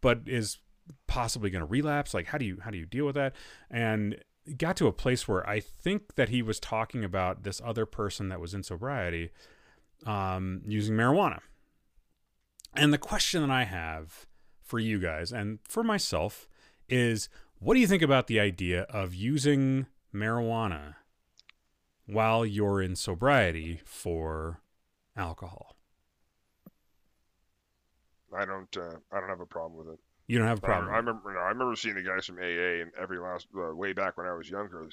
but 0.01 0.21
is 0.25 0.57
possibly 1.07 1.49
going 1.49 1.61
to 1.61 1.65
relapse 1.65 2.13
like 2.13 2.27
how 2.27 2.37
do 2.37 2.45
you 2.45 2.57
how 2.61 2.71
do 2.71 2.77
you 2.77 2.85
deal 2.85 3.05
with 3.05 3.15
that? 3.15 3.33
And 3.69 4.17
got 4.57 4.75
to 4.75 4.87
a 4.87 4.91
place 4.91 5.27
where 5.27 5.47
i 5.47 5.59
think 5.59 6.15
that 6.15 6.29
he 6.29 6.41
was 6.41 6.59
talking 6.59 7.03
about 7.03 7.43
this 7.43 7.61
other 7.63 7.85
person 7.85 8.29
that 8.29 8.39
was 8.39 8.53
in 8.53 8.63
sobriety 8.63 9.29
um, 10.05 10.61
using 10.65 10.95
marijuana. 10.95 11.39
And 12.75 12.91
the 12.91 12.97
question 12.97 13.41
that 13.41 13.51
i 13.51 13.63
have 13.63 14.25
for 14.63 14.79
you 14.79 14.99
guys 14.99 15.31
and 15.31 15.59
for 15.67 15.83
myself 15.83 16.47
is 16.89 17.29
what 17.59 17.75
do 17.75 17.79
you 17.79 17.87
think 17.87 18.01
about 18.01 18.27
the 18.27 18.39
idea 18.39 18.83
of 18.83 19.13
using 19.13 19.85
marijuana 20.13 20.95
while 22.07 22.45
you're 22.45 22.81
in 22.81 22.95
sobriety 22.95 23.79
for 23.85 24.61
alcohol 25.15 25.75
I 28.35 28.45
don't. 28.45 28.75
Uh, 28.77 28.97
I 29.11 29.19
don't 29.19 29.29
have 29.29 29.41
a 29.41 29.45
problem 29.45 29.77
with 29.85 29.93
it. 29.93 29.99
you 30.27 30.37
don't 30.37 30.47
have 30.47 30.59
a 30.59 30.61
problem 30.61 30.89
I 30.89 30.97
remember. 30.97 31.33
No, 31.33 31.39
I 31.39 31.49
remember 31.49 31.75
seeing 31.75 31.95
the 31.95 32.03
guys 32.03 32.25
from 32.25 32.37
AA 32.37 32.81
and 32.81 32.91
every 32.99 33.19
last 33.19 33.47
uh, 33.55 33.75
way 33.75 33.93
back 33.93 34.17
when 34.17 34.27
I 34.27 34.33
was 34.33 34.49
younger, 34.49 34.89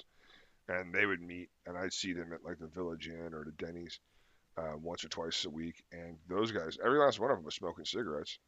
and 0.69 0.93
they 0.93 1.07
would 1.07 1.23
meet, 1.23 1.49
and 1.67 1.77
I'd 1.77 1.93
see 1.93 2.13
them 2.13 2.33
at 2.33 2.45
like 2.45 2.59
the 2.59 2.67
Village 2.67 3.09
Inn 3.09 3.33
or 3.33 3.45
the 3.45 3.53
Denny's 3.65 4.01
uh, 4.57 4.77
once 4.83 5.05
or 5.05 5.09
twice 5.09 5.45
a 5.45 5.51
week, 5.51 5.85
and 5.93 6.17
those 6.29 6.51
guys, 6.53 6.79
every 6.85 6.99
last 6.99 7.21
one 7.21 7.31
of 7.31 7.37
them 7.37 7.45
was 7.45 7.55
smoking 7.55 7.85
cigarettes, 7.85 8.39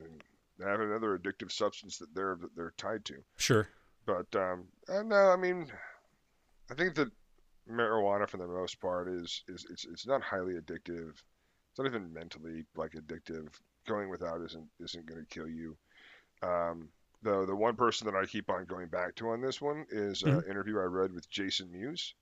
and 0.00 0.22
they 0.58 0.66
have 0.66 0.80
another 0.80 1.18
addictive 1.18 1.50
substance 1.52 1.98
that 1.98 2.14
they're 2.14 2.36
that 2.40 2.54
they're 2.56 2.74
tied 2.76 3.04
to. 3.06 3.14
sure 3.36 3.68
But 4.06 4.34
um, 4.36 4.64
no, 4.88 5.30
I 5.30 5.36
mean, 5.36 5.66
I 6.70 6.74
think 6.74 6.94
that 6.94 7.10
marijuana 7.70 8.28
for 8.28 8.38
the 8.38 8.46
most 8.46 8.80
part 8.80 9.08
is 9.08 9.42
is 9.48 9.66
it's 9.70 9.84
it's 9.84 10.06
not 10.06 10.22
highly 10.22 10.54
addictive. 10.54 11.12
It's 11.78 11.84
not 11.84 11.94
even 11.94 12.12
mentally 12.12 12.64
like 12.74 12.92
addictive. 12.92 13.48
Going 13.86 14.10
without 14.10 14.42
isn't 14.42 14.66
isn't 14.80 15.06
going 15.06 15.24
to 15.24 15.26
kill 15.32 15.48
you. 15.48 15.76
Um, 16.42 16.88
the 17.22 17.46
the 17.46 17.54
one 17.54 17.76
person 17.76 18.06
that 18.06 18.16
I 18.16 18.26
keep 18.26 18.50
on 18.50 18.64
going 18.64 18.88
back 18.88 19.14
to 19.16 19.28
on 19.28 19.40
this 19.40 19.60
one 19.60 19.86
is 19.88 20.24
an 20.24 20.42
interview 20.50 20.78
I 20.80 20.84
read 20.84 21.12
with 21.12 21.30
Jason 21.30 21.70
Mewes 21.70 22.14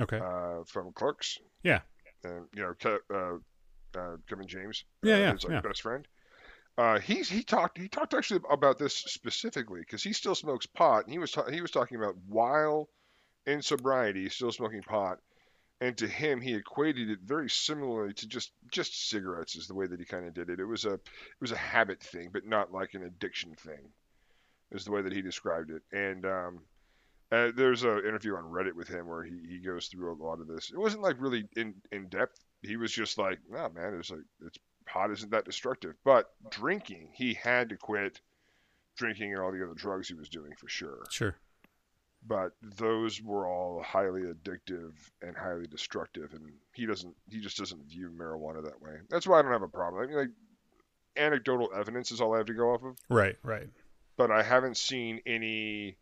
okay 0.00 0.18
uh, 0.18 0.64
from 0.64 0.92
Clerks. 0.92 1.38
Yeah. 1.62 1.80
And 2.24 2.46
you 2.54 2.62
know, 2.62 2.72
Ke- 2.72 3.04
uh, 3.12 3.98
uh, 3.98 4.16
Kevin 4.28 4.46
James. 4.46 4.84
Yeah, 5.02 5.14
uh, 5.14 5.18
yeah, 5.18 5.32
his 5.32 5.44
like 5.44 5.52
yeah. 5.52 5.60
best 5.60 5.82
friend. 5.82 6.08
Uh, 6.78 6.98
he's 6.98 7.28
he 7.28 7.42
talked 7.42 7.76
he 7.76 7.88
talked 7.88 8.14
actually 8.14 8.40
about 8.50 8.78
this 8.78 8.94
specifically 8.94 9.80
because 9.80 10.02
he 10.02 10.14
still 10.14 10.34
smokes 10.34 10.64
pot 10.64 11.04
and 11.04 11.12
he 11.12 11.18
was 11.18 11.32
ta- 11.32 11.50
he 11.50 11.60
was 11.60 11.70
talking 11.70 11.98
about 11.98 12.16
while 12.28 12.88
in 13.44 13.60
sobriety 13.60 14.30
still 14.30 14.52
smoking 14.52 14.82
pot 14.82 15.18
and 15.80 15.96
to 15.98 16.06
him 16.06 16.40
he 16.40 16.54
equated 16.54 17.10
it 17.10 17.18
very 17.24 17.50
similarly 17.50 18.12
to 18.14 18.26
just 18.26 18.52
just 18.70 19.08
cigarettes 19.08 19.56
is 19.56 19.66
the 19.66 19.74
way 19.74 19.86
that 19.86 20.00
he 20.00 20.06
kind 20.06 20.26
of 20.26 20.34
did 20.34 20.48
it 20.48 20.60
it 20.60 20.64
was 20.64 20.84
a 20.84 20.94
it 20.94 21.00
was 21.40 21.52
a 21.52 21.56
habit 21.56 22.02
thing 22.02 22.30
but 22.32 22.46
not 22.46 22.72
like 22.72 22.94
an 22.94 23.04
addiction 23.04 23.54
thing 23.54 23.90
is 24.72 24.84
the 24.84 24.90
way 24.90 25.02
that 25.02 25.12
he 25.12 25.22
described 25.22 25.70
it 25.70 25.82
and 25.92 26.24
um, 26.24 26.60
uh, 27.32 27.50
there's 27.56 27.82
an 27.82 27.98
interview 27.98 28.36
on 28.36 28.44
Reddit 28.44 28.74
with 28.74 28.88
him 28.88 29.08
where 29.08 29.24
he, 29.24 29.34
he 29.48 29.58
goes 29.58 29.88
through 29.88 30.12
a 30.12 30.22
lot 30.22 30.40
of 30.40 30.46
this. 30.46 30.70
It 30.70 30.78
wasn't 30.78 31.02
like 31.02 31.16
really 31.18 31.48
in, 31.56 31.74
in 31.90 32.06
depth. 32.08 32.38
He 32.62 32.76
was 32.76 32.92
just 32.92 33.18
like, 33.18 33.40
no, 33.50 33.68
man, 33.68 33.96
it's 33.98 34.10
like 34.10 34.20
it's 34.44 34.58
pot 34.86 35.10
isn't 35.10 35.32
that 35.32 35.44
destructive. 35.44 35.94
But 36.04 36.30
drinking, 36.50 37.08
he 37.12 37.34
had 37.34 37.70
to 37.70 37.76
quit 37.76 38.20
drinking 38.96 39.32
and 39.32 39.42
all 39.42 39.50
the 39.50 39.64
other 39.64 39.74
drugs 39.74 40.08
he 40.08 40.14
was 40.14 40.28
doing 40.28 40.52
for 40.56 40.68
sure. 40.68 41.04
sure 41.10 41.36
But 42.28 42.52
those 42.60 43.22
were 43.22 43.46
all 43.46 43.82
highly 43.82 44.22
addictive 44.22 44.92
and 45.22 45.36
highly 45.36 45.66
destructive, 45.66 46.32
and 46.34 46.50
he 46.74 46.86
doesn't. 46.86 47.14
He 47.30 47.40
just 47.40 47.56
doesn't 47.56 47.88
view 47.88 48.10
marijuana 48.10 48.64
that 48.64 48.82
way. 48.82 48.96
That's 49.08 49.26
why 49.26 49.38
I 49.38 49.42
don't 49.42 49.52
have 49.52 49.62
a 49.62 49.68
problem. 49.68 50.02
I 50.02 50.06
mean, 50.06 50.16
like 50.16 50.30
anecdotal 51.16 51.70
evidence 51.74 52.10
is 52.10 52.20
all 52.20 52.34
I 52.34 52.38
have 52.38 52.46
to 52.46 52.54
go 52.54 52.74
off 52.74 52.82
of 52.82 52.96
right 53.08 53.36
right 53.42 53.68
but 54.16 54.30
I 54.30 54.42
haven't 54.42 54.76
seen 54.76 55.20
any. 55.26 55.96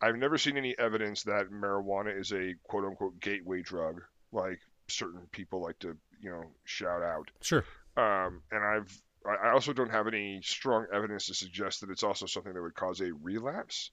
I've 0.00 0.16
never 0.16 0.38
seen 0.38 0.56
any 0.56 0.78
evidence 0.78 1.24
that 1.24 1.50
marijuana 1.50 2.18
is 2.18 2.32
a 2.32 2.54
quote 2.64 2.84
unquote 2.84 3.20
gateway 3.20 3.62
drug, 3.62 4.02
like 4.32 4.60
certain 4.88 5.22
people 5.32 5.62
like 5.62 5.78
to, 5.80 5.96
you 6.20 6.30
know, 6.30 6.44
shout 6.64 7.02
out. 7.02 7.30
sure 7.40 7.64
Um, 7.96 8.42
and 8.52 8.64
I've, 8.64 9.02
I 9.26 9.48
I 9.48 9.52
also 9.52 9.72
don't 9.72 9.90
have 9.90 10.06
any 10.06 10.40
strong 10.42 10.86
evidence 10.92 11.26
to 11.26 11.34
suggest 11.34 11.80
that 11.80 11.90
it's 11.90 12.04
also 12.04 12.26
something 12.26 12.52
that 12.52 12.62
would 12.62 12.74
cause 12.74 13.00
a 13.00 13.12
relapse. 13.12 13.90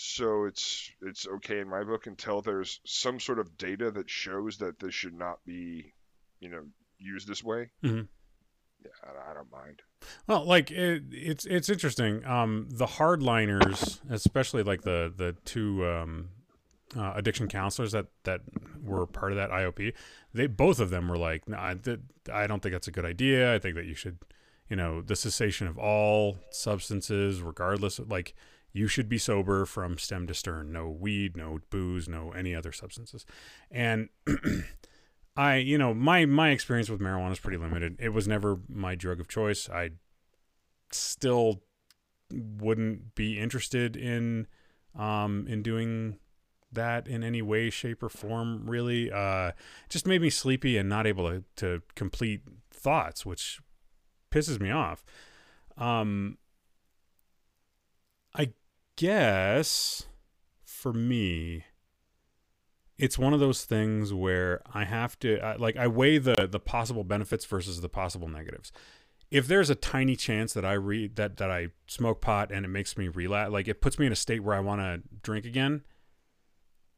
So 0.00 0.44
it's 0.44 0.90
it's 1.02 1.26
okay 1.26 1.58
in 1.60 1.68
my 1.68 1.82
book 1.84 2.06
until 2.06 2.40
there's 2.40 2.80
some 2.84 3.18
sort 3.20 3.38
of 3.38 3.56
data 3.58 3.90
that 3.90 4.08
shows 4.08 4.58
that 4.58 4.78
this 4.78 4.94
should 4.94 5.14
not 5.14 5.38
be, 5.44 5.92
you 6.40 6.48
know, 6.48 6.62
used 6.98 7.26
this 7.28 7.42
way. 7.42 7.70
Mhm. 7.82 8.06
Yeah, 8.84 8.90
I, 9.02 9.30
I 9.30 9.34
don't 9.34 9.50
mind. 9.50 9.82
Well, 10.28 10.44
like 10.44 10.70
it, 10.70 11.02
it's 11.10 11.44
it's 11.46 11.68
interesting. 11.68 12.24
Um, 12.24 12.68
the 12.70 12.86
hardliners, 12.86 13.98
especially 14.10 14.62
like 14.62 14.82
the 14.82 15.12
the 15.16 15.34
two 15.44 15.84
um, 15.86 16.28
uh, 16.96 17.14
addiction 17.16 17.48
counselors 17.48 17.92
that 17.92 18.06
that 18.22 18.42
were 18.82 19.04
part 19.06 19.32
of 19.32 19.36
that 19.36 19.50
IOP, 19.50 19.92
they 20.32 20.46
both 20.46 20.78
of 20.78 20.90
them 20.90 21.08
were 21.08 21.18
like, 21.18 21.48
no, 21.48 21.56
I, 21.58 21.74
th- 21.74 22.00
I 22.32 22.46
don't 22.46 22.62
think 22.62 22.72
that's 22.72 22.86
a 22.88 22.92
good 22.92 23.04
idea. 23.04 23.52
I 23.52 23.58
think 23.58 23.74
that 23.74 23.86
you 23.86 23.94
should, 23.94 24.18
you 24.70 24.76
know, 24.76 25.02
the 25.02 25.16
cessation 25.16 25.66
of 25.66 25.76
all 25.76 26.38
substances, 26.50 27.42
regardless 27.42 27.98
of 27.98 28.10
like. 28.10 28.34
You 28.78 28.86
should 28.86 29.08
be 29.08 29.18
sober 29.18 29.66
from 29.66 29.98
stem 29.98 30.28
to 30.28 30.34
stern. 30.34 30.72
No 30.72 30.88
weed, 30.88 31.36
no 31.36 31.58
booze, 31.68 32.08
no 32.08 32.30
any 32.30 32.54
other 32.54 32.70
substances. 32.70 33.26
And 33.72 34.08
I, 35.36 35.56
you 35.56 35.76
know, 35.76 35.92
my 35.92 36.26
my 36.26 36.50
experience 36.50 36.88
with 36.88 37.00
marijuana 37.00 37.32
is 37.32 37.40
pretty 37.40 37.58
limited. 37.58 37.96
It 37.98 38.10
was 38.10 38.28
never 38.28 38.60
my 38.68 38.94
drug 38.94 39.18
of 39.18 39.26
choice. 39.26 39.68
I 39.68 39.90
still 40.92 41.62
wouldn't 42.32 43.16
be 43.16 43.40
interested 43.40 43.96
in 43.96 44.46
um 44.96 45.46
in 45.48 45.60
doing 45.62 46.20
that 46.70 47.08
in 47.08 47.24
any 47.24 47.42
way 47.42 47.70
shape 47.70 48.00
or 48.00 48.08
form 48.08 48.70
really 48.70 49.10
uh 49.10 49.50
just 49.88 50.06
made 50.06 50.22
me 50.22 50.30
sleepy 50.30 50.76
and 50.76 50.88
not 50.88 51.06
able 51.06 51.28
to, 51.28 51.42
to 51.56 51.82
complete 51.94 52.42
thoughts 52.70 53.24
which 53.24 53.60
pisses 54.30 54.60
me 54.60 54.70
off 54.70 55.04
um 55.78 56.36
guess 58.98 60.06
for 60.64 60.92
me 60.92 61.64
it's 62.98 63.16
one 63.16 63.32
of 63.32 63.38
those 63.38 63.64
things 63.64 64.12
where 64.12 64.60
I 64.74 64.84
have 64.84 65.16
to 65.20 65.38
I, 65.38 65.54
like 65.54 65.76
I 65.76 65.86
weigh 65.86 66.18
the 66.18 66.48
the 66.50 66.58
possible 66.58 67.04
benefits 67.04 67.44
versus 67.44 67.80
the 67.80 67.88
possible 67.88 68.26
negatives. 68.26 68.72
If 69.30 69.46
there's 69.46 69.70
a 69.70 69.76
tiny 69.76 70.16
chance 70.16 70.52
that 70.52 70.64
I 70.64 70.72
read 70.72 71.14
that 71.14 71.36
that 71.36 71.48
I 71.48 71.68
smoke 71.86 72.20
pot 72.20 72.50
and 72.50 72.64
it 72.64 72.68
makes 72.68 72.98
me 72.98 73.06
relapse, 73.06 73.52
like 73.52 73.68
it 73.68 73.80
puts 73.80 74.00
me 74.00 74.06
in 74.06 74.12
a 74.12 74.16
state 74.16 74.42
where 74.42 74.56
I 74.56 74.60
want 74.60 74.80
to 74.80 75.02
drink 75.22 75.44
again, 75.44 75.82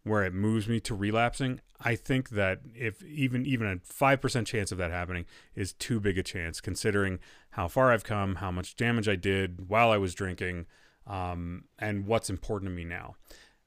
where 0.05 0.25
it 0.25 0.33
moves 0.33 0.67
me 0.67 0.81
to 0.81 0.95
relapsing, 0.95 1.61
I 1.83 1.97
think 1.97 2.31
that 2.31 2.61
if 2.75 3.05
even 3.05 3.45
even 3.45 3.67
a 3.67 3.77
five 3.83 4.23
percent 4.23 4.47
chance 4.47 4.73
of 4.73 4.79
that 4.79 4.91
happening 4.91 5.27
is 5.55 5.75
too 5.75 6.01
big 6.01 6.17
a 6.17 6.23
chance, 6.23 6.63
considering 6.63 7.19
how 7.51 7.69
far 7.69 7.93
I've 7.93 8.05
come, 8.05 8.37
how 8.37 8.51
much 8.51 8.77
damage 8.77 9.07
I 9.07 9.17
did 9.17 9.69
while 9.69 9.91
I 9.91 9.99
was 9.99 10.15
drinking, 10.15 10.65
um, 11.11 11.65
and 11.79 12.07
what's 12.07 12.31
important 12.31 12.71
to 12.71 12.75
me 12.75 12.85
now. 12.85 13.17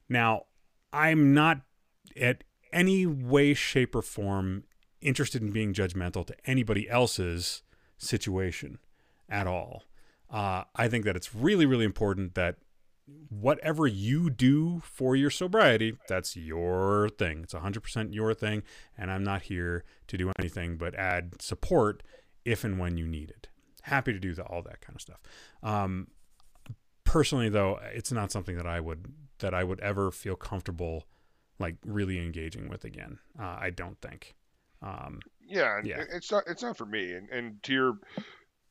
Now, 0.08 0.46
I'm 0.94 1.34
not 1.34 1.62
at 2.20 2.46
any 2.72 3.06
way, 3.06 3.54
shape, 3.54 3.96
or 3.96 4.02
form 4.02 4.64
interested 5.02 5.42
in 5.42 5.52
being 5.52 5.74
judgmental 5.74 6.26
to 6.26 6.36
anybody 6.46 6.90
else's 6.90 7.62
situation 7.98 8.80
at 9.28 9.46
all. 9.46 9.84
Uh, 10.32 10.64
I 10.74 10.88
think 10.88 11.04
that 11.04 11.18
it's 11.18 11.36
really, 11.36 11.66
really 11.66 11.84
important 11.86 12.36
that 12.36 12.56
whatever 13.30 13.86
you 13.86 14.30
do 14.30 14.82
for 14.86 15.14
your 15.14 15.30
sobriety, 15.30 15.98
that's 16.08 16.38
your 16.38 17.10
thing. 17.10 17.42
It's 17.44 17.54
100% 17.54 18.14
your 18.14 18.34
thing. 18.34 18.64
And 18.98 19.12
I'm 19.12 19.24
not 19.24 19.44
here 19.44 19.84
to 20.08 20.18
do 20.18 20.32
anything 20.40 20.78
but 20.78 20.96
add 20.96 21.42
support 21.42 22.04
if 22.46 22.64
and 22.64 22.80
when 22.80 22.96
you 22.96 23.06
need 23.06 23.30
it. 23.32 23.50
Happy 23.84 24.14
to 24.14 24.20
do 24.20 24.34
the, 24.34 24.44
all 24.44 24.62
that 24.62 24.80
kind 24.80 24.96
of 24.96 25.02
stuff. 25.02 25.20
Um, 25.62 26.08
personally, 27.04 27.50
though, 27.50 27.80
it's 27.94 28.12
not 28.12 28.32
something 28.32 28.56
that 28.58 28.68
I 28.68 28.80
would 28.80 29.14
that 29.40 29.54
I 29.54 29.64
would 29.64 29.80
ever 29.82 30.12
feel 30.12 30.36
comfortable 30.36 31.06
like 31.60 31.76
really 31.86 32.20
engaging 32.20 32.70
with 32.70 32.84
again. 32.84 33.20
Uh, 33.40 33.58
I 33.60 33.70
don't 33.70 34.00
think. 34.02 34.36
Um, 34.82 35.20
yeah, 35.48 35.80
yeah. 35.84 36.04
it's 36.14 36.32
not 36.32 36.44
it's 36.48 36.64
not 36.64 36.78
for 36.78 36.86
me. 36.86 37.14
And 37.14 37.30
and 37.30 37.64
to 37.64 37.74
your 37.74 37.98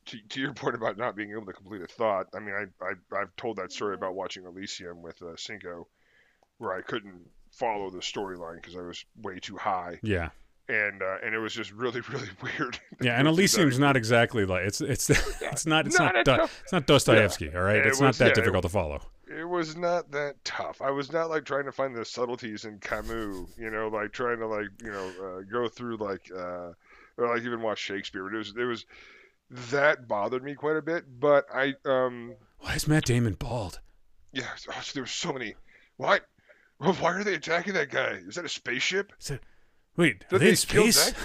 to, 0.06 0.18
to 0.30 0.40
your 0.40 0.52
point 0.54 0.74
about 0.74 0.96
not 0.96 1.16
being 1.16 1.32
able 1.32 1.46
to 1.46 1.52
complete 1.52 1.82
a 1.82 1.86
thought, 1.86 2.26
I 2.34 2.40
mean, 2.40 2.54
I, 2.54 2.84
I 2.84 3.20
I've 3.20 3.34
told 3.36 3.56
that 3.56 3.72
story 3.72 3.94
about 3.94 4.14
watching 4.14 4.44
Elysium 4.44 5.02
with 5.02 5.20
uh, 5.22 5.36
Cinco, 5.36 5.88
where 6.58 6.72
I 6.72 6.82
couldn't 6.82 7.28
follow 7.50 7.90
the 7.90 7.98
storyline 7.98 8.56
because 8.56 8.76
I 8.76 8.80
was 8.80 9.04
way 9.20 9.38
too 9.38 9.56
high, 9.56 9.98
yeah, 10.02 10.30
and 10.72 11.02
uh, 11.02 11.16
and 11.24 11.34
it 11.34 11.38
was 11.38 11.52
just 11.52 11.70
really 11.72 12.00
really 12.10 12.28
weird. 12.42 12.78
yeah. 13.00 13.18
And 13.18 13.28
Elysium's 13.28 13.78
not 13.78 13.96
exactly 13.96 14.44
like 14.46 14.62
it's 14.66 14.80
it's 14.80 15.10
it's 15.42 15.66
not 15.66 15.86
it's 15.86 15.98
Not 15.98 16.14
not 16.14 16.24
tough- 16.24 16.60
it's 16.64 16.72
not 16.72 16.86
Dostoevsky. 16.86 17.54
All 17.54 17.62
right, 17.62 17.76
It 17.76 17.86
it's 17.86 18.00
not 18.00 18.14
that 18.16 18.24
yeah, 18.24 18.30
it- 18.30 18.34
difficult 18.36 18.62
to 18.62 18.68
follow. 18.68 19.00
it 19.28 19.44
was 19.48 19.76
not 19.76 20.10
that 20.12 20.42
tough. 20.44 20.80
I 20.82 20.90
was 20.90 21.12
not 21.12 21.30
like 21.30 21.44
trying 21.44 21.64
to 21.66 21.72
find 21.72 21.94
the 21.94 22.04
subtleties 22.04 22.64
in 22.64 22.78
Camus, 22.78 23.50
you 23.58 23.70
know, 23.70 23.88
like 23.88 24.12
trying 24.12 24.38
to 24.38 24.46
like 24.46 24.68
you 24.82 24.90
know 24.90 25.12
uh, 25.22 25.40
go 25.50 25.68
through 25.68 25.96
like 25.98 26.30
uh, 26.34 26.72
or 27.18 27.34
like 27.34 27.42
even 27.42 27.60
watch 27.62 27.78
Shakespeare. 27.78 28.24
But 28.24 28.34
it 28.34 28.38
was 28.38 28.54
it 28.56 28.64
was 28.64 28.86
that 29.70 30.08
bothered 30.08 30.42
me 30.42 30.54
quite 30.54 30.76
a 30.76 30.82
bit. 30.82 31.04
But 31.20 31.46
I 31.54 31.74
um 31.84 32.34
Why 32.60 32.74
is 32.74 32.88
Matt 32.88 33.04
Damon 33.04 33.34
bald? 33.34 33.80
yeah, 34.32 34.44
oh, 34.70 34.80
there 34.94 35.02
were 35.02 35.06
so 35.06 35.32
many. 35.32 35.54
Why? 35.98 36.20
Why 36.78 37.12
are 37.12 37.22
they 37.22 37.34
attacking 37.34 37.74
that 37.74 37.90
guy? 37.90 38.18
Is 38.26 38.34
that 38.36 38.44
a 38.44 38.48
spaceship? 38.48 39.12
Wait, 39.96 40.24
are 40.24 40.38
Did 40.38 40.40
they 40.40 40.50
in 40.50 40.56
space? 40.56 41.12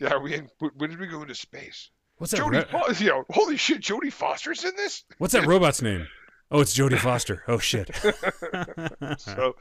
Yeah, 0.00 0.14
are 0.14 0.20
we 0.20 0.34
in? 0.34 0.48
When 0.76 0.90
did 0.90 0.98
we 0.98 1.06
go 1.06 1.22
into 1.22 1.36
space? 1.36 1.90
What's 2.16 2.32
that? 2.32 2.40
Jodie, 2.40 2.72
ro- 2.72 2.88
you 2.98 3.06
know, 3.06 3.24
holy 3.30 3.56
shit, 3.56 3.80
Jodie 3.80 4.12
Foster's 4.12 4.64
in 4.64 4.74
this. 4.76 5.04
What's 5.18 5.34
that 5.34 5.46
robot's 5.46 5.82
name? 5.82 6.08
Oh, 6.50 6.60
it's 6.60 6.76
Jodie 6.76 6.98
Foster. 6.98 7.42
Oh 7.48 7.58
shit. 7.58 7.94
so 9.18 9.56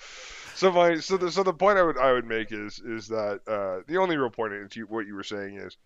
so 0.55 0.71
my 0.71 0.97
so 0.99 1.17
the 1.17 1.31
so 1.31 1.43
the 1.43 1.53
point 1.53 1.77
I 1.77 1.83
would 1.83 1.97
I 1.97 2.11
would 2.13 2.25
make 2.25 2.51
is 2.51 2.79
is 2.79 3.07
that 3.09 3.41
uh, 3.47 3.83
the 3.87 3.97
only 3.97 4.17
real 4.17 4.29
point 4.29 4.53
into 4.53 4.85
what 4.87 5.05
you 5.05 5.15
were 5.15 5.23
saying 5.23 5.57
is 5.57 5.77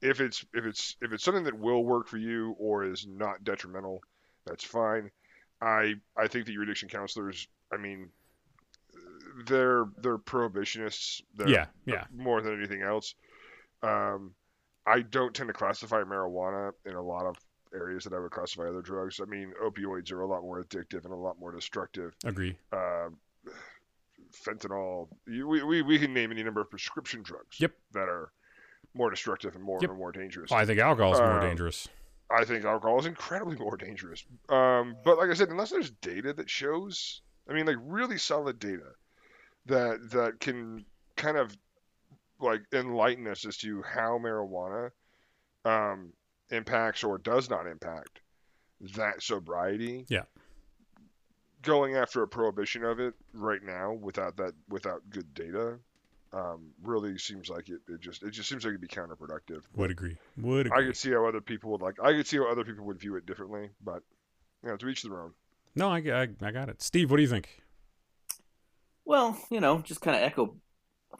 if 0.00 0.20
it's 0.20 0.44
if 0.52 0.64
it's 0.64 0.96
if 1.00 1.12
it's 1.12 1.24
something 1.24 1.44
that 1.44 1.58
will 1.58 1.84
work 1.84 2.08
for 2.08 2.18
you 2.18 2.56
or 2.58 2.84
is 2.84 3.06
not 3.06 3.44
detrimental, 3.44 4.02
that's 4.46 4.64
fine. 4.64 5.10
I 5.60 5.94
I 6.16 6.28
think 6.28 6.46
that 6.46 6.52
your 6.52 6.64
addiction 6.64 6.88
counselors, 6.88 7.46
I 7.72 7.76
mean, 7.76 8.08
they're 9.46 9.86
they're 9.98 10.18
prohibitionists. 10.18 11.22
They're 11.36 11.48
yeah, 11.48 11.66
yeah. 11.86 12.04
more 12.14 12.40
than 12.42 12.56
anything 12.58 12.82
else. 12.82 13.14
Um, 13.82 14.32
I 14.86 15.00
don't 15.02 15.34
tend 15.34 15.48
to 15.48 15.52
classify 15.52 16.02
marijuana 16.02 16.72
in 16.86 16.94
a 16.94 17.02
lot 17.02 17.26
of 17.26 17.36
areas 17.74 18.04
that 18.04 18.12
I 18.12 18.18
would 18.18 18.30
classify 18.30 18.68
other 18.68 18.82
drugs. 18.82 19.20
I 19.20 19.24
mean, 19.26 19.52
opioids 19.62 20.12
are 20.12 20.20
a 20.20 20.26
lot 20.26 20.42
more 20.42 20.62
addictive 20.62 21.04
and 21.04 21.12
a 21.12 21.16
lot 21.16 21.38
more 21.40 21.52
destructive. 21.52 22.14
Agree. 22.24 22.56
Uh, 22.72 23.08
fentanyl, 24.32 25.08
you, 25.26 25.46
we, 25.46 25.62
we, 25.62 25.82
we 25.82 25.98
can 25.98 26.12
name 26.12 26.30
any 26.32 26.42
number 26.42 26.60
of 26.60 26.70
prescription 26.70 27.22
drugs 27.22 27.60
Yep. 27.60 27.72
that 27.92 28.08
are 28.08 28.32
more 28.94 29.10
destructive 29.10 29.54
and 29.54 29.64
more 29.64 29.78
Yep. 29.80 29.90
and 29.90 29.98
more 29.98 30.12
dangerous. 30.12 30.52
I 30.52 30.64
think 30.64 30.80
alcohol 30.80 31.14
is 31.14 31.20
more 31.20 31.40
Um, 31.40 31.40
dangerous. 31.40 31.88
I 32.30 32.44
think 32.44 32.64
alcohol 32.64 32.98
is 32.98 33.06
incredibly 33.06 33.56
more 33.56 33.76
dangerous. 33.76 34.24
Um, 34.48 34.96
but 35.04 35.18
like 35.18 35.30
I 35.30 35.34
said, 35.34 35.48
unless 35.50 35.70
there's 35.70 35.90
data 35.90 36.32
that 36.32 36.48
shows, 36.48 37.20
I 37.48 37.52
mean, 37.52 37.66
like 37.66 37.76
really 37.82 38.18
solid 38.18 38.58
data 38.58 38.92
that 39.66 40.10
that 40.10 40.40
can 40.40 40.84
kind 41.16 41.36
of 41.36 41.56
like 42.40 42.62
enlighten 42.72 43.26
us 43.28 43.44
as 43.46 43.56
to 43.58 43.82
how 43.82 44.18
marijuana 44.18 44.90
um, 45.64 46.12
impacts 46.50 47.04
or 47.04 47.18
does 47.18 47.48
not 47.48 47.66
impact 47.66 48.20
that 48.96 49.22
sobriety. 49.22 50.04
Yeah. 50.08 50.24
Going 51.62 51.94
after 51.94 52.22
a 52.22 52.28
prohibition 52.28 52.84
of 52.84 52.98
it 52.98 53.14
right 53.32 53.62
now 53.62 53.92
without 53.92 54.36
that 54.38 54.52
without 54.68 55.02
good 55.10 55.32
data 55.32 55.78
um, 56.32 56.70
really 56.82 57.18
seems 57.18 57.48
like 57.48 57.68
it, 57.68 57.80
it 57.88 58.00
just 58.00 58.22
it 58.22 58.30
just 58.30 58.48
seems 58.48 58.64
like 58.64 58.70
it'd 58.70 58.80
be 58.80 58.88
counterproductive. 58.88 59.62
Would 59.76 59.90
agree. 59.90 60.16
Would 60.38 60.72
I 60.72 60.82
could 60.82 60.96
see 60.96 61.12
how 61.12 61.26
other 61.26 61.40
people 61.40 61.70
would 61.70 61.82
like. 61.82 62.00
I 62.02 62.12
could 62.12 62.26
see 62.26 62.38
how 62.38 62.50
other 62.50 62.64
people 62.64 62.84
would 62.86 62.98
view 62.98 63.14
it 63.16 63.26
differently, 63.26 63.70
but 63.84 64.02
you 64.64 64.70
know, 64.70 64.76
to 64.76 64.88
each 64.88 65.02
their 65.02 65.20
own. 65.20 65.32
No, 65.74 65.88
I, 65.88 65.98
I, 65.98 66.28
I 66.40 66.50
got 66.50 66.68
it. 66.68 66.82
Steve, 66.82 67.10
what 67.10 67.16
do 67.16 67.22
you 67.22 67.28
think? 67.28 67.61
Well, 69.04 69.38
you 69.50 69.60
know, 69.60 69.80
just 69.80 70.00
kind 70.00 70.16
of 70.16 70.22
echo 70.22 70.56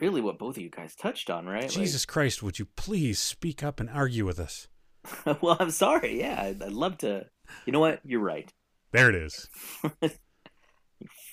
really 0.00 0.20
what 0.20 0.38
both 0.38 0.56
of 0.56 0.62
you 0.62 0.70
guys 0.70 0.94
touched 0.94 1.30
on, 1.30 1.46
right? 1.46 1.62
Like- 1.62 1.70
Jesus 1.70 2.04
Christ, 2.06 2.42
would 2.42 2.58
you 2.58 2.66
please 2.76 3.18
speak 3.18 3.62
up 3.62 3.80
and 3.80 3.90
argue 3.90 4.24
with 4.24 4.38
us? 4.40 4.68
well, 5.40 5.56
I'm 5.58 5.70
sorry. 5.70 6.20
Yeah, 6.20 6.40
I'd, 6.42 6.62
I'd 6.62 6.72
love 6.72 6.98
to. 6.98 7.26
You 7.66 7.72
know 7.72 7.80
what? 7.80 8.00
You're 8.04 8.20
right. 8.20 8.52
There 8.92 9.08
it 9.08 9.16
is. 9.16 9.48
You're 10.02 10.10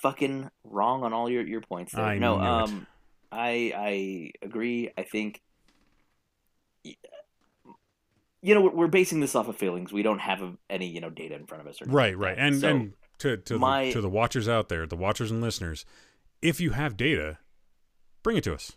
fucking 0.02 0.50
wrong 0.64 1.04
on 1.04 1.12
all 1.12 1.30
your, 1.30 1.46
your 1.46 1.60
points 1.60 1.92
there. 1.94 2.04
I 2.04 2.18
no, 2.18 2.36
knew 2.38 2.42
it. 2.42 2.48
um, 2.48 2.86
I 3.30 3.72
I 3.76 4.30
agree. 4.44 4.90
I 4.98 5.04
think 5.04 5.40
you 8.42 8.54
know 8.54 8.62
we're, 8.62 8.74
we're 8.74 8.86
basing 8.88 9.20
this 9.20 9.34
off 9.34 9.48
of 9.48 9.56
feelings. 9.56 9.92
We 9.92 10.02
don't 10.02 10.18
have 10.18 10.40
any 10.68 10.86
you 10.88 11.00
know 11.00 11.10
data 11.10 11.34
in 11.36 11.46
front 11.46 11.60
of 11.62 11.68
us. 11.68 11.80
Or 11.80 11.86
Right, 11.86 12.16
like 12.18 12.26
right. 12.30 12.36
And 12.38 12.60
So, 12.60 12.68
and 12.68 12.92
to 13.18 13.36
to 13.36 13.58
my- 13.58 13.86
the, 13.86 13.92
to 13.92 14.00
the 14.00 14.10
watchers 14.10 14.48
out 14.48 14.68
there, 14.68 14.86
the 14.86 14.96
watchers 14.96 15.30
and 15.30 15.40
listeners, 15.40 15.84
if 16.42 16.60
you 16.60 16.70
have 16.70 16.96
data, 16.96 17.38
bring 18.22 18.36
it 18.36 18.44
to 18.44 18.54
us. 18.54 18.72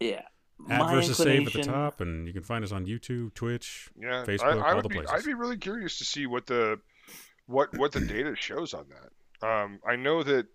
yeah, 0.00 0.22
At 0.70 0.80
my 0.80 0.94
versus 0.94 1.16
save 1.16 1.46
at 1.46 1.52
the 1.52 1.62
top, 1.62 2.00
and 2.00 2.26
you 2.26 2.32
can 2.32 2.42
find 2.42 2.64
us 2.64 2.72
on 2.72 2.86
YouTube, 2.86 3.34
Twitch. 3.34 3.90
Yeah, 3.98 4.24
Facebook, 4.24 4.62
I, 4.62 4.66
I 4.66 4.68
all 4.70 4.76
would 4.76 4.84
the 4.84 4.88
be, 4.88 4.94
places. 4.96 5.12
I'd 5.12 5.24
be 5.24 5.34
really 5.34 5.58
curious 5.58 5.98
to 5.98 6.04
see 6.04 6.26
what 6.26 6.46
the 6.46 6.78
what 7.46 7.76
what 7.76 7.92
the 7.92 8.00
data 8.00 8.34
shows 8.36 8.74
on 8.74 8.86
that. 8.88 9.46
Um, 9.46 9.80
I 9.86 9.96
know 9.96 10.22
that 10.22 10.46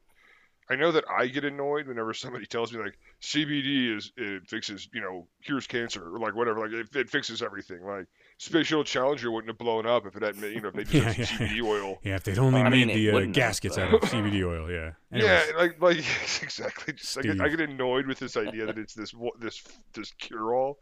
I 0.69 0.75
know 0.75 0.91
that 0.93 1.03
I 1.09 1.27
get 1.27 1.43
annoyed 1.43 1.87
whenever 1.87 2.13
somebody 2.13 2.45
tells 2.45 2.71
me 2.71 2.79
like 2.79 2.97
CBD 3.21 3.95
is 3.97 4.11
it 4.15 4.47
fixes 4.47 4.87
you 4.93 5.01
know 5.01 5.27
cures 5.43 5.67
cancer 5.67 6.15
or 6.15 6.19
like 6.19 6.35
whatever 6.35 6.59
like 6.59 6.71
it, 6.71 6.95
it 6.95 7.09
fixes 7.09 7.41
everything 7.41 7.83
like 7.85 8.07
Space 8.41 8.65
Shuttle 8.65 8.83
Challenger 8.83 9.29
wouldn't 9.29 9.49
have 9.49 9.59
blown 9.59 9.85
up 9.85 10.07
if 10.07 10.15
it 10.15 10.23
hadn't 10.23 10.41
you 10.51 10.61
know 10.61 10.69
if 10.69 10.73
they 10.73 10.83
just 10.83 10.93
Yeah, 10.95 11.03
had 11.03 11.17
yeah, 11.19 11.25
some 11.25 11.37
CBD 11.37 11.61
oil. 11.63 11.99
Yeah, 12.01 12.15
if 12.15 12.23
they'd 12.23 12.39
only 12.39 12.61
I 12.61 12.69
made 12.69 12.87
mean, 12.87 12.97
the 12.97 13.11
uh, 13.11 13.13
wouldn't 13.13 13.35
have, 13.35 13.43
gaskets 13.43 13.77
out 13.77 13.93
of 13.93 14.01
CBD 14.01 14.43
oil. 14.43 14.71
Yeah. 14.71 14.93
Anyways, 15.11 15.47
Yeah, 15.51 15.57
like 15.57 15.79
like 15.79 15.97
exactly. 16.41 16.93
Just 16.93 17.19
I 17.19 17.21
get, 17.21 17.39
I 17.39 17.49
get 17.49 17.59
annoyed 17.59 18.07
with 18.07 18.17
this 18.17 18.37
idea 18.37 18.65
that 18.65 18.79
it's 18.79 18.95
this 18.95 19.13
this 19.39 19.61
this 19.93 20.11
cure 20.17 20.55
all, 20.55 20.79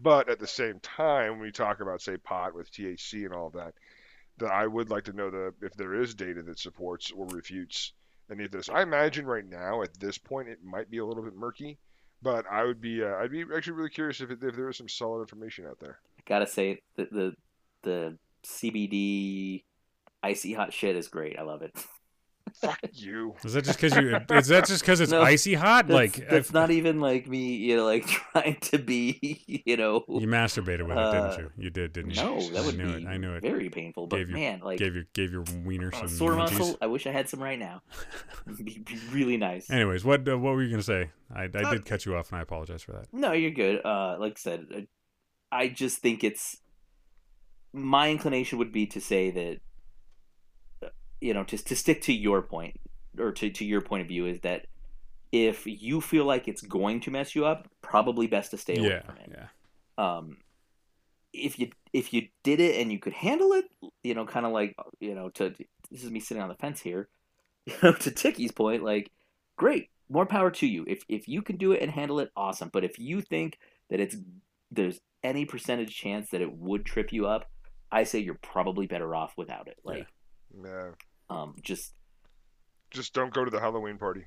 but 0.00 0.28
at 0.28 0.38
the 0.38 0.46
same 0.46 0.78
time, 0.78 1.32
when 1.32 1.40
we 1.40 1.50
talk 1.50 1.80
about 1.80 2.00
say 2.00 2.16
pot 2.16 2.54
with 2.54 2.70
THC 2.70 3.24
and 3.24 3.34
all 3.34 3.48
of 3.48 3.54
that, 3.54 3.74
that 4.38 4.52
I 4.52 4.68
would 4.68 4.88
like 4.88 5.06
to 5.06 5.12
know 5.12 5.30
the 5.30 5.52
if 5.62 5.74
there 5.74 6.00
is 6.00 6.14
data 6.14 6.42
that 6.44 6.60
supports 6.60 7.10
or 7.10 7.26
refutes 7.26 7.92
any 8.30 8.44
of 8.44 8.52
this. 8.52 8.68
I 8.68 8.82
imagine 8.82 9.26
right 9.26 9.44
now 9.44 9.82
at 9.82 9.98
this 9.98 10.16
point 10.16 10.48
it 10.48 10.62
might 10.62 10.88
be 10.88 10.98
a 10.98 11.04
little 11.04 11.24
bit 11.24 11.34
murky, 11.34 11.76
but 12.22 12.44
I 12.50 12.64
would 12.64 12.80
be 12.80 13.02
uh, 13.02 13.16
I'd 13.16 13.30
be 13.30 13.44
actually 13.54 13.74
really 13.74 13.90
curious 13.90 14.20
if 14.20 14.30
if 14.30 14.40
there 14.40 14.68
is 14.68 14.76
some 14.76 14.88
solid 14.88 15.20
information 15.20 15.66
out 15.66 15.78
there. 15.80 15.98
I 16.18 16.22
gotta 16.26 16.46
say 16.46 16.80
the 16.96 17.08
the 17.10 17.34
the 17.82 18.18
CBD 18.44 19.64
icy 20.22 20.52
hot 20.52 20.72
shit 20.72 20.96
is 20.96 21.08
great. 21.08 21.38
I 21.38 21.42
love 21.42 21.62
it. 21.62 21.72
Fuck 22.60 22.78
you. 22.92 23.34
is 23.44 23.52
that 23.54 23.64
just 23.64 23.80
because 23.80 23.96
you? 23.96 24.16
Is 24.36 24.48
that 24.48 24.66
just 24.66 24.82
because 24.82 25.00
it's 25.00 25.12
No, 25.12 25.22
icy 25.22 25.54
hot? 25.54 25.86
That's, 25.88 25.94
like 25.94 26.28
that's 26.28 26.48
if- 26.48 26.52
not 26.54 26.70
even 26.70 27.00
like 27.00 27.26
me, 27.28 27.54
you 27.56 27.76
know, 27.76 27.84
like 27.84 28.06
trying 28.32 28.56
to 28.62 28.78
be, 28.78 29.42
you 29.66 29.76
know. 29.76 30.04
you 30.08 30.26
masturbated 30.26 30.82
with 30.82 30.92
it, 30.92 30.98
uh, 30.98 31.28
didn't 31.36 31.38
you? 31.56 31.64
You 31.64 31.70
did, 31.70 31.92
didn't 31.92 32.10
you? 32.16 32.22
No, 32.22 32.40
that 32.50 32.64
would 32.64 32.74
I 32.74 32.84
knew 32.84 32.96
be 32.96 33.02
it. 33.04 33.06
I 33.08 33.16
knew 33.16 33.32
it. 33.34 33.42
very 33.42 33.68
painful. 33.70 34.06
But 34.06 34.16
Gave 34.16 34.28
you- 34.30 34.36
man, 34.36 34.60
like 34.60 34.78
gave 34.78 34.94
your 34.94 35.04
gave 35.12 35.32
your 35.32 35.44
wiener 35.64 35.92
some 35.92 36.08
sore 36.08 36.32
munchies. 36.32 36.58
muscle, 36.58 36.78
I 36.80 36.86
wish 36.86 37.06
I 37.06 37.12
had 37.12 37.28
some 37.28 37.42
right 37.42 37.58
now. 37.58 37.82
It'd 38.46 38.64
be, 38.64 38.78
be 38.78 38.98
really 39.12 39.36
nice. 39.36 39.70
Anyways, 39.70 40.04
what 40.04 40.28
uh, 40.28 40.38
what 40.38 40.54
were 40.54 40.62
you 40.62 40.70
gonna 40.70 40.82
say? 40.82 41.10
I, 41.34 41.42
I 41.42 41.46
Uh, 41.46 41.70
did 41.72 41.86
cut 41.86 42.04
you 42.06 42.16
off, 42.16 42.30
and 42.30 42.38
I 42.38 42.42
apologize 42.42 42.82
for 42.82 42.92
that. 42.92 43.06
No, 43.12 43.32
you're 43.32 43.50
good. 43.52 43.84
Uh, 43.84 44.16
like 44.18 44.32
I 44.32 44.38
said, 44.40 44.66
uh, 44.74 44.80
I 45.52 45.68
just 45.68 45.98
think 45.98 46.24
it's 46.24 46.56
my 47.72 48.10
inclination 48.10 48.58
would 48.58 48.72
be 48.72 48.86
to 48.88 49.00
say 49.00 49.30
that, 49.30 49.56
uh, 49.56 49.58
you 51.20 51.34
know, 51.34 51.44
just 51.44 51.66
to 51.68 51.76
stick 51.76 52.02
to 52.02 52.12
your 52.12 52.42
point 52.42 52.78
or 53.18 53.32
to 53.32 53.50
to 53.50 53.64
your 53.64 53.80
point 53.80 54.02
of 54.02 54.08
view 54.08 54.26
is 54.26 54.40
that 54.40 54.66
if 55.32 55.66
you 55.66 56.00
feel 56.00 56.24
like 56.24 56.48
it's 56.48 56.62
going 56.62 57.00
to 57.00 57.10
mess 57.10 57.34
you 57.34 57.46
up, 57.46 57.68
probably 57.82 58.26
best 58.26 58.50
to 58.50 58.58
stay 58.58 58.76
away 58.76 58.88
yeah, 58.88 59.02
from 59.02 59.16
it. 59.18 59.32
yeah. 59.32 59.46
Um, 59.98 60.38
if 61.32 61.58
you 61.58 61.70
if 61.92 62.12
you 62.12 62.28
did 62.42 62.60
it 62.60 62.80
and 62.80 62.90
you 62.90 62.98
could 62.98 63.12
handle 63.12 63.52
it, 63.52 63.66
you 64.02 64.14
know, 64.14 64.26
kind 64.26 64.46
of 64.46 64.52
like 64.52 64.74
you 64.98 65.14
know, 65.14 65.28
to 65.30 65.54
this 65.90 66.04
is 66.04 66.10
me 66.10 66.20
sitting 66.20 66.42
on 66.42 66.48
the 66.48 66.56
fence 66.56 66.80
here. 66.80 67.08
You 67.66 67.74
know, 67.82 67.92
to 67.92 68.10
Tiki's 68.10 68.52
point, 68.52 68.82
like, 68.82 69.12
great, 69.56 69.90
more 70.08 70.24
power 70.24 70.50
to 70.50 70.66
you. 70.66 70.84
If 70.88 71.04
if 71.10 71.28
you 71.28 71.42
can 71.42 71.56
do 71.56 71.72
it 71.72 71.82
and 71.82 71.90
handle 71.90 72.18
it, 72.18 72.32
awesome. 72.34 72.70
But 72.72 72.84
if 72.84 72.98
you 72.98 73.20
think 73.20 73.58
that 73.90 74.00
it's 74.00 74.16
there's 74.70 74.98
any 75.22 75.44
percentage 75.44 75.94
chance 75.94 76.30
that 76.30 76.40
it 76.40 76.52
would 76.52 76.86
trip 76.86 77.12
you 77.12 77.26
up, 77.26 77.50
I 77.92 78.04
say 78.04 78.18
you're 78.18 78.38
probably 78.42 78.86
better 78.86 79.14
off 79.14 79.34
without 79.36 79.68
it. 79.68 79.78
Like, 79.84 80.06
Yeah. 80.64 80.92
Um, 81.30 81.54
just 81.62 81.94
Just 82.90 83.14
don't 83.14 83.32
go 83.32 83.44
to 83.44 83.50
the 83.50 83.60
Halloween 83.60 83.96
party. 83.98 84.26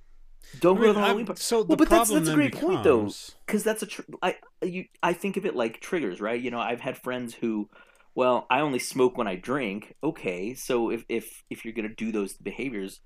don't 0.59 0.77
I 0.77 0.81
go 0.81 0.87
to 0.87 0.93
the 0.93 0.99
Halloween 1.01 1.25
party. 1.25 1.41
so 1.41 1.63
the 1.63 1.67
Well, 1.69 1.77
but 1.77 1.89
that's- 1.89 2.07
problem 2.09 2.23
that's 2.25 2.33
a 2.33 2.37
then 2.37 2.49
great 2.49 2.61
point, 2.61 2.83
though. 2.83 3.09
because 3.45 3.63
that's 3.63 3.83
a 3.83 3.85
tr- 3.87 4.01
I 4.21 4.37
you 4.61 4.85
I 5.03 5.13
think 5.13 5.37
of 5.37 5.45
it 5.45 5.55
like 5.55 5.79
triggers, 5.81 6.19
right? 6.21 6.39
You 6.41 6.49
know, 6.51 6.59
I've 6.59 6.79
had 6.81 6.97
friends 6.97 7.33
who, 7.35 7.69
well, 8.15 8.45
I 8.49 8.61
only 8.61 8.79
smoke 8.79 9.17
when 9.17 9.27
I 9.27 9.35
drink. 9.35 9.95
Okay, 10.03 10.53
so 10.53 10.89
if 10.91 11.03
if 11.09 11.43
if 11.49 11.63
you're 11.65 11.73
gonna 11.73 11.93
do 11.95 12.11
those 12.11 12.33
behaviors, 12.37 13.01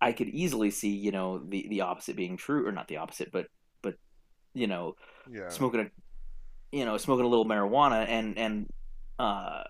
I 0.00 0.12
could 0.12 0.28
easily 0.28 0.70
see 0.70 0.90
you 0.90 1.10
know 1.12 1.38
the 1.38 1.66
the 1.68 1.82
opposite 1.82 2.16
being 2.16 2.36
true, 2.38 2.66
or 2.66 2.72
not 2.72 2.88
the 2.88 2.96
opposite, 2.98 3.30
but 3.32 3.46
but 3.82 3.94
you 4.54 4.66
know 4.66 4.94
Yeah. 5.30 5.48
smoking 5.50 5.80
a 5.80 5.90
you 6.76 6.84
know 6.86 6.96
smoking 6.96 7.26
a 7.26 7.28
little 7.28 7.44
marijuana 7.46 8.06
and 8.08 8.38
and 8.38 8.70
uh 9.18 9.64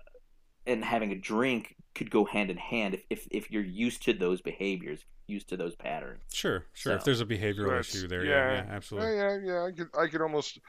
and 0.65 0.83
having 0.85 1.11
a 1.11 1.15
drink 1.17 1.75
could 1.95 2.09
go 2.09 2.25
hand 2.25 2.49
in 2.49 2.57
hand 2.57 2.95
if 2.95 3.03
if, 3.09 3.27
if 3.31 3.51
you're 3.51 3.63
used 3.63 4.03
to 4.03 4.13
those 4.13 4.41
behaviors, 4.41 5.03
used 5.27 5.49
to 5.49 5.57
those 5.57 5.75
patterns. 5.75 6.21
Sure, 6.33 6.65
sure. 6.73 6.93
If 6.95 7.03
there's 7.03 7.21
a 7.21 7.25
behavioral 7.25 7.67
That's- 7.69 7.93
issue 7.95 8.07
there, 8.07 8.25
yeah. 8.25 8.31
yeah, 8.31 8.51
yeah, 8.51 8.63
Yeah, 8.65 8.75
absolutely. 8.75 9.15
yeah, 9.17 9.37
yeah. 9.43 9.63
I 9.65 9.71
could, 9.71 9.87
I 9.97 10.07
could 10.07 10.21
almost. 10.21 10.59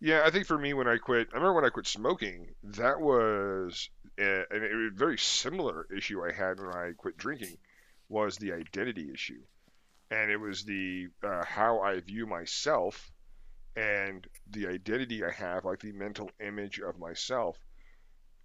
Yeah, 0.00 0.22
I 0.26 0.30
think 0.30 0.46
for 0.46 0.58
me, 0.58 0.74
when 0.74 0.88
I 0.88 0.98
quit, 0.98 1.28
I 1.32 1.36
remember 1.36 1.54
when 1.54 1.64
I 1.64 1.70
quit 1.70 1.86
smoking. 1.86 2.48
That 2.64 3.00
was 3.00 3.88
a, 4.18 4.42
a, 4.50 4.86
a 4.86 4.90
very 4.92 5.16
similar 5.18 5.86
issue 5.96 6.22
I 6.24 6.32
had 6.32 6.58
when 6.60 6.70
I 6.74 6.92
quit 6.96 7.16
drinking, 7.16 7.56
was 8.08 8.36
the 8.36 8.52
identity 8.52 9.10
issue, 9.14 9.40
and 10.10 10.30
it 10.30 10.36
was 10.36 10.64
the 10.64 11.08
uh, 11.22 11.44
how 11.44 11.80
I 11.80 12.00
view 12.00 12.26
myself, 12.26 13.10
and 13.76 14.26
the 14.50 14.66
identity 14.66 15.24
I 15.24 15.30
have, 15.30 15.64
like 15.64 15.80
the 15.80 15.92
mental 15.92 16.30
image 16.44 16.80
of 16.80 16.98
myself, 16.98 17.56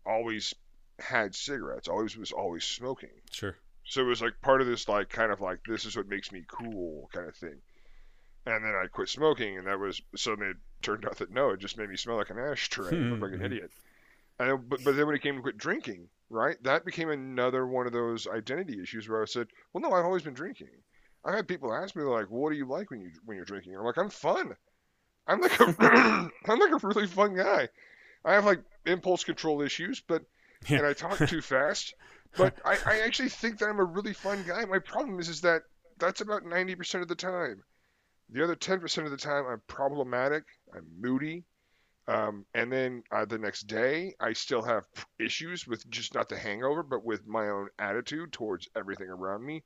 always 0.06 0.54
had 1.02 1.36
cigarettes. 1.36 1.88
Always 1.88 2.18
was 2.18 2.32
always 2.32 2.64
smoking. 2.64 3.22
Sure. 3.32 3.56
So 3.86 4.02
it 4.02 4.06
was 4.06 4.22
like 4.22 4.42
part 4.42 4.62
of 4.62 4.68
this, 4.68 4.88
like 4.88 5.10
kind 5.10 5.32
of 5.32 5.42
like 5.42 5.60
this 5.66 5.86
is 5.86 5.98
what 5.98 6.08
makes 6.08 6.32
me 6.32 6.44
cool 6.48 7.10
kind 7.14 7.28
of 7.28 7.36
thing. 7.36 7.62
And 8.46 8.66
then 8.66 8.76
I 8.76 8.88
quit 8.88 9.10
smoking, 9.10 9.58
and 9.58 9.68
that 9.68 9.80
was 9.80 10.02
suddenly 10.16 10.52
it 10.52 10.58
turned 10.82 11.06
out 11.06 11.18
that 11.20 11.32
no, 11.32 11.52
it 11.52 11.60
just 11.62 11.78
made 11.78 11.90
me 11.90 11.96
smell 11.98 12.18
like 12.18 12.30
an 12.32 12.38
ashtray, 12.40 13.08
like 13.22 13.32
an 13.32 13.42
Mhm. 13.42 13.42
idiot. 13.42 13.72
And 14.40 14.70
but 14.70 14.84
but 14.84 14.96
then 14.96 15.08
when 15.08 15.16
it 15.16 15.22
came 15.22 15.36
to 15.36 15.42
quit 15.42 15.58
drinking, 15.58 16.10
right, 16.30 16.62
that 16.64 16.86
became 16.86 17.10
another 17.10 17.68
one 17.68 17.88
of 17.88 17.94
those 17.94 18.28
identity 18.28 18.82
issues 18.82 19.08
where 19.10 19.22
I 19.22 19.26
said, 19.26 19.48
well, 19.74 19.82
no, 19.82 19.94
I've 19.94 20.06
always 20.06 20.24
been 20.24 20.34
drinking. 20.34 20.84
I've 21.26 21.36
had 21.36 21.48
people 21.48 21.74
ask 21.74 21.96
me 21.96 22.04
like, 22.04 22.30
what 22.30 22.52
do 22.52 22.58
you 22.58 22.66
like 22.68 22.92
when 22.92 23.02
you 23.02 23.12
when 23.26 23.38
you're 23.38 23.46
drinking? 23.46 23.76
I'm 23.76 23.86
like, 23.86 23.98
I'm 23.98 24.10
fun. 24.10 24.56
I'm 25.28 25.42
like 25.42 25.60
a 25.60 25.66
I'm 26.46 26.60
like 26.60 26.84
a 26.84 26.88
really 26.88 27.08
fun 27.08 27.36
guy. 27.36 27.70
I 28.26 28.34
have 28.34 28.46
like 28.46 28.64
impulse 28.86 29.24
control 29.26 29.62
issues, 29.62 30.02
but 30.02 30.24
Yeah. 30.68 30.80
and 30.80 30.88
I 30.88 30.94
talk 30.94 31.18
too 31.28 31.42
fast. 31.42 31.94
But 32.38 32.56
I, 32.64 32.78
I 32.86 33.00
actually 33.02 33.30
think 33.30 33.58
that 33.60 33.70
I'm 33.70 33.80
a 33.80 33.84
really 33.84 34.14
fun 34.14 34.44
guy. 34.48 34.66
My 34.66 34.80
problem 34.80 35.20
is 35.20 35.30
is 35.30 35.42
that 35.42 35.64
that's 35.98 36.22
about 36.22 36.44
90% 36.44 37.02
of 37.02 37.08
the 37.08 37.16
time. 37.16 37.64
The 38.30 38.44
other 38.44 38.56
10% 38.56 39.06
of 39.06 39.12
the 39.12 39.18
time, 39.18 39.46
I'm 39.48 39.62
problematic. 39.68 40.44
I'm 40.74 40.86
moody. 41.00 41.46
Um, 42.08 42.46
and 42.54 42.72
then 42.72 43.04
uh, 43.12 43.26
the 43.26 43.38
next 43.38 43.68
day, 43.68 44.16
I 44.20 44.34
still 44.34 44.62
have 44.64 44.86
issues 45.20 45.68
with 45.68 45.88
just 45.90 46.16
not 46.16 46.30
the 46.30 46.38
hangover, 46.38 46.82
but 46.84 47.04
with 47.04 47.28
my 47.28 47.50
own 47.50 47.70
attitude 47.78 48.32
towards 48.32 48.68
everything 48.76 49.10
around 49.10 49.46
me. 49.46 49.64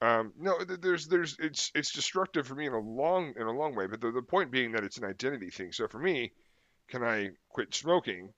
Um, 0.00 0.32
no, 0.38 0.58
there's, 0.64 1.08
there's, 1.08 1.36
it's, 1.40 1.72
it's 1.74 1.92
destructive 1.92 2.46
for 2.46 2.54
me 2.54 2.66
in 2.66 2.72
a 2.72 2.78
long, 2.78 3.34
in 3.36 3.46
a 3.46 3.52
long 3.52 3.74
way. 3.74 3.86
But 3.86 4.00
the, 4.00 4.12
the 4.12 4.22
point 4.22 4.50
being 4.50 4.72
that 4.72 4.84
it's 4.84 4.98
an 4.98 5.04
identity 5.04 5.50
thing. 5.50 5.72
So 5.72 5.88
for 5.88 5.98
me, 5.98 6.32
can 6.88 7.02
I 7.02 7.30
quit 7.50 7.74
smoking? 7.74 8.32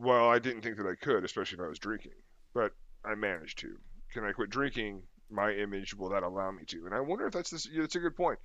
Well, 0.00 0.30
I 0.30 0.38
didn't 0.38 0.62
think 0.62 0.78
that 0.78 0.86
I 0.86 0.94
could, 0.94 1.24
especially 1.24 1.58
if 1.58 1.64
I 1.64 1.68
was 1.68 1.78
drinking, 1.78 2.12
but 2.54 2.72
I 3.04 3.14
managed 3.14 3.58
to. 3.58 3.76
Can 4.12 4.24
I 4.24 4.32
quit 4.32 4.48
drinking? 4.50 5.02
My 5.30 5.52
image 5.52 5.94
will 5.94 6.08
that 6.08 6.22
allow 6.22 6.50
me 6.50 6.64
to? 6.68 6.86
And 6.86 6.94
I 6.94 7.00
wonder 7.00 7.26
if 7.26 7.34
that's 7.34 7.50
this. 7.50 7.68
That's 7.76 7.94
a 7.96 8.00
good 8.00 8.16
point. 8.16 8.38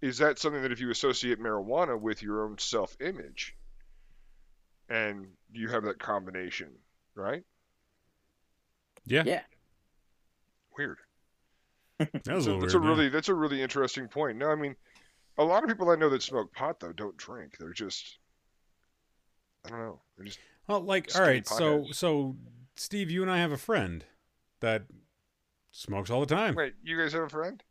Is 0.00 0.18
that 0.18 0.38
something 0.38 0.62
that 0.62 0.72
if 0.72 0.80
you 0.80 0.90
associate 0.90 1.40
marijuana 1.40 2.00
with 2.00 2.22
your 2.22 2.44
own 2.44 2.56
self-image, 2.58 3.56
and 4.88 5.26
you 5.52 5.68
have 5.68 5.82
that 5.84 5.98
combination, 5.98 6.68
right? 7.14 7.42
Yeah. 9.04 9.24
Yeah. 9.26 9.42
Weird. 10.78 10.98
That 11.98 12.36
was 12.36 12.44
So 12.44 12.52
a 12.52 12.54
little 12.54 12.60
that's 12.60 12.74
weird. 12.74 12.84
a 12.84 12.86
yeah. 12.86 12.88
really 12.88 13.08
that's 13.10 13.28
a 13.28 13.34
really 13.34 13.60
interesting 13.60 14.08
point. 14.08 14.38
No, 14.38 14.48
I 14.50 14.54
mean, 14.54 14.76
a 15.38 15.44
lot 15.44 15.62
of 15.64 15.68
people 15.68 15.90
I 15.90 15.96
know 15.96 16.08
that 16.08 16.22
smoke 16.22 16.52
pot 16.54 16.80
though 16.80 16.92
don't 16.92 17.16
drink. 17.16 17.56
They're 17.58 17.72
just 17.74 18.19
I 19.66 19.70
don't 19.70 19.78
know. 19.78 20.00
They're 20.16 20.26
just 20.26 20.38
Well, 20.66 20.80
like, 20.80 21.10
all 21.14 21.22
right, 21.22 21.46
Skinny 21.46 21.58
so 21.58 21.78
potheads. 21.80 21.94
so 21.94 22.36
Steve, 22.76 23.10
you 23.10 23.22
and 23.22 23.30
I 23.30 23.38
have 23.38 23.52
a 23.52 23.56
friend 23.58 24.04
that 24.60 24.84
smokes 25.72 26.10
all 26.10 26.20
the 26.20 26.26
time. 26.34 26.54
wait. 26.54 26.74
You 26.82 26.98
guys 26.98 27.12
have 27.12 27.22
a 27.24 27.28
friend? 27.28 27.62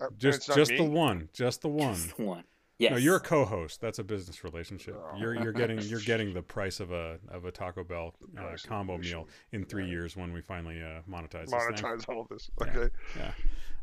Uh, 0.00 0.06
just 0.16 0.46
just 0.54 0.70
me? 0.70 0.76
the 0.78 0.84
one, 0.84 1.28
just 1.32 1.60
the 1.62 1.68
one. 1.68 1.94
Just 1.94 2.18
one. 2.18 2.44
Yes. 2.78 2.90
No, 2.92 2.96
you're 2.96 3.16
a 3.16 3.20
co-host. 3.20 3.80
That's 3.80 3.98
a 4.00 4.04
business 4.04 4.42
relationship. 4.44 4.96
Oh. 4.98 5.16
You're 5.16 5.34
you're 5.42 5.52
getting 5.52 5.80
you're 5.82 6.00
getting 6.06 6.32
the 6.34 6.42
price 6.42 6.80
of 6.80 6.90
a 6.92 7.18
of 7.28 7.44
a 7.44 7.50
Taco 7.52 7.84
Bell 7.84 8.14
uh, 8.36 8.42
price 8.42 8.62
combo 8.64 8.98
meal 8.98 9.28
in 9.52 9.64
three 9.64 9.82
Right. 9.82 9.90
years 9.90 10.16
when 10.16 10.32
we 10.32 10.40
finally 10.40 10.80
uh, 10.82 11.00
monetize. 11.10 11.46
This 11.46 11.50
thing. 11.50 11.84
monetize 11.84 12.08
all 12.08 12.20
of 12.22 12.28
this. 12.28 12.50
Yeah. 12.60 12.66
Okay. 12.70 12.90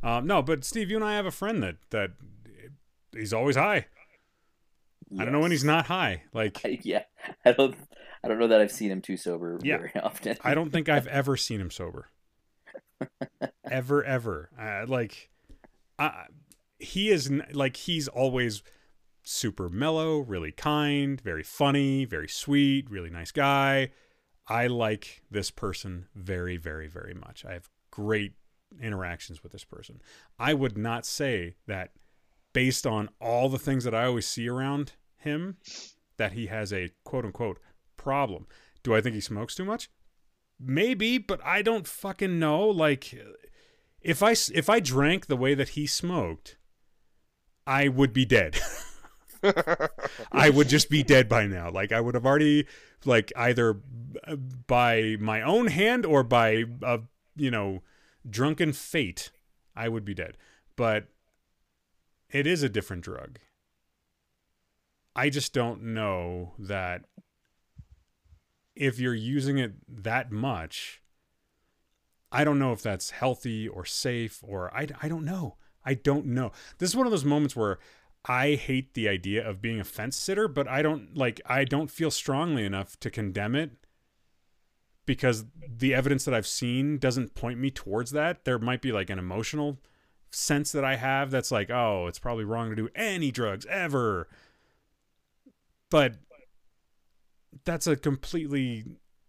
Um, 0.04 0.28
no, 0.28 0.42
but 0.42 0.66
Steve, 0.66 0.90
you 0.90 0.96
and 0.98 1.06
I 1.06 1.14
have 1.16 1.26
a 1.26 1.32
friend 1.32 1.62
that 1.64 1.76
that 1.92 2.12
he's 3.14 3.34
always 3.34 3.56
high. 3.56 3.86
I 5.20 5.24
don't 5.24 5.34
know 5.34 5.40
when 5.40 5.52
he's 5.52 5.64
not 5.64 5.86
high. 5.88 6.24
Like 6.34 6.62
yeah, 6.84 7.04
I 7.46 7.52
don't. 7.52 7.76
I 8.24 8.28
don't 8.28 8.38
know 8.38 8.48
that 8.48 8.62
I've 8.62 8.72
seen 8.72 8.92
him 8.92 9.02
too 9.02 9.18
sober 9.18 9.58
Yeah. 9.64 9.78
very 9.78 9.92
often. 10.04 10.38
I 10.44 10.54
don't 10.54 10.72
think 10.72 10.90
I've 10.90 11.08
ever 11.08 11.36
seen 11.36 11.60
him 11.60 11.72
sober. 11.72 12.08
ever, 13.70 14.04
ever. 14.04 14.50
Uh, 14.60 14.86
like, 14.88 15.32
I, 15.98 16.26
he 16.78 17.10
is 17.10 17.32
like 17.52 17.78
he's 17.78 18.08
always 18.08 18.62
super 19.24 19.70
mellow, 19.70 20.20
really 20.20 20.52
kind, 20.52 21.20
very 21.22 21.44
funny, 21.44 22.06
very 22.06 22.28
sweet, 22.28 22.90
really 22.90 23.10
nice 23.10 23.32
guy. 23.32 23.90
I 24.48 24.68
like 24.68 25.24
this 25.32 25.52
person 25.52 26.08
very, 26.16 26.58
very, 26.58 26.88
very 26.88 27.14
much. 27.14 27.46
I 27.46 27.54
have 27.54 27.70
great 27.90 28.34
interactions 28.82 29.44
with 29.44 29.52
this 29.52 29.64
person. 29.64 30.02
I 30.40 30.54
would 30.54 30.78
not 30.78 31.06
say 31.06 31.56
that 31.68 31.92
based 32.54 32.86
on 32.86 33.10
all 33.20 33.50
the 33.50 33.60
things 33.60 33.84
that 33.84 33.96
I 33.96 34.06
always 34.06 34.28
see 34.28 34.48
around 34.50 34.94
him 35.22 35.58
that 36.18 36.34
he 36.34 36.48
has 36.48 36.72
a 36.72 36.90
quote 37.04 37.26
unquote 37.26 37.60
problem. 37.98 38.48
Do 38.84 38.96
I 38.96 39.02
think 39.02 39.16
he 39.16 39.22
smokes 39.22 39.56
too 39.56 39.66
much? 39.66 39.90
Maybe, 40.60 41.18
but 41.18 41.44
I 41.44 41.62
don't 41.62 41.88
fucking 41.88 42.38
know. 42.38 42.68
Like, 42.68 43.16
if 44.02 44.22
I 44.22 44.32
if 44.54 44.70
I 44.70 44.80
drank 44.80 45.28
the 45.28 45.38
way 45.38 45.54
that 45.54 45.70
he 45.70 45.88
smoked, 45.88 46.58
I 47.66 47.88
would 47.88 48.14
be 48.14 48.26
dead. 48.26 48.60
I 50.32 50.50
would 50.50 50.70
just 50.70 50.90
be 50.90 51.04
dead 51.04 51.28
by 51.28 51.48
now. 51.48 51.70
Like 51.70 51.92
I 51.92 52.02
would 52.02 52.16
have 52.16 52.26
already, 52.26 52.68
like 53.06 53.32
either 53.36 53.80
by 54.68 55.18
my 55.20 55.42
own 55.42 55.68
hand 55.68 56.06
or 56.06 56.24
by 56.24 56.66
a 56.84 57.00
you 57.36 57.52
know 57.52 57.82
drunken 58.30 58.74
fate, 58.74 59.32
I 59.76 59.90
would 59.90 60.06
be 60.06 60.14
dead. 60.14 60.38
But 60.76 61.08
it 62.30 62.48
is 62.48 62.64
a 62.64 62.70
different 62.70 63.04
drug. 63.04 63.40
I 65.16 65.30
just 65.30 65.54
don't 65.54 65.84
know 65.84 66.54
that 66.58 67.04
if 68.76 69.00
you're 69.00 69.14
using 69.14 69.58
it 69.58 69.74
that 69.88 70.32
much, 70.32 71.02
I 72.32 72.44
don't 72.44 72.60
know 72.60 72.72
if 72.72 72.82
that's 72.82 73.12
healthy 73.12 73.68
or 73.68 73.86
safe 73.86 74.40
or 74.42 74.74
I, 74.76 74.88
I 75.02 75.10
don't 75.10 75.26
know. 75.26 75.58
I 75.84 75.96
don't 75.96 76.28
know. 76.28 76.52
This 76.78 76.90
is 76.90 76.96
one 76.96 77.08
of 77.08 77.12
those 77.12 77.26
moments 77.26 77.56
where 77.56 77.80
I 78.26 78.52
hate 78.56 78.94
the 78.94 79.10
idea 79.10 79.48
of 79.48 79.62
being 79.62 79.80
a 79.80 79.84
fence 79.84 80.16
sitter, 80.16 80.48
but 80.48 80.68
I 80.68 80.82
don't 80.82 81.18
like 81.18 81.42
I 81.46 81.66
don't 81.66 81.90
feel 81.90 82.12
strongly 82.12 82.64
enough 82.66 83.00
to 83.00 83.10
condemn 83.10 83.56
it 83.56 83.72
because 85.06 85.46
the 85.68 85.94
evidence 85.94 86.24
that 86.26 86.34
I've 86.34 86.48
seen 86.48 87.00
doesn't 87.00 87.36
point 87.36 87.60
me 87.60 87.72
towards 87.72 88.12
that. 88.12 88.46
There 88.46 88.60
might 88.60 88.82
be 88.82 88.92
like 88.92 89.10
an 89.10 89.20
emotional 89.20 89.80
sense 90.30 90.72
that 90.72 90.86
I 90.86 90.96
have 90.96 91.32
that's 91.32 91.52
like, 91.52 91.70
oh, 91.70 92.06
it's 92.08 92.20
probably 92.20 92.46
wrong 92.46 92.70
to 92.70 92.76
do 92.76 92.90
any 92.96 93.32
drugs 93.32 93.66
ever. 93.66 94.30
But 95.92 96.16
that's 97.66 97.86
a 97.86 97.96
completely 97.96 98.86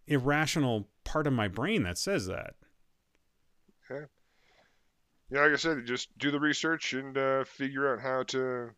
irrational 0.07 0.87
part 1.03 1.27
of 1.27 1.33
my 1.33 1.47
brain 1.47 1.83
that 1.83 1.97
says 1.99 2.25
that. 2.27 2.55
Okay. 3.91 4.05
Yeah, 5.29 5.41
like 5.41 5.51
I 5.51 5.55
said, 5.57 5.85
just 5.85 6.17
do 6.17 6.31
the 6.31 6.39
research 6.39 6.93
and 6.93 7.17
uh, 7.17 7.43
figure 7.43 7.93
out 7.93 8.01
how 8.01 8.23
to. 8.23 8.69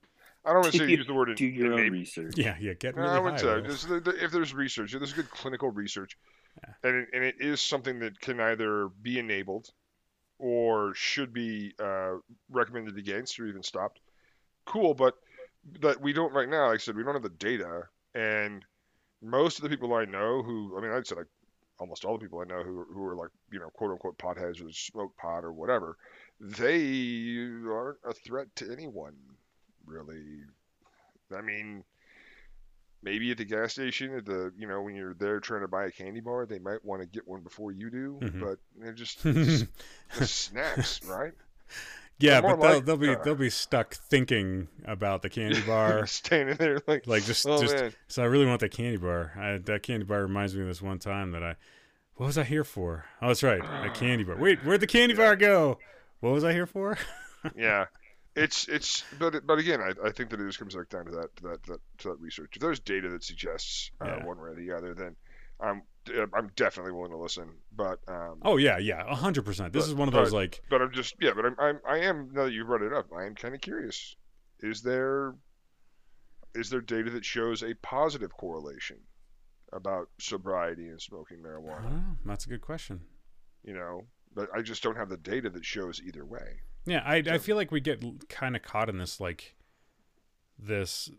I 0.44 0.54
don't 0.54 0.62
want 0.62 0.74
to 0.74 0.78
say 0.80 0.90
use 0.90 1.08
the 1.08 1.14
word 1.14 1.36
Do 1.36 1.46
your 1.46 1.74
own 1.74 1.80
innate- 1.80 1.92
research. 1.92 2.34
Yeah, 2.38 2.56
yeah. 2.60 2.74
Get 2.74 2.96
No, 2.96 3.02
really 3.02 3.12
I 3.14 3.16
high. 3.16 3.20
wouldn't 3.22 3.40
say. 3.42 3.62
Just 3.62 3.88
the, 3.90 4.00
the, 4.00 4.24
if 4.24 4.32
there's 4.32 4.54
research, 4.54 4.94
if 4.94 5.00
there's 5.00 5.14
good 5.14 5.30
clinical 5.32 5.72
research, 5.72 6.18
Yeah. 6.62 6.74
and 6.90 6.96
it, 6.98 7.08
and 7.14 7.24
it 7.24 7.36
is 7.40 7.62
something 7.62 8.00
that 8.00 8.20
can 8.20 8.40
either 8.40 8.90
be 9.02 9.18
enabled 9.20 9.72
or 10.38 10.94
should 10.94 11.34
be 11.34 11.74
uh, 11.80 12.14
recommended 12.50 12.98
against 12.98 13.40
or 13.40 13.48
even 13.48 13.64
stopped, 13.64 14.00
cool. 14.66 14.94
But 14.94 15.16
that 15.82 16.02
we 16.02 16.14
don't 16.14 16.34
right 16.34 16.50
now. 16.50 16.68
Like 16.68 16.76
I 16.76 16.78
said, 16.78 16.96
we 16.96 17.04
don't 17.04 17.14
have 17.16 17.24
the 17.24 17.30
data, 17.30 17.84
and 18.14 18.64
most 19.22 19.58
of 19.58 19.64
the 19.64 19.70
people 19.70 19.94
I 19.94 20.06
know 20.06 20.44
who, 20.44 20.78
I 20.78 20.82
mean, 20.82 20.92
I'd 20.92 21.08
say 21.08 21.16
like 21.16 21.28
almost 21.80 22.06
all 22.06 22.18
the 22.18 22.24
people 22.24 22.40
I 22.40 22.46
know 22.46 22.64
who 22.64 22.86
who 22.94 23.04
are 23.06 23.16
like 23.16 23.30
you 23.52 23.60
know 23.60 23.70
quote 23.70 23.92
unquote 23.92 24.18
potheads 24.18 24.66
or 24.66 24.72
smoke 24.72 25.16
pot 25.18 25.44
or 25.44 25.52
whatever, 25.54 25.98
they 26.40 27.38
aren't 27.70 27.98
a 28.08 28.14
threat 28.14 28.48
to 28.58 28.72
anyone, 28.72 29.16
really. 29.86 30.24
I 31.36 31.42
mean, 31.42 31.84
maybe 33.02 33.32
at 33.32 33.38
the 33.38 33.46
gas 33.46 33.74
station, 33.74 34.16
at 34.16 34.26
the 34.26 34.54
you 34.58 34.68
know 34.68 34.82
when 34.82 34.96
you're 34.96 35.16
there 35.16 35.40
trying 35.40 35.62
to 35.62 35.68
buy 35.68 35.86
a 35.86 35.92
candy 35.92 36.22
bar, 36.22 36.46
they 36.46 36.60
might 36.60 36.84
want 36.86 37.02
to 37.02 37.08
get 37.08 37.28
one 37.28 37.42
before 37.42 37.72
you 37.72 37.90
do, 37.90 38.20
Mhm. 38.22 38.40
but 38.40 38.60
they're 38.78 38.94
just, 38.94 39.22
just 39.24 39.66
snacks, 40.22 41.02
right? 41.04 41.34
Yeah, 42.20 42.42
but 42.42 42.60
they'll, 42.62 42.82
they'll 42.82 42.98
be 42.98 43.10
uh, 43.10 43.22
they'll 43.24 43.36
be 43.36 43.50
stuck 43.50 43.94
thinking 43.96 44.68
about 44.86 45.22
the 45.22 45.30
candy 45.30 45.62
bar. 45.68 46.06
standing 46.08 46.56
there 46.58 46.80
like, 46.88 47.08
like 47.08 47.24
just 47.26 47.46
oh 47.48 47.62
just 47.62 47.76
man, 47.76 47.94
so 48.08 48.24
I 48.24 48.26
really 48.26 48.46
want 48.46 48.60
that 48.62 48.72
candy 48.72 48.98
bar. 48.98 49.34
I, 49.38 49.58
that 49.58 49.84
candy 49.84 50.06
bar 50.06 50.22
reminds 50.22 50.56
me 50.56 50.62
of 50.62 50.68
this 50.68 50.82
one 50.82 51.00
time 51.00 51.32
that 51.32 51.44
I 51.44 51.56
what 52.16 52.28
was 52.28 52.38
I 52.38 52.44
here 52.44 52.64
for? 52.64 53.06
Oh, 53.22 53.28
that's 53.28 53.44
right, 53.44 53.62
a 53.62 53.90
candy 53.94 54.24
bar. 54.24 54.38
Wait, 54.38 54.60
where'd 54.64 54.80
the 54.82 54.88
candy 54.88 55.14
bar 55.16 55.36
go? 55.36 55.78
What 56.22 56.32
was 56.34 56.44
I 56.44 56.54
here 56.54 56.66
for? 56.68 56.98
yeah. 57.56 57.86
It's 58.38 58.68
it's 58.68 59.06
but 59.18 59.48
but 59.48 59.60
again 59.60 59.80
I, 59.80 59.94
I 60.08 60.12
think 60.12 60.30
that 60.32 60.42
it 60.42 60.46
just 60.46 60.60
comes 60.60 60.76
back 60.76 60.90
down 60.90 61.06
to 61.06 61.12
that 61.12 61.34
to 61.38 61.44
that, 61.44 61.64
to 61.64 61.72
that 61.72 61.80
to 62.00 62.08
that 62.10 62.20
research. 62.20 62.52
If 62.58 62.62
there's 62.62 62.82
data 62.82 63.08
that 63.12 63.24
suggests 63.24 63.92
uh, 64.02 64.08
Yeah. 64.08 64.26
one 64.26 64.38
way 64.42 64.50
or 64.50 64.56
the 64.56 64.72
other, 64.74 64.94
then 64.94 65.16
I'm 65.62 65.84
I'm 66.34 66.52
definitely 66.56 66.92
willing 66.92 67.12
to 67.12 67.18
listen. 67.18 67.50
But 67.76 68.00
um, 68.08 68.40
Oh 68.44 68.58
yeah, 68.58 68.78
yeah, 68.78 69.04
a 69.08 69.16
hundred 69.16 69.46
percent. 69.46 69.74
This 69.74 69.84
But- 69.86 69.90
is 69.90 69.96
one 69.96 70.08
of 70.08 70.14
but- 70.14 70.24
those 70.26 70.34
like 70.34 70.62
but 70.70 70.82
I'm 70.82 70.92
just 70.92 71.16
yeah, 71.20 71.32
but 71.36 71.46
I'm, 71.46 71.56
I'm 71.60 71.80
I 71.88 71.98
am 72.00 72.30
now 72.34 72.44
that 72.46 72.52
you 72.54 72.64
brought 72.66 72.82
it 72.82 72.94
up, 72.94 73.08
I 73.18 73.26
am 73.26 73.36
kind 73.36 73.56
of 73.56 73.62
curious. 73.62 74.16
Is 74.60 74.82
there 74.82 75.36
is 76.54 76.70
there 76.70 76.82
data 76.82 77.10
that 77.12 77.26
shows 77.26 77.64
a 77.64 77.74
positive 77.76 78.32
correlation 78.38 78.98
about 79.74 80.10
sobriety 80.20 80.88
and 80.88 81.02
smoking 81.02 81.40
marijuana? 81.40 82.16
That's 82.26 82.46
a 82.46 82.50
good 82.50 82.62
question. 82.62 83.02
You 83.64 83.74
know, 83.74 84.04
but 84.34 84.48
I 84.56 84.62
just 84.62 84.82
don't 84.84 84.96
have 84.96 85.10
the 85.10 85.18
data 85.18 85.50
that 85.50 85.66
shows 85.66 86.02
either 86.06 86.24
way. 86.26 86.60
Yeah, 86.86 87.02
I 87.06 87.16
I 87.28 87.38
feel 87.40 87.56
like 87.56 87.72
we 87.72 87.82
get 87.82 88.30
kind 88.30 88.56
of 88.56 88.62
caught 88.62 88.90
in 88.90 89.00
this 89.00 89.20
like 89.20 89.56
this 90.58 91.10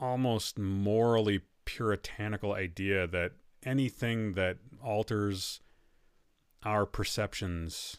almost 0.00 0.58
morally 0.58 1.40
puritanical 1.64 2.52
idea 2.54 3.06
that 3.08 3.32
anything 3.66 4.34
that 4.34 4.58
alters 4.82 5.60
our 6.64 6.86
perceptions 6.86 7.98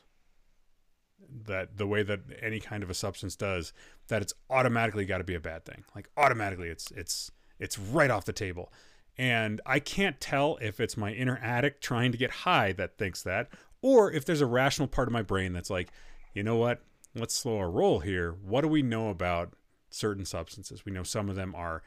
that 1.29 1.77
the 1.77 1.85
way 1.85 2.03
that 2.03 2.21
any 2.41 2.59
kind 2.59 2.83
of 2.83 2.89
a 2.89 2.93
substance 2.93 3.35
does 3.35 3.73
that 4.07 4.21
it's 4.21 4.33
automatically 4.49 5.05
got 5.05 5.17
to 5.17 5.23
be 5.23 5.35
a 5.35 5.39
bad 5.39 5.65
thing. 5.65 5.83
Like 5.93 6.09
automatically 6.17 6.69
it's 6.69 6.89
it's 6.91 7.31
it's 7.59 7.77
right 7.77 8.09
off 8.09 8.25
the 8.25 8.33
table. 8.33 8.71
And 9.19 9.61
i 9.65 9.79
can't 9.79 10.21
tell 10.21 10.57
if 10.61 10.79
it's 10.79 10.95
my 10.95 11.11
inner 11.11 11.39
addict 11.41 11.83
trying 11.83 12.11
to 12.11 12.17
get 12.17 12.29
high 12.29 12.71
that 12.73 12.97
thinks 12.97 13.23
that 13.23 13.49
or 13.81 14.11
if 14.11 14.25
there's 14.25 14.41
a 14.41 14.45
rational 14.45 14.87
part 14.87 15.07
of 15.07 15.11
my 15.11 15.23
brain 15.23 15.53
that's 15.53 15.69
like 15.71 15.89
you 16.37 16.43
know 16.43 16.57
what? 16.57 16.83
Let's 17.15 17.35
slow 17.35 17.57
our 17.57 17.71
roll 17.71 17.99
here. 17.99 18.31
What 18.31 18.61
do 18.61 18.67
we 18.67 18.83
know 18.83 19.09
about 19.09 19.53
certain 19.89 20.23
substances? 20.23 20.85
We 20.85 20.91
know 20.91 21.01
some 21.01 21.29
of 21.29 21.35
them 21.35 21.55
are 21.55 21.81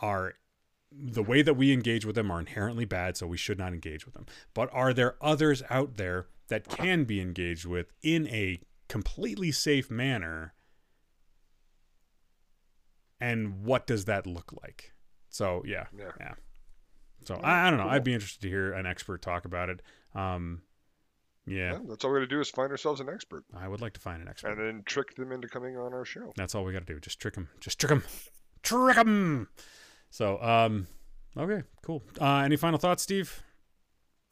are 0.00 0.34
the 0.96 1.22
way 1.22 1.42
that 1.42 1.54
we 1.54 1.72
engage 1.72 2.04
with 2.06 2.14
them 2.14 2.30
are 2.30 2.38
inherently 2.38 2.84
bad 2.84 3.16
so 3.16 3.26
we 3.26 3.36
should 3.36 3.58
not 3.58 3.72
engage 3.72 4.04
with 4.04 4.14
them 4.14 4.26
but 4.54 4.68
are 4.72 4.92
there 4.94 5.16
others 5.20 5.62
out 5.70 5.96
there 5.96 6.26
that 6.48 6.68
can 6.68 7.04
be 7.04 7.20
engaged 7.20 7.66
with 7.66 7.92
in 8.02 8.28
a 8.28 8.60
completely 8.88 9.50
safe 9.50 9.90
manner 9.90 10.54
and 13.20 13.64
what 13.64 13.86
does 13.86 14.04
that 14.04 14.26
look 14.26 14.52
like 14.62 14.92
so 15.30 15.62
yeah 15.66 15.86
Yeah. 15.96 16.10
yeah 16.20 16.34
so 17.24 17.36
I, 17.36 17.66
I 17.66 17.70
don't 17.70 17.78
know 17.78 17.88
i'd 17.88 18.04
be 18.04 18.14
interested 18.14 18.42
to 18.42 18.48
hear 18.48 18.72
an 18.72 18.86
expert 18.86 19.22
talk 19.22 19.44
about 19.44 19.68
it 19.70 19.80
um 20.14 20.62
yeah 21.46 21.72
Yeah, 21.72 21.78
that's 21.88 22.04
all 22.04 22.12
we 22.12 22.18
got 22.20 22.20
to 22.20 22.26
do 22.26 22.40
is 22.40 22.50
find 22.50 22.70
ourselves 22.70 23.00
an 23.00 23.08
expert 23.08 23.44
i 23.56 23.66
would 23.66 23.80
like 23.80 23.94
to 23.94 24.00
find 24.00 24.22
an 24.22 24.28
expert 24.28 24.52
and 24.52 24.60
then 24.60 24.82
trick 24.84 25.14
them 25.16 25.32
into 25.32 25.48
coming 25.48 25.76
on 25.76 25.92
our 25.92 26.04
show. 26.04 26.32
that's 26.36 26.54
all 26.54 26.64
we 26.64 26.72
got 26.72 26.86
to 26.86 26.92
do. 26.94 27.00
Just 27.00 27.20
trick 27.20 27.34
them. 27.34 27.48
Just 27.60 27.78
trick 27.80 27.90
them. 27.90 28.04
Trick 28.62 28.96
them. 28.96 29.48
So, 30.14 30.40
um, 30.40 30.86
okay, 31.36 31.64
cool. 31.82 32.04
Uh, 32.20 32.36
any 32.36 32.54
final 32.54 32.78
thoughts, 32.78 33.02
Steve? 33.02 33.42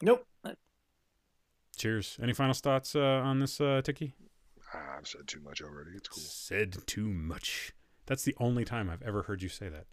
Nope. 0.01 0.25
Cheers. 1.75 2.17
Any 2.23 2.31
final 2.31 2.53
thoughts 2.53 2.95
uh, 2.95 3.01
on 3.01 3.39
this, 3.39 3.59
uh, 3.59 3.81
Tiki? 3.83 4.15
Ah, 4.73 4.95
I've 4.97 5.05
said 5.05 5.27
too 5.27 5.41
much 5.41 5.61
already. 5.61 5.89
It's 5.97 6.07
cool. 6.07 6.23
Said 6.23 6.77
too 6.87 7.09
much. 7.09 7.73
That's 8.05 8.23
the 8.23 8.33
only 8.39 8.63
time 8.63 8.89
I've 8.89 9.01
ever 9.01 9.23
heard 9.23 9.41
you 9.41 9.49
say 9.49 9.67
that. 9.67 9.87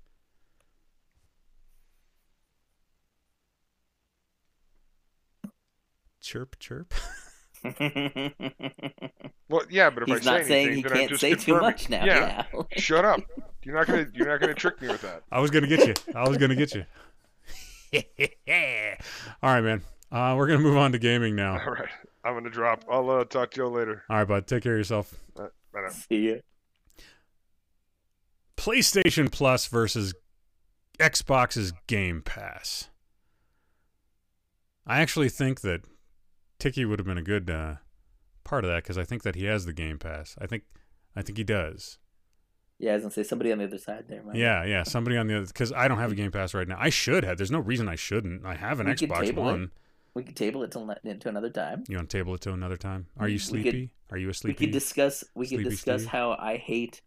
Chirp, 6.20 6.56
chirp. 6.60 6.94
Well, 9.48 9.62
yeah, 9.68 9.90
but 9.90 10.04
if 10.04 10.08
I 10.10 10.14
He's 10.14 10.22
say 10.24 10.30
not 10.30 10.46
saying 10.46 10.66
anything, 10.68 10.84
he 10.92 10.98
can't 10.98 11.08
just 11.10 11.20
say 11.20 11.30
too 11.30 11.36
confirming- 11.54 11.60
much 11.62 11.88
now. 11.90 12.04
Yeah, 12.04 12.44
Yeah. 12.54 12.62
shut 12.76 13.04
up. 13.04 13.20
You're 13.64 13.74
not 13.74 13.86
gonna 13.88 14.06
you're 14.14 14.28
not 14.28 14.40
gonna 14.40 14.54
trick 14.54 14.80
me 14.80 14.86
with 14.88 15.02
that. 15.02 15.22
I 15.32 15.40
was 15.40 15.50
gonna 15.50 15.66
get 15.66 15.86
you. 15.86 15.94
I 16.14 16.26
was 16.28 16.38
gonna 16.38 16.54
get 16.54 16.72
you. 16.74 16.84
All 19.42 19.52
right, 19.52 19.60
man. 19.60 19.82
Uh, 20.12 20.34
we're 20.38 20.46
gonna 20.46 20.60
move 20.60 20.76
on 20.78 20.92
to 20.92 20.98
gaming 20.98 21.34
now. 21.36 21.58
All 21.60 21.72
right, 21.72 21.88
I'm 22.24 22.34
gonna 22.34 22.48
drop. 22.48 22.84
I'll 22.90 23.10
uh, 23.10 23.24
talk 23.24 23.50
to 23.52 23.60
you 23.62 23.66
later. 23.68 24.04
All 24.08 24.16
right, 24.18 24.24
bud. 24.28 24.46
Take 24.46 24.62
care 24.62 24.72
of 24.74 24.78
yourself. 24.78 25.12
Bye 25.36 25.48
now. 25.74 25.88
See 25.90 26.30
ya. 26.30 26.36
PlayStation 28.56 29.30
Plus 29.30 29.66
versus 29.66 30.14
Xbox's 30.98 31.72
Game 31.86 32.22
Pass. 32.22 32.88
I 34.86 35.00
actually 35.00 35.28
think 35.28 35.60
that 35.62 35.82
Tiki 36.60 36.84
would 36.84 36.98
have 37.00 37.06
been 37.06 37.18
a 37.18 37.22
good 37.22 37.50
uh, 37.50 37.74
part 38.44 38.64
of 38.64 38.70
that 38.70 38.82
because 38.84 38.98
I 38.98 39.04
think 39.04 39.22
that 39.24 39.34
he 39.34 39.46
has 39.46 39.64
the 39.64 39.72
Game 39.72 39.98
Pass. 39.98 40.36
I 40.40 40.46
think, 40.46 40.62
I 41.16 41.22
think 41.22 41.38
he 41.38 41.44
does. 41.44 41.98
Yeah, 42.78 42.92
I 42.92 42.94
was 42.94 43.02
gonna 43.02 43.12
say 43.12 43.22
somebody 43.24 43.52
on 43.52 43.58
the 43.58 43.64
other 43.64 43.76
side 43.78 44.04
there. 44.08 44.22
Might. 44.22 44.36
Yeah, 44.36 44.64
yeah. 44.64 44.84
Somebody 44.84 45.16
on 45.18 45.26
the 45.26 45.36
other 45.36 45.46
because 45.46 45.72
I 45.72 45.86
don't 45.88 45.98
have 45.98 46.12
a 46.12 46.14
Game 46.14 46.30
Pass 46.30 46.54
right 46.54 46.66
now. 46.66 46.76
I 46.78 46.88
should 46.88 47.24
have. 47.24 47.36
There's 47.36 47.50
no 47.50 47.58
reason 47.58 47.88
I 47.88 47.94
shouldn't. 47.96 48.46
I 48.46 48.54
have 48.54 48.80
an 48.80 48.86
We 48.86 48.92
Xbox 48.94 49.20
table 49.26 49.42
it. 49.48 49.52
One. 49.52 49.70
We 50.14 50.22
could 50.24 50.34
table 50.36 50.62
it 50.62 50.72
till 50.72 50.88
into 51.04 51.28
another 51.28 51.50
time. 51.50 51.84
You 51.88 51.96
want 51.96 52.08
to 52.10 52.16
table 52.18 52.34
it 52.34 52.40
to 52.42 52.52
another 52.52 52.76
time? 52.76 53.06
Are 53.18 53.28
you 53.28 53.34
We 53.34 53.38
could- 53.38 53.44
sleepy? 53.46 53.90
Are 54.10 54.16
you 54.18 54.28
asleep? 54.30 54.58
We 54.58 54.66
could 54.66 54.72
discuss. 54.72 55.24
We 55.34 55.46
could 55.46 55.62
discuss 55.62 56.04
how 56.04 56.32
I 56.32 56.56
hate 56.56 57.00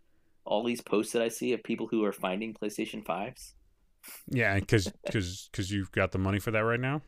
all 0.45 0.63
these 0.63 0.79
posts 0.81 1.13
that 1.13 1.21
I 1.21 1.27
see 1.29 1.53
of 1.53 1.63
people 1.63 1.87
who 1.87 2.03
are 2.05 2.11
finding 2.13 2.53
PlayStation 2.53 3.03
fives. 3.03 3.55
yeah, 4.27 4.59
because 4.59 4.91
because 5.05 5.49
because 5.51 5.71
you've 5.71 5.91
got 5.91 6.11
the 6.11 6.17
money 6.19 6.39
for 6.39 6.51
that 6.51 6.59
right 6.59 6.79
now. 6.79 7.01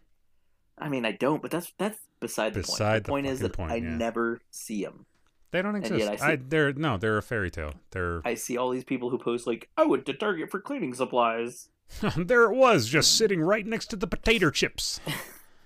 I 0.77 0.89
mean, 0.89 1.05
I 1.05 1.11
don't, 1.13 1.41
but 1.41 1.51
that's 1.51 1.71
that's 1.77 1.99
beside 2.19 2.53
the 2.53 2.61
Beside 2.61 3.05
point. 3.05 3.05
The 3.05 3.09
point 3.09 3.27
is 3.27 3.39
that 3.39 3.53
point, 3.53 3.71
I 3.71 3.75
yeah. 3.75 3.95
never 3.95 4.41
see 4.51 4.83
them. 4.83 5.05
They 5.51 5.61
don't 5.61 5.75
exist. 5.75 6.21
I 6.21 6.31
I, 6.33 6.35
they're 6.35 6.73
no, 6.73 6.97
they're 6.97 7.17
a 7.17 7.23
fairy 7.23 7.49
tale. 7.49 7.73
They're 7.91 8.21
I 8.25 8.33
see 8.33 8.57
all 8.57 8.71
these 8.71 8.83
people 8.83 9.09
who 9.09 9.17
post 9.17 9.47
like, 9.47 9.69
"I 9.77 9.85
went 9.85 10.05
to 10.07 10.13
Target 10.13 10.51
for 10.51 10.59
cleaning 10.59 10.93
supplies." 10.93 11.69
there 12.17 12.43
it 12.51 12.55
was, 12.55 12.87
just 12.87 13.15
sitting 13.17 13.41
right 13.41 13.65
next 13.65 13.87
to 13.87 13.95
the 13.95 14.07
potato 14.07 14.49
chips. 14.49 14.99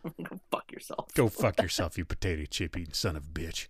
Go 0.03 0.39
fuck 0.51 0.71
yourself. 0.71 1.13
Go 1.13 1.27
fuck 1.27 1.61
yourself, 1.61 1.97
you 1.97 2.05
potato 2.05 2.45
chip 2.49 2.77
eating 2.77 2.93
son 2.93 3.15
of 3.15 3.23
a 3.23 3.27
bitch. 3.27 3.67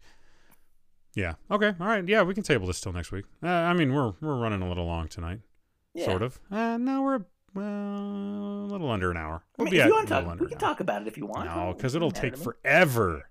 Yeah. 1.15 1.35
Okay. 1.49 1.73
All 1.79 1.87
right. 1.87 2.07
Yeah, 2.07 2.21
we 2.23 2.33
can 2.33 2.43
table 2.43 2.67
this 2.67 2.81
till 2.81 2.93
next 2.93 3.11
week. 3.11 3.25
Uh, 3.41 3.47
I 3.47 3.73
mean, 3.73 3.93
we're 3.93 4.13
we're 4.21 4.35
running 4.35 4.61
a 4.61 4.67
little 4.67 4.85
long 4.85 5.07
tonight, 5.07 5.39
Yeah. 5.93 6.05
sort 6.05 6.21
of. 6.21 6.39
Uh, 6.51 6.77
no, 6.77 7.01
we're 7.01 7.25
well, 7.53 7.65
a 7.65 8.67
little 8.71 8.89
under 8.89 9.11
an 9.11 9.17
hour. 9.17 9.35
I 9.35 9.41
We'll 9.57 9.65
mean, 9.65 9.71
be 9.73 9.79
if 9.79 9.85
you 9.87 9.91
want 9.93 10.07
to 10.07 10.13
talk, 10.13 10.25
under 10.27 10.43
we 10.43 10.49
can 10.49 10.57
talk 10.59 10.79
about 10.79 11.01
it 11.03 11.07
if 11.07 11.17
you 11.17 11.25
want. 11.25 11.45
No, 11.45 11.73
because 11.75 11.95
It 11.95 11.97
it'll 11.97 12.11
take 12.11 12.31
matter 12.33 12.43
to 12.43 12.49
me. 12.49 12.55
forever. 12.63 13.29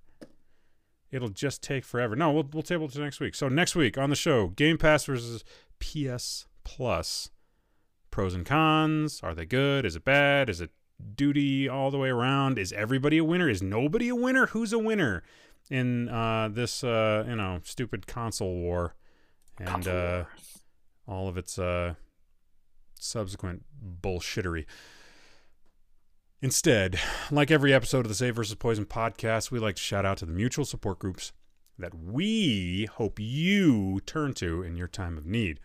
It'll 1.11 1.29
just 1.31 1.63
take 1.63 1.85
forever. 1.85 2.15
No, 2.17 2.31
we'll 2.33 2.49
we'll 2.53 2.63
table 2.63 2.87
it 2.87 2.93
to 2.93 3.01
next 3.01 3.19
week. 3.21 3.35
So 3.35 3.49
next 3.49 3.75
week 3.75 3.97
on 3.97 4.11
the 4.11 4.17
show, 4.17 4.49
Game 4.49 4.77
Pass 4.79 5.05
versus 5.07 5.43
PS 5.81 6.47
Plus. 6.65 7.31
Pros 8.11 8.35
and 8.35 8.45
cons. 8.45 9.21
Are 9.23 9.35
they 9.35 9.45
good? 9.47 9.85
Is 9.87 9.97
it 9.97 10.05
bad? 10.05 10.51
Is 10.51 10.61
it 10.61 10.71
duty 11.15 11.69
all 11.69 11.91
the 11.91 11.99
way 11.99 12.09
around? 12.09 12.59
Is 12.59 12.73
everybody 12.73 13.19
a 13.19 13.25
winner? 13.25 13.49
Is 13.49 13.63
nobody 13.63 14.09
a 14.09 14.15
winner? 14.17 14.47
Who's 14.49 14.73
a 14.73 14.79
winner 14.79 15.23
in 15.71 16.09
uh, 16.09 16.49
this 16.51 16.83
uh, 16.85 17.25
you 17.29 17.37
know 17.37 17.61
stupid 17.65 18.07
console 18.07 18.55
war 18.55 18.95
and 19.59 19.87
uh, 19.89 20.25
all 21.07 21.29
of 21.29 21.37
its 21.39 21.59
uh, 21.59 21.95
subsequent 23.03 23.65
bullshittery. 24.03 24.65
Instead, 26.41 27.01
like 27.31 27.51
every 27.51 27.75
episode 27.75 28.05
of 28.05 28.09
the 28.09 28.15
Save 28.15 28.37
versus 28.37 28.55
Poison 28.55 28.87
podcast, 28.87 29.51
we 29.51 29.59
like 29.59 29.77
to 29.77 29.83
shout 29.83 30.07
out 30.07 30.19
to 30.19 30.27
the 30.27 30.33
mutual 30.33 30.65
support 30.65 31.01
groups 31.01 31.33
that 31.79 31.95
we 31.95 32.89
hope 32.95 33.19
you 33.19 34.01
turn 34.07 34.33
to 34.35 34.63
in 34.63 34.77
your 34.77 34.89
time 34.89 35.19
of 35.19 35.27
need. 35.27 35.59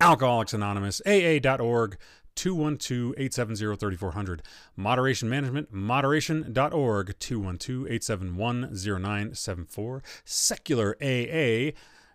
Alcoholics 0.00 0.54
Anonymous, 0.54 1.02
AA.org, 1.04 1.98
212-870-3400. 2.36 4.40
Moderation 4.76 5.28
Management, 5.28 5.72
moderation.org, 5.72 7.18
212-871-0974. 7.18 10.00
Secular 10.24 10.96
AA, 11.02 11.72